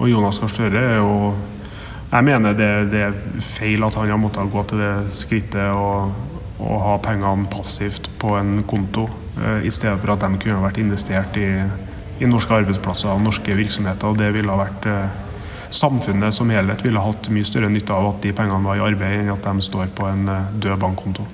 og 0.00 0.10
Jonas 0.10 0.40
Gahr 0.42 0.50
Støre 0.50 0.82
er 0.82 0.98
jo 0.98 1.34
jeg 2.12 2.24
mener 2.24 2.54
det, 2.54 2.70
det, 2.92 3.02
er 3.08 3.42
feil 3.42 3.84
at 3.86 3.96
han 3.98 4.10
har 4.12 4.20
måttet 4.20 4.52
gå 4.52 4.62
til 4.70 4.82
det 4.82 4.94
skrittet 5.18 5.70
og, 5.74 6.14
ha 6.56 6.94
pengene 7.04 7.50
passivt 7.52 8.06
på 8.16 8.30
en 8.38 8.62
konto, 8.64 9.04
eh, 9.36 9.66
i 9.68 9.70
stedet 9.74 9.98
for 10.00 10.14
at 10.14 10.22
de 10.22 10.38
kunne 10.40 10.62
vært 10.62 10.78
investert 10.80 11.36
i, 11.36 11.50
i 12.22 12.28
norske 12.30 12.54
arbeidsplasser 12.62 13.10
og 13.12 13.20
norske 13.20 13.52
virksomheter. 13.58 14.08
og 14.08 14.16
Det 14.16 14.30
ville 14.32 14.48
ha 14.54 14.62
vært 14.62 14.88
eh, 14.88 15.22
Samfunnet 15.76 16.32
som 16.32 16.50
helhet 16.54 16.84
ville 16.84 17.02
hatt 17.02 17.26
mye 17.34 17.44
større 17.44 17.68
nytte 17.68 17.92
av 17.92 18.12
at 18.12 18.20
de 18.22 18.30
pengene 18.32 18.62
var 18.64 18.78
i 18.78 18.84
arbeid, 18.86 19.18
enn 19.18 19.32
at 19.34 19.44
de 19.44 19.64
står 19.66 19.90
på 19.98 20.06
en 20.08 20.28
eh, 20.30 20.50
død 20.62 20.78
bankkonto. 20.80 21.26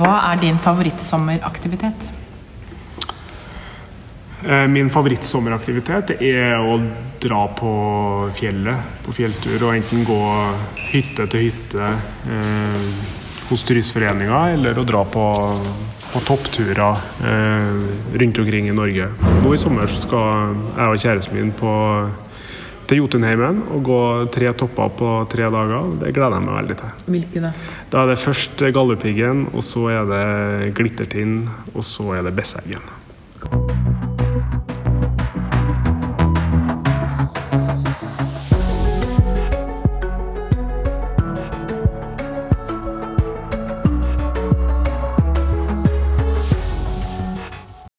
Hva 0.00 0.14
er 0.32 0.40
din 0.40 0.58
favorittsommeraktivitet? 0.58 2.08
Eh, 4.44 4.66
min 4.68 4.90
favorittsommeraktivitet 4.92 6.18
er 6.20 6.60
å 6.60 6.76
dra 7.22 7.46
på 7.56 7.70
fjellet, 8.36 9.00
på 9.04 9.14
fjelltur, 9.16 9.56
og 9.62 9.72
enten 9.72 10.04
gå 10.04 10.18
hytte 10.90 11.24
til 11.32 11.46
hytte 11.46 11.92
eh, 12.28 12.90
hos 13.48 13.64
turistforeninga, 13.64 14.40
eller 14.52 14.76
å 14.76 14.84
dra 14.84 15.00
på, 15.08 15.24
på 16.10 16.22
toppturer 16.28 17.00
eh, 17.24 17.78
rundt 18.20 18.40
omkring 18.42 18.68
i 18.68 18.76
Norge. 18.76 19.06
Nå 19.40 19.54
i 19.54 19.60
sommer 19.60 19.88
skal 19.88 20.52
jeg 20.74 20.90
og 20.90 21.00
kjæresten 21.00 21.38
min 21.38 21.54
på, 21.56 21.72
til 22.84 23.00
Jotunheimen 23.00 23.62
og 23.72 23.86
gå 23.86 24.00
tre 24.34 24.50
topper 24.60 24.92
på 24.98 25.14
tre 25.32 25.48
dager. 25.54 25.88
Det 26.02 26.12
gleder 26.12 26.36
jeg 26.36 26.46
meg 26.50 26.58
veldig 26.58 26.76
til. 26.82 26.92
Hvilke 27.14 27.44
da? 27.46 27.54
Da 27.94 28.04
er 28.04 28.12
det 28.12 28.18
først 28.20 28.66
Galdhøpiggen, 28.76 29.46
og 29.54 29.64
så 29.64 29.86
er 29.94 30.12
det 30.12 30.74
Glittertind, 30.76 31.48
og 31.72 31.88
så 31.94 32.10
er 32.18 32.28
det 32.28 32.34
Besseggen. 32.36 32.84